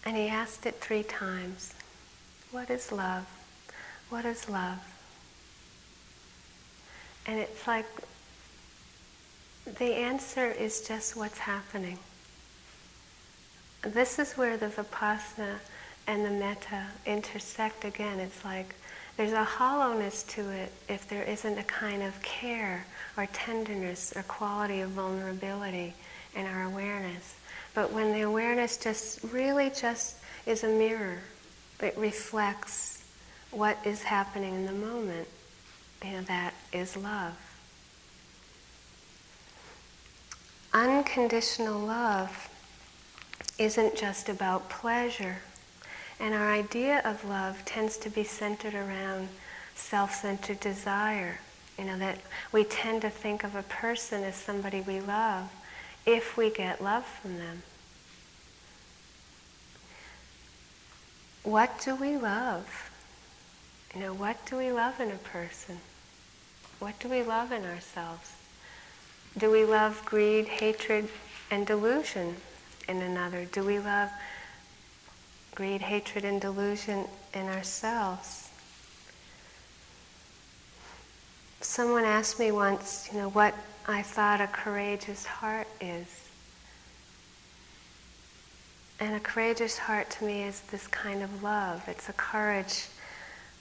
And 0.04 0.16
he 0.16 0.28
asked 0.28 0.66
it 0.66 0.80
three 0.80 1.02
times. 1.02 1.74
What 2.50 2.68
is 2.68 2.90
love? 2.90 3.26
What 4.08 4.24
is 4.24 4.48
love? 4.48 4.78
And 7.26 7.38
it's 7.38 7.66
like 7.66 7.86
the 9.78 9.94
answer 9.94 10.50
is 10.50 10.80
just 10.86 11.16
what's 11.16 11.38
happening. 11.38 11.98
This 13.82 14.18
is 14.18 14.32
where 14.32 14.56
the 14.56 14.66
vipassana 14.66 15.58
and 16.06 16.24
the 16.24 16.30
metta 16.30 16.86
intersect 17.06 17.84
again. 17.84 18.18
It's 18.18 18.44
like 18.44 18.74
there's 19.20 19.32
a 19.32 19.44
hollowness 19.44 20.22
to 20.22 20.48
it 20.48 20.72
if 20.88 21.06
there 21.06 21.24
isn't 21.24 21.58
a 21.58 21.62
kind 21.64 22.02
of 22.02 22.22
care 22.22 22.86
or 23.18 23.26
tenderness 23.34 24.14
or 24.16 24.22
quality 24.22 24.80
of 24.80 24.88
vulnerability 24.92 25.92
in 26.34 26.46
our 26.46 26.62
awareness. 26.62 27.36
But 27.74 27.92
when 27.92 28.14
the 28.14 28.22
awareness 28.22 28.78
just 28.78 29.22
really 29.24 29.68
just 29.68 30.16
is 30.46 30.64
a 30.64 30.68
mirror, 30.68 31.18
it 31.80 31.94
reflects 31.98 33.04
what 33.50 33.76
is 33.84 34.04
happening 34.04 34.54
in 34.54 34.64
the 34.64 34.72
moment. 34.72 35.28
You 36.02 36.12
know, 36.12 36.22
that 36.22 36.54
is 36.72 36.96
love. 36.96 37.36
Unconditional 40.72 41.78
love 41.78 42.48
isn't 43.58 43.96
just 43.96 44.30
about 44.30 44.70
pleasure. 44.70 45.42
And 46.20 46.34
our 46.34 46.52
idea 46.52 47.00
of 47.04 47.24
love 47.24 47.64
tends 47.64 47.96
to 47.96 48.10
be 48.10 48.24
centered 48.24 48.74
around 48.74 49.28
self 49.74 50.14
centered 50.14 50.60
desire. 50.60 51.38
You 51.78 51.86
know, 51.86 51.98
that 51.98 52.18
we 52.52 52.64
tend 52.64 53.00
to 53.02 53.10
think 53.10 53.42
of 53.42 53.56
a 53.56 53.62
person 53.62 54.22
as 54.22 54.36
somebody 54.36 54.82
we 54.82 55.00
love 55.00 55.50
if 56.04 56.36
we 56.36 56.50
get 56.50 56.82
love 56.82 57.06
from 57.06 57.38
them. 57.38 57.62
What 61.42 61.80
do 61.82 61.94
we 61.94 62.18
love? 62.18 62.90
You 63.94 64.00
know, 64.02 64.12
what 64.12 64.44
do 64.44 64.58
we 64.58 64.70
love 64.70 65.00
in 65.00 65.10
a 65.10 65.16
person? 65.16 65.78
What 66.80 66.98
do 67.00 67.08
we 67.08 67.22
love 67.22 67.50
in 67.50 67.64
ourselves? 67.64 68.32
Do 69.38 69.50
we 69.50 69.64
love 69.64 70.02
greed, 70.04 70.48
hatred, 70.48 71.08
and 71.50 71.66
delusion 71.66 72.36
in 72.88 73.00
another? 73.00 73.46
Do 73.46 73.64
we 73.64 73.78
love 73.78 74.10
greed, 75.54 75.82
hatred, 75.82 76.24
and 76.24 76.40
delusion 76.40 77.06
in 77.34 77.46
ourselves? 77.46 78.48
Someone 81.60 82.04
asked 82.04 82.38
me 82.38 82.50
once, 82.50 83.08
you 83.12 83.18
know, 83.18 83.28
what 83.28 83.54
I 83.86 84.02
thought 84.02 84.40
a 84.40 84.46
courageous 84.46 85.26
heart 85.26 85.68
is. 85.80 86.28
And 88.98 89.14
a 89.14 89.20
courageous 89.20 89.78
heart 89.78 90.10
to 90.10 90.24
me 90.24 90.42
is 90.42 90.60
this 90.62 90.86
kind 90.86 91.22
of 91.22 91.42
love. 91.42 91.82
It's 91.88 92.08
a 92.08 92.12
courage 92.12 92.86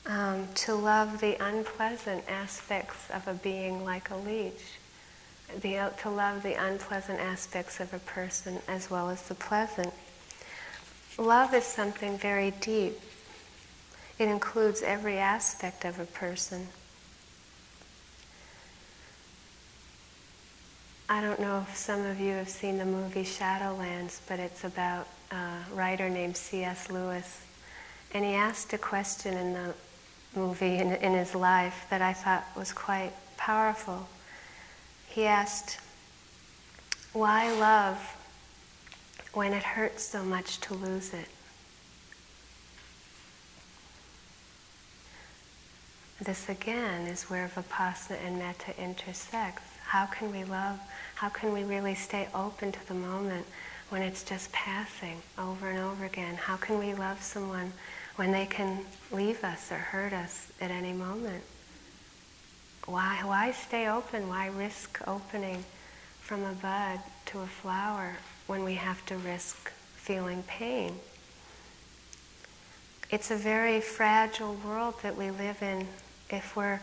um, 0.06 0.48
to 0.56 0.76
love 0.76 1.22
the 1.22 1.38
unpleasant 1.44 2.24
aspects 2.28 3.10
of 3.12 3.28
a 3.28 3.34
being 3.34 3.86
like 3.86 4.10
a 4.10 4.18
leech, 4.18 4.80
the, 5.62 5.92
to 6.02 6.10
love 6.10 6.44
the 6.44 6.54
unpleasant 6.54 7.20
aspects 7.20 7.80
of 7.80 7.94
a 7.94 8.00
person 8.00 8.60
as 8.68 8.90
well 8.90 9.10
as 9.10 9.22
the 9.24 9.36
pleasant. 9.36 9.94
Love 11.20 11.54
is 11.54 11.66
something 11.66 12.18
very 12.18 12.52
deep. 12.62 12.98
It 14.18 14.30
includes 14.30 14.82
every 14.82 15.18
aspect 15.18 15.84
of 15.84 16.00
a 16.00 16.06
person. 16.06 16.70
I 21.10 21.20
don't 21.20 21.42
know 21.42 21.66
if 21.68 21.76
some 21.76 22.06
of 22.06 22.22
you 22.22 22.32
have 22.36 22.48
seen 22.48 22.78
the 22.78 22.86
movie 22.86 23.26
Shadowlands, 23.26 24.22
but 24.30 24.40
it's 24.40 24.64
about 24.64 25.08
a 25.30 25.58
writer 25.74 26.10
named 26.10 26.38
C.S. 26.38 26.90
Lewis. 26.90 27.46
And 28.14 28.24
he 28.24 28.32
asked 28.32 28.72
a 28.72 28.78
question 28.78 29.36
in 29.36 29.52
the 29.52 29.74
movie 30.38 30.78
in, 30.78 30.94
in 30.94 31.12
his 31.12 31.36
life 31.36 31.86
that 31.90 32.02
I 32.02 32.14
thought 32.14 32.46
was 32.56 32.72
quite 32.72 33.12
powerful. 33.36 34.08
He 35.10 35.26
asked, 35.26 35.80
Why 37.12 37.52
love 37.52 38.16
when 39.40 39.54
it 39.54 39.64
hurts 39.64 40.04
so 40.04 40.22
much 40.22 40.60
to 40.60 40.74
lose 40.74 41.14
it? 41.14 41.30
This 46.20 46.50
again 46.50 47.08
is 47.08 47.30
where 47.30 47.48
Vipassana 47.48 48.18
and 48.28 48.38
Metta 48.38 48.78
intersect. 48.78 49.64
How 49.86 50.08
can 50.08 50.34
we 50.34 50.44
love? 50.44 50.78
How 51.16 51.30
can 51.30 51.54
we 51.54 51.64
really 51.64 51.96
stay 51.96 52.28
open 52.36 52.74
to 52.74 52.88
the 52.90 52.94
moment 52.94 53.46
when 53.88 54.02
it's 54.02 54.24
just 54.24 54.52
passing 54.52 55.22
over 55.38 55.70
and 55.70 55.80
over 55.80 56.04
again? 56.04 56.36
How 56.36 56.58
can 56.58 56.78
we 56.78 56.94
love 56.94 57.24
someone 57.24 57.72
when 58.18 58.34
they 58.34 58.46
can 58.46 58.86
leave 59.10 59.42
us 59.46 59.72
or 59.72 59.78
hurt 59.78 60.12
us 60.12 60.52
at 60.60 60.70
any 60.70 60.92
moment? 60.92 61.46
Why, 62.88 63.22
why 63.24 63.54
stay 63.54 63.88
open? 63.88 64.28
Why 64.28 64.48
risk 64.48 65.00
opening 65.08 65.64
from 66.20 66.44
a 66.44 66.52
bud 66.52 67.00
to 67.28 67.40
a 67.40 67.48
flower 67.48 68.18
when 68.50 68.64
we 68.64 68.74
have 68.74 69.06
to 69.06 69.16
risk 69.18 69.72
feeling 69.95 70.41
pain? 70.47 70.91
It's 73.12 73.30
a 73.30 73.36
very 73.36 73.80
fragile 73.80 74.56
world 74.66 74.95
that 75.04 75.16
we 75.16 75.30
live 75.30 75.62
in 75.62 75.88
if 76.32 76.56
we're 76.56 76.80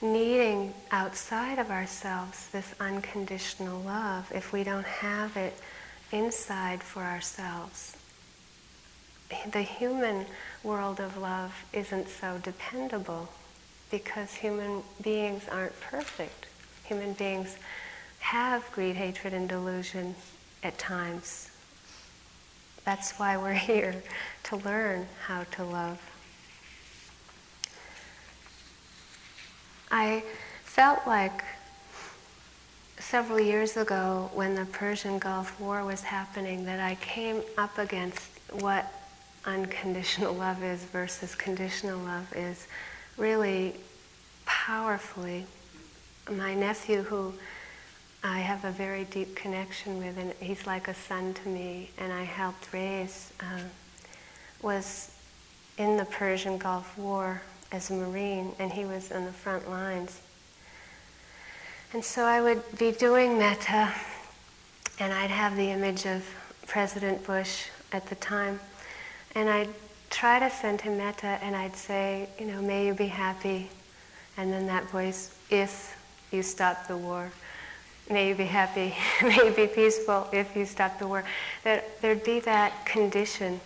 needing 0.00 0.72
outside 0.92 1.58
of 1.58 1.72
ourselves 1.72 2.48
this 2.50 2.72
unconditional 2.78 3.80
love, 3.80 4.30
if 4.32 4.52
we 4.52 4.62
don't 4.62 4.86
have 4.86 5.36
it 5.36 5.58
inside 6.12 6.84
for 6.84 7.02
ourselves. 7.02 7.96
The 9.50 9.62
human 9.62 10.24
world 10.62 11.00
of 11.00 11.18
love 11.18 11.52
isn't 11.72 12.08
so 12.08 12.38
dependable 12.44 13.28
because 13.90 14.34
human 14.34 14.82
beings 15.02 15.42
aren't 15.50 15.78
perfect. 15.80 16.46
Human 16.84 17.14
beings 17.14 17.56
have 18.20 18.70
greed, 18.70 18.94
hatred, 18.94 19.34
and 19.34 19.48
delusion 19.48 20.14
at 20.62 20.78
times. 20.78 21.50
That's 22.84 23.18
why 23.18 23.36
we're 23.36 23.52
here, 23.72 24.02
to 24.44 24.56
learn 24.56 25.06
how 25.26 25.44
to 25.52 25.64
love. 25.64 26.00
I 29.90 30.22
felt 30.64 31.06
like 31.06 31.42
several 32.98 33.40
years 33.40 33.76
ago 33.76 34.30
when 34.34 34.54
the 34.54 34.66
Persian 34.66 35.18
Gulf 35.18 35.58
War 35.58 35.84
was 35.84 36.02
happening 36.02 36.64
that 36.66 36.78
I 36.78 36.96
came 36.96 37.42
up 37.56 37.78
against 37.78 38.28
what 38.52 38.92
unconditional 39.46 40.34
love 40.46 40.62
is 40.62 40.84
versus 40.84 41.34
conditional 41.34 41.98
love 41.98 42.30
is 42.36 42.66
really 43.16 43.74
powerfully. 44.44 45.46
My 46.30 46.54
nephew, 46.54 47.02
who 47.02 47.32
I 48.22 48.38
have 48.40 48.64
a 48.64 48.72
very 48.72 49.04
deep 49.04 49.36
connection 49.36 49.98
with, 49.98 50.18
and 50.18 50.32
he's 50.40 50.66
like 50.66 50.88
a 50.88 50.94
son 50.94 51.34
to 51.34 51.48
me, 51.48 51.90
and 51.98 52.12
I 52.12 52.24
helped 52.24 52.72
raise, 52.72 53.32
uh, 53.40 53.60
was 54.60 55.12
in 55.76 55.96
the 55.96 56.04
Persian 56.04 56.58
Gulf 56.58 56.98
War 56.98 57.40
as 57.70 57.90
a 57.90 57.94
Marine, 57.94 58.52
and 58.58 58.72
he 58.72 58.84
was 58.84 59.12
on 59.12 59.24
the 59.24 59.32
front 59.32 59.70
lines. 59.70 60.20
And 61.92 62.04
so 62.04 62.24
I 62.24 62.40
would 62.40 62.62
be 62.76 62.90
doing 62.90 63.38
metta, 63.38 63.92
and 64.98 65.12
I'd 65.12 65.30
have 65.30 65.56
the 65.56 65.70
image 65.70 66.04
of 66.04 66.26
President 66.66 67.24
Bush 67.24 67.66
at 67.92 68.06
the 68.06 68.16
time, 68.16 68.58
and 69.36 69.48
I'd 69.48 69.70
try 70.10 70.40
to 70.40 70.50
send 70.50 70.80
him 70.80 70.98
metta, 70.98 71.38
and 71.40 71.54
I'd 71.54 71.76
say, 71.76 72.28
you 72.38 72.46
know, 72.46 72.60
may 72.60 72.86
you 72.86 72.94
be 72.94 73.06
happy, 73.06 73.70
and 74.36 74.52
then 74.52 74.66
that 74.66 74.90
voice, 74.90 75.38
if 75.50 75.96
you 76.32 76.42
stop 76.42 76.88
the 76.88 76.96
war, 76.96 77.30
may 78.10 78.28
you 78.28 78.34
be 78.34 78.44
happy, 78.44 78.94
may 79.22 79.36
you 79.36 79.50
be 79.50 79.66
peaceful 79.66 80.28
if 80.32 80.54
you 80.56 80.66
stop 80.66 80.98
the 80.98 81.06
war. 81.06 81.24
That 81.64 82.00
there'd 82.00 82.24
be 82.24 82.40
that 82.40 82.86
condition. 82.86 83.60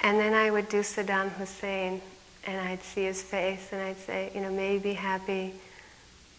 And 0.00 0.18
then 0.18 0.34
I 0.34 0.50
would 0.50 0.68
do 0.68 0.80
Saddam 0.80 1.30
Hussein, 1.30 2.00
and 2.46 2.60
I'd 2.60 2.82
see 2.82 3.04
his 3.04 3.22
face, 3.22 3.68
and 3.72 3.82
I'd 3.82 3.98
say, 3.98 4.30
you 4.34 4.40
know, 4.40 4.50
may 4.50 4.74
you 4.74 4.80
be 4.80 4.94
happy 4.94 5.54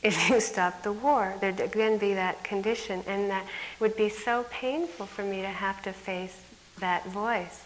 if 0.01 0.30
you 0.30 0.39
stop 0.51 0.84
the 0.84 0.93
war. 0.93 1.36
There'd 1.39 1.60
again 1.60 1.97
be 1.97 2.14
that 2.14 2.43
condition, 2.43 3.03
and 3.07 3.30
that 3.30 3.45
would 3.80 3.95
be 3.95 4.10
so 4.10 4.45
painful 4.49 5.05
for 5.05 5.24
me 5.24 5.41
to 5.41 5.47
have 5.47 5.82
to 5.84 5.93
face 5.93 6.41
that 6.80 7.05
voice. 7.07 7.64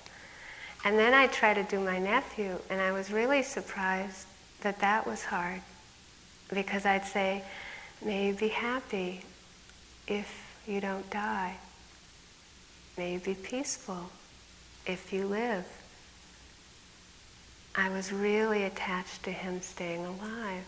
And 0.86 0.98
then 1.00 1.14
I'd 1.14 1.32
try 1.32 1.54
to 1.54 1.64
do 1.64 1.80
my 1.80 2.00
nephew, 2.00 2.60
and 2.70 2.82
I 2.82 2.92
was 2.92 3.12
really 3.12 3.44
surprised 3.44 4.28
that 4.62 4.80
that 4.80 5.06
was 5.06 5.24
hard, 5.24 5.62
because 6.54 6.86
I'd 6.86 7.06
say, 7.06 7.44
may 8.06 8.28
you 8.28 8.34
be 8.34 8.50
happy 8.50 9.22
if 10.08 10.46
you 10.68 10.82
don't 10.82 11.10
die. 11.10 11.56
May 12.98 13.14
you 13.14 13.20
be 13.20 13.34
peaceful 13.34 14.10
if 14.86 15.12
you 15.12 15.26
live. 15.26 15.66
I 17.76 17.90
was 17.90 18.12
really 18.12 18.64
attached 18.64 19.24
to 19.24 19.32
him 19.32 19.62
staying 19.62 20.06
alive. 20.06 20.66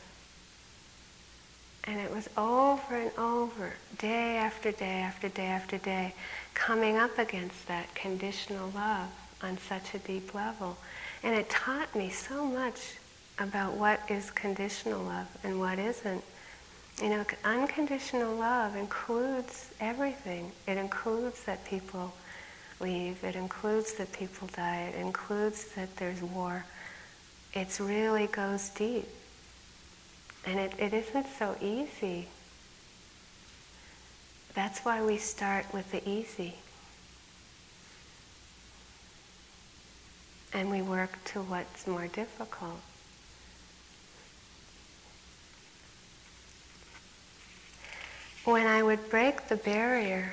And 1.83 1.99
it 1.99 2.09
was 2.09 2.27
over 2.36 2.95
and 2.95 3.11
over, 3.15 3.73
day 3.99 4.38
after 4.38 4.71
day 4.71 5.01
after 5.01 5.29
day 5.29 5.45
after 5.45 5.77
day, 5.77 6.15
coming 6.55 6.97
up 6.97 7.19
against 7.19 7.67
that 7.67 7.93
conditional 7.93 8.71
love 8.73 9.09
on 9.43 9.59
such 9.59 9.93
a 9.93 9.99
deep 9.99 10.33
level. 10.33 10.77
And 11.21 11.36
it 11.36 11.47
taught 11.47 11.93
me 11.95 12.09
so 12.09 12.45
much 12.45 12.95
about 13.38 13.73
what 13.73 13.99
is 14.09 14.31
conditional 14.31 15.03
love 15.03 15.27
and 15.43 15.59
what 15.59 15.77
isn't. 15.77 16.23
You 17.01 17.09
know, 17.09 17.25
unconditional 17.43 18.35
love 18.35 18.75
includes 18.75 19.69
everything. 19.79 20.51
It 20.67 20.77
includes 20.77 21.43
that 21.43 21.65
people 21.65 22.13
leave, 22.79 23.23
it 23.23 23.35
includes 23.35 23.93
that 23.95 24.11
people 24.13 24.49
die, 24.55 24.93
it 24.93 24.99
includes 24.99 25.65
that 25.75 25.95
there's 25.97 26.21
war 26.21 26.65
it 27.55 27.79
really 27.79 28.27
goes 28.27 28.69
deep. 28.69 29.07
And 30.45 30.59
it, 30.59 30.73
it 30.77 30.93
isn't 30.93 31.27
so 31.39 31.55
easy. 31.61 32.27
That's 34.53 34.81
why 34.81 35.01
we 35.01 35.17
start 35.17 35.65
with 35.73 35.91
the 35.91 36.07
easy. 36.07 36.55
And 40.53 40.69
we 40.69 40.81
work 40.81 41.17
to 41.25 41.41
what's 41.41 41.87
more 41.87 42.07
difficult. 42.07 42.79
When 48.45 48.67
I 48.67 48.83
would 48.83 49.09
break 49.09 49.47
the 49.47 49.57
barrier, 49.57 50.31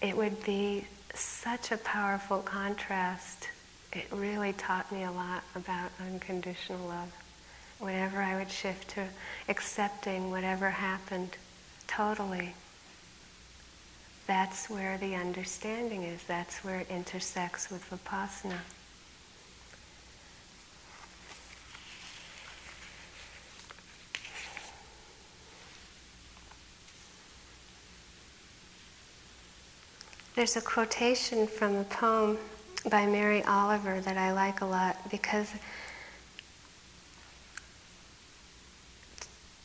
it 0.00 0.16
would 0.16 0.42
be 0.44 0.86
such 1.14 1.70
a 1.70 1.76
powerful 1.76 2.38
contrast 2.38 3.48
it 3.92 4.06
really 4.12 4.52
taught 4.52 4.90
me 4.92 5.02
a 5.02 5.10
lot 5.10 5.42
about 5.56 5.90
unconditional 6.00 6.86
love. 6.86 7.12
Whenever 7.80 8.22
I 8.22 8.36
would 8.36 8.50
shift 8.50 8.90
to 8.90 9.06
accepting 9.48 10.30
whatever 10.30 10.70
happened 10.70 11.36
totally, 11.88 12.54
that's 14.26 14.70
where 14.70 14.96
the 14.98 15.16
understanding 15.16 16.04
is. 16.04 16.22
That's 16.24 16.62
where 16.62 16.78
it 16.78 16.88
intersects 16.88 17.70
with 17.70 17.88
vipassana. 17.90 18.58
There's 30.40 30.56
a 30.56 30.62
quotation 30.62 31.46
from 31.46 31.76
a 31.76 31.84
poem 31.84 32.38
by 32.88 33.04
Mary 33.04 33.44
Oliver 33.44 34.00
that 34.00 34.16
I 34.16 34.32
like 34.32 34.62
a 34.62 34.64
lot 34.64 34.96
because 35.10 35.52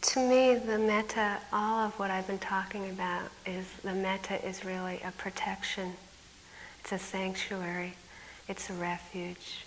to 0.02 0.20
me 0.20 0.56
the 0.56 0.78
metta, 0.78 1.38
all 1.54 1.86
of 1.86 1.98
what 1.98 2.12
I've 2.12 2.28
been 2.28 2.40
talking 2.40 2.90
about 2.90 3.30
is 3.46 3.66
the 3.86 3.94
metta 3.94 4.46
is 4.46 4.66
really 4.66 5.00
a 5.06 5.12
protection. 5.12 5.94
It's 6.82 6.92
a 6.92 7.00
sanctuary. 7.00 7.94
It's 8.50 8.70
a 8.70 8.74
refuge. 8.74 9.64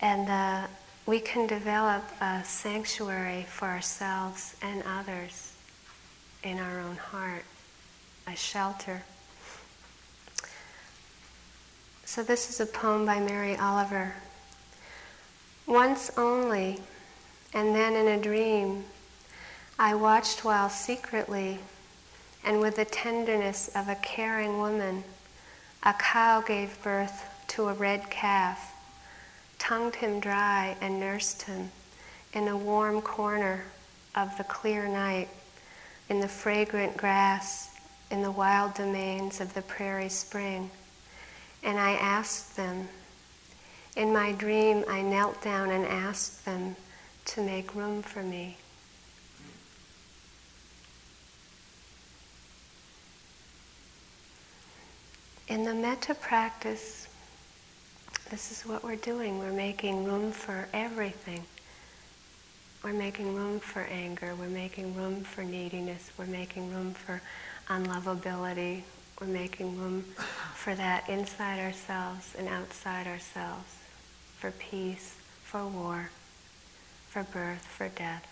And 0.00 0.30
uh, 0.30 0.66
we 1.04 1.20
can 1.20 1.46
develop 1.46 2.04
a 2.22 2.42
sanctuary 2.42 3.44
for 3.50 3.66
ourselves 3.66 4.56
and 4.62 4.82
others 4.98 5.52
in 6.42 6.58
our 6.58 6.80
own 6.80 6.96
heart, 6.96 7.44
a 8.26 8.36
shelter. 8.36 9.02
So, 12.04 12.22
this 12.22 12.50
is 12.50 12.60
a 12.60 12.66
poem 12.66 13.06
by 13.06 13.18
Mary 13.20 13.56
Oliver. 13.56 14.14
Once 15.66 16.10
only, 16.16 16.80
and 17.52 17.74
then 17.74 17.94
in 17.94 18.08
a 18.08 18.22
dream, 18.22 18.84
I 19.78 19.94
watched 19.94 20.44
while 20.44 20.68
secretly 20.68 21.58
and 22.44 22.60
with 22.60 22.76
the 22.76 22.84
tenderness 22.84 23.68
of 23.74 23.88
a 23.88 23.94
caring 23.96 24.58
woman, 24.58 25.02
a 25.82 25.94
cow 25.94 26.42
gave 26.42 26.80
birth 26.82 27.24
to 27.48 27.68
a 27.68 27.74
red 27.74 28.10
calf, 28.10 28.74
tongued 29.58 29.96
him 29.96 30.20
dry, 30.20 30.76
and 30.80 31.00
nursed 31.00 31.42
him 31.42 31.70
in 32.34 32.48
a 32.48 32.56
warm 32.56 33.00
corner 33.00 33.64
of 34.14 34.36
the 34.36 34.44
clear 34.44 34.86
night, 34.86 35.28
in 36.10 36.20
the 36.20 36.28
fragrant 36.28 36.96
grass, 36.96 37.73
in 38.14 38.22
the 38.22 38.30
wild 38.30 38.72
domains 38.74 39.40
of 39.40 39.52
the 39.54 39.62
prairie 39.62 40.08
spring, 40.08 40.70
and 41.64 41.80
I 41.80 41.94
asked 41.94 42.56
them. 42.56 42.86
In 43.96 44.12
my 44.12 44.30
dream, 44.30 44.84
I 44.88 45.02
knelt 45.02 45.42
down 45.42 45.70
and 45.70 45.84
asked 45.84 46.44
them 46.44 46.76
to 47.24 47.42
make 47.42 47.74
room 47.74 48.02
for 48.02 48.22
me. 48.22 48.56
In 55.48 55.64
the 55.64 55.74
metta 55.74 56.14
practice, 56.14 57.08
this 58.30 58.52
is 58.52 58.62
what 58.64 58.84
we're 58.84 58.94
doing. 58.94 59.40
We're 59.40 59.52
making 59.52 60.04
room 60.04 60.30
for 60.30 60.68
everything. 60.72 61.42
We're 62.84 62.92
making 62.92 63.34
room 63.34 63.58
for 63.58 63.80
anger. 63.80 64.36
We're 64.38 64.46
making 64.46 64.94
room 64.94 65.24
for 65.24 65.42
neediness. 65.42 66.12
We're 66.16 66.26
making 66.26 66.72
room 66.72 66.94
for 66.94 67.20
unlovability. 67.68 68.82
We're 69.20 69.26
making 69.26 69.78
room 69.78 70.02
for 70.54 70.74
that 70.74 71.08
inside 71.08 71.60
ourselves 71.60 72.34
and 72.38 72.48
outside 72.48 73.06
ourselves, 73.06 73.76
for 74.38 74.50
peace, 74.52 75.16
for 75.42 75.66
war, 75.66 76.10
for 77.08 77.22
birth, 77.22 77.64
for 77.64 77.88
death. 77.88 78.26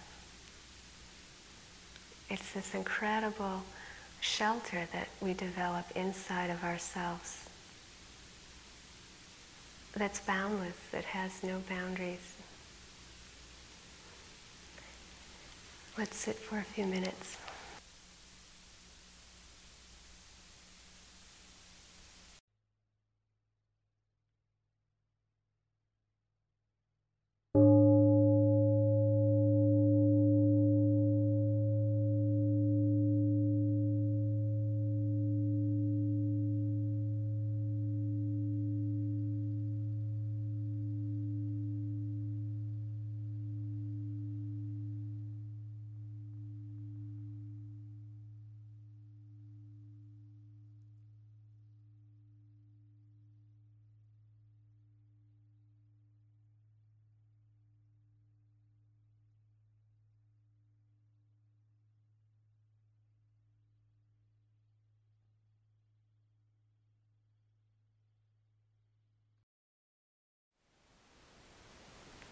It's 2.28 2.52
this 2.52 2.74
incredible 2.74 3.62
shelter 4.20 4.88
that 4.92 5.08
we 5.20 5.34
develop 5.34 5.86
inside 5.94 6.50
of 6.50 6.64
ourselves 6.64 7.48
that's 9.94 10.20
boundless, 10.20 10.76
that 10.90 11.04
has 11.04 11.42
no 11.42 11.62
boundaries. 11.68 12.34
Let's 15.98 16.16
sit 16.16 16.36
for 16.36 16.58
a 16.58 16.62
few 16.62 16.86
minutes. 16.86 17.36